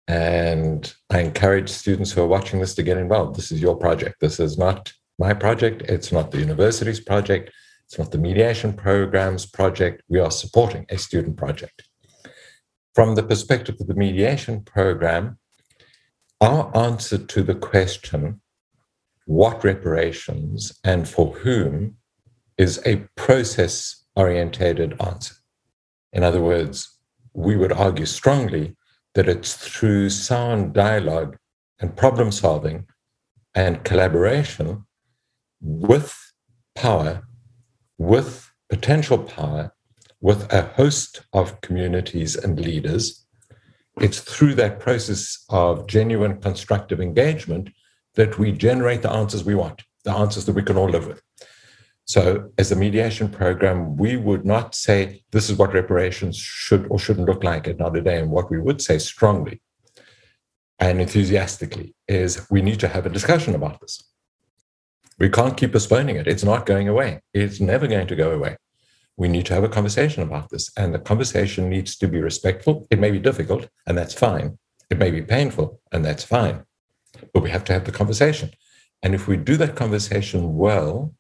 And 0.07 0.93
I 1.11 1.21
encourage 1.21 1.69
students 1.69 2.13
who 2.13 2.23
are 2.23 2.27
watching 2.27 2.61
this 2.61 2.75
to 2.77 2.83
get 2.83 2.99
involved. 2.99 3.37
This 3.37 3.51
is 3.51 3.61
your 3.61 3.77
project. 3.77 4.17
This 4.21 4.39
is 4.41 4.59
not 4.59 4.93
my 5.21 5.35
project. 5.35 5.83
It's 5.83 6.11
not 6.11 6.31
the 6.31 6.41
university's 6.41 6.99
project. 6.99 7.51
It's 7.85 7.99
not 7.99 8.11
the 8.11 8.19
mediation 8.19 8.73
program's 8.73 9.45
project. 9.45 10.03
We 10.09 10.19
are 10.19 10.31
supporting 10.31 10.87
a 10.89 10.97
student 10.97 11.37
project. 11.37 11.83
From 12.95 13.15
the 13.15 13.23
perspective 13.23 13.77
of 13.79 13.87
the 13.87 13.95
mediation 13.95 14.65
program, 14.65 15.39
our 16.41 16.75
answer 16.75 17.19
to 17.19 17.43
the 17.43 17.55
question, 17.55 18.41
what 19.27 19.63
reparations 19.63 20.81
and 20.83 21.07
for 21.07 21.35
whom, 21.35 21.97
is 22.57 22.81
a 22.87 23.05
process 23.15 24.05
orientated 24.17 25.01
answer. 25.01 25.35
In 26.15 26.25
other 26.25 26.41
words, 26.41 26.99
we 27.35 27.57
would 27.57 27.73
argue 27.73 28.07
strongly 28.07 28.75
that 29.15 29.29
it's 29.29 29.55
through 29.55 30.09
sound 30.11 30.73
dialogue 30.73 31.37
and 31.79 31.95
problem 31.95 32.33
solving 32.33 32.87
and 33.55 33.85
collaboration 33.85 34.85
with 35.61 36.33
power, 36.75 37.23
with 37.99 38.51
potential 38.69 39.19
power, 39.19 39.73
with 40.21 40.53
a 40.53 40.63
host 40.63 41.23
of 41.33 41.61
communities 41.61 42.37
and 42.37 42.61
leaders. 42.61 43.27
It's 44.01 44.21
through 44.21 44.55
that 44.55 44.81
process 44.81 45.45
of 45.49 45.87
genuine 45.87 46.41
constructive 46.41 47.01
engagement 47.01 47.71
that 48.15 48.39
we 48.39 48.53
generate 48.53 49.03
the 49.03 49.11
answers 49.11 49.45
we 49.45 49.55
want, 49.55 49.83
the 50.05 50.13
answers 50.13 50.45
that 50.47 50.55
we 50.55 50.63
can 50.63 50.77
all 50.77 50.89
live 50.89 51.07
with. 51.07 51.23
So, 52.05 52.51
as 52.59 52.73
a 52.73 52.77
mediation 52.77 53.29
program, 53.29 53.97
we 53.97 54.17
would 54.17 54.45
not 54.45 54.75
say 54.75 55.23
this 55.31 55.49
is 55.49 55.57
what 55.57 55.73
reparations 55.73 56.37
should 56.37 56.87
or 56.91 56.99
shouldn't 56.99 57.29
look 57.29 57.45
like 57.45 57.69
at 57.69 57.79
day 57.79 58.19
and 58.19 58.31
What 58.31 58.51
we 58.51 58.61
would 58.61 58.83
say 58.83 58.99
strongly 58.99 59.63
and 60.81 61.01
enthusiastically 61.01 61.95
is 62.09 62.51
we 62.51 62.63
need 62.63 62.81
to 62.81 62.89
have 62.89 63.07
a 63.07 63.11
discussion 63.11 63.55
about 63.55 63.81
this. 63.81 64.10
We 65.21 65.29
can't 65.29 65.57
keep 65.57 65.73
postponing 65.73 66.17
it. 66.17 66.27
It's 66.27 66.43
not 66.43 66.65
going 66.65 66.89
away. 66.89 67.21
It's 67.35 67.61
never 67.61 67.87
going 67.87 68.07
to 68.07 68.17
go 68.17 68.31
away. 68.33 68.57
We 69.19 69.29
need 69.29 69.45
to 69.47 69.55
have 69.55 69.65
a 69.65 69.69
conversation 69.69 70.23
about 70.23 70.49
this. 70.49 70.73
And 70.79 70.95
the 70.95 70.99
conversation 70.99 71.69
needs 71.69 71.95
to 71.99 72.09
be 72.09 72.21
respectful. 72.21 72.87
It 72.91 72.99
may 72.99 73.11
be 73.11 73.19
difficult, 73.19 73.69
and 73.87 73.99
that's 73.99 74.15
fine. 74.15 74.59
It 74.89 74.97
may 74.97 75.11
be 75.11 75.21
painful, 75.21 75.79
and 75.93 76.03
that's 76.03 76.25
fine. 76.25 76.65
But 77.35 77.43
we 77.43 77.51
have 77.51 77.65
to 77.65 77.75
have 77.75 77.85
the 77.85 77.93
conversation. 77.93 78.51
And 79.03 79.15
if 79.15 79.29
we 79.29 79.37
do 79.37 79.59
that 79.59 79.77
conversation 79.77 80.57
well, 80.57 81.15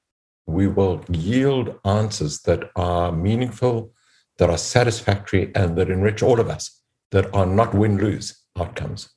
we 0.46 0.66
will 0.66 1.04
yield 1.10 1.78
answers 1.84 2.40
that 2.42 2.70
are 2.76 3.12
meaningful, 3.12 3.92
that 4.38 4.48
are 4.48 4.58
satisfactory, 4.58 5.52
and 5.54 5.76
that 5.76 5.90
enrich 5.90 6.22
all 6.22 6.40
of 6.40 6.48
us, 6.48 6.80
that 7.10 7.32
are 7.34 7.46
not 7.46 7.74
win 7.74 7.98
lose 7.98 8.42
outcomes. 8.58 9.10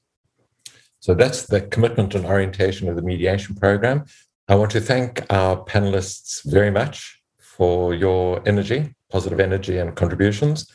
So 1.00 1.14
that's 1.14 1.48
the 1.48 1.62
commitment 1.62 2.16
and 2.16 2.26
orientation 2.26 2.90
of 2.90 2.98
the 2.98 3.02
mediation 3.02 3.56
program. 3.56 4.06
I 4.50 4.56
want 4.56 4.72
to 4.72 4.82
thank 4.82 5.22
our 5.30 5.64
panelists 5.64 6.44
very 6.44 6.70
much 6.70 7.22
for 7.40 7.94
your 7.94 8.46
energy, 8.46 8.94
positive 9.10 9.40
energy, 9.40 9.78
and 9.78 9.96
contributions. 9.96 10.70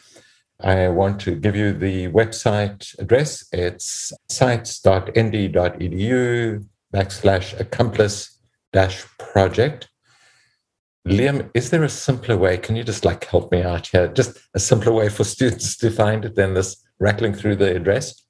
I 0.60 0.88
want 0.88 1.20
to 1.20 1.34
give 1.34 1.54
you 1.54 1.74
the 1.74 2.08
website 2.08 2.98
address. 2.98 3.46
It's 3.52 4.10
sites.nd.edu 4.30 5.04
backslash 6.94 7.60
accomplice 7.60 8.38
dash 8.72 9.04
project. 9.18 9.90
Liam, 11.06 11.50
is 11.52 11.68
there 11.68 11.84
a 11.84 11.90
simpler 11.90 12.38
way? 12.38 12.56
Can 12.56 12.74
you 12.74 12.84
just 12.84 13.04
like 13.04 13.24
help 13.26 13.52
me 13.52 13.62
out 13.62 13.88
here? 13.88 14.08
Just 14.08 14.38
a 14.54 14.58
simpler 14.58 14.92
way 14.92 15.10
for 15.10 15.24
students 15.24 15.76
to 15.80 15.90
find 15.90 16.24
it 16.24 16.36
than 16.36 16.54
this 16.54 16.82
rattling 16.98 17.34
through 17.34 17.56
the 17.56 17.76
address? 17.76 18.24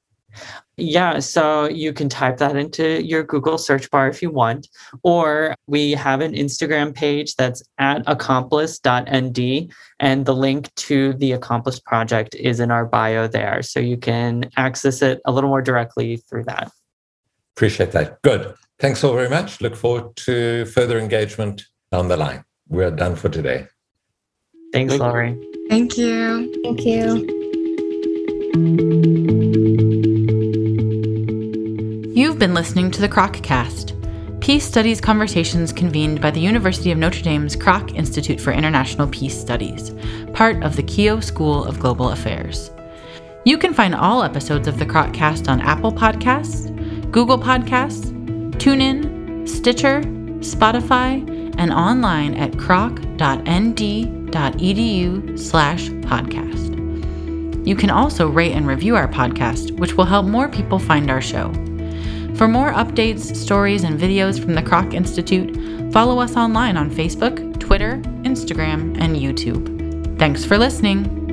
Yeah, 0.81 1.19
so 1.19 1.69
you 1.69 1.93
can 1.93 2.09
type 2.09 2.37
that 2.37 2.55
into 2.55 3.03
your 3.05 3.25
Google 3.25 3.59
search 3.59 3.91
bar 3.91 4.07
if 4.07 4.23
you 4.23 4.31
want, 4.31 4.69
or 5.03 5.57
we 5.67 5.91
have 5.93 6.21
an 6.21 6.35
Instagram 6.35 6.95
page 6.95 7.35
that's 7.35 7.65
at 7.79 8.05
accomplice.nd, 8.07 9.73
and 9.99 10.25
the 10.25 10.35
link 10.35 10.73
to 10.77 11.15
the 11.15 11.33
Accomplice 11.33 11.81
project 11.81 12.37
is 12.37 12.61
in 12.61 12.71
our 12.71 12.87
bio 12.87 13.27
there. 13.27 13.61
So 13.63 13.81
you 13.81 13.97
can 13.97 14.51
access 14.57 15.03
it 15.03 15.21
a 15.25 15.33
little 15.33 15.51
more 15.51 15.63
directly 15.63 16.19
through 16.19 16.45
that. 16.45 16.71
Appreciate 17.57 17.91
that. 17.93 18.23
Good. 18.23 18.55
Thanks 18.79 19.03
all 19.03 19.15
very 19.15 19.29
much. 19.29 19.61
Look 19.61 19.75
forward 19.75 20.15
to 20.17 20.65
further 20.67 21.01
engagement 21.01 21.65
down 21.91 22.07
the 22.07 22.17
line. 22.17 22.45
We're 22.69 22.93
done 22.93 23.17
for 23.17 23.29
today. 23.29 23.67
Thanks, 24.73 24.97
Laurie. 24.97 25.37
Thank 25.69 25.99
you. 25.99 26.55
Thank 26.63 26.85
you. 26.85 27.27
You've 32.19 32.41
been 32.41 32.53
listening 32.53 32.91
to 32.91 33.01
the 33.01 33.09
Cast, 33.09 33.95
Peace 34.41 34.67
Studies 34.67 35.01
conversations 35.01 35.73
convened 35.73 36.21
by 36.21 36.33
the 36.33 36.41
University 36.41 36.91
of 36.91 36.99
Notre 36.99 37.23
Dame's 37.23 37.55
Kroc 37.55 37.95
Institute 37.95 38.41
for 38.41 38.51
International 38.51 39.07
Peace 39.07 39.41
Studies, 39.41 39.95
part 40.33 40.65
of 40.65 40.75
the 40.75 40.83
Keough 40.83 41.23
School 41.23 41.65
of 41.65 41.79
Global 41.79 42.11
Affairs. 42.11 42.73
You 43.45 43.57
can 43.57 43.73
find 43.73 43.95
all 43.95 44.25
episodes 44.25 44.67
of 44.67 44.81
the 44.81 45.11
Cast 45.13 45.49
on 45.49 45.61
Apple 45.61 45.93
Podcasts, 45.93 46.75
Google 47.13 47.39
Podcasts, 47.39 48.11
TuneIn, 48.55 49.49
Stitcher, 49.49 50.01
Spotify, 50.41 51.23
and 51.57 51.73
online 51.73 52.35
at 52.35 52.51
kroc.nd.edu 52.51 52.99
slash 55.39 55.89
podcast. 55.89 57.65
You 57.65 57.77
can 57.77 57.91
also 57.91 58.27
rate 58.27 58.55
and 58.55 58.67
review 58.67 58.97
our 58.97 59.07
podcast, 59.07 59.79
which 59.79 59.97
will 59.97 60.05
help 60.05 60.27
more 60.27 60.49
people 60.49 60.81
find 60.81 61.13
our 61.13 61.23
show. 61.23 61.53
For 62.39 62.47
more 62.47 62.73
updates, 62.73 63.35
stories, 63.35 63.83
and 63.83 63.99
videos 63.99 64.41
from 64.41 64.55
the 64.55 64.63
Kroc 64.63 64.95
Institute, 64.95 65.93
follow 65.93 66.21
us 66.21 66.37
online 66.37 66.77
on 66.77 66.89
Facebook, 66.89 67.59
Twitter, 67.59 67.97
Instagram, 68.23 68.97
and 69.01 69.17
YouTube. 69.17 70.17
Thanks 70.21 70.45
for 70.45 70.57
listening. 70.57 71.28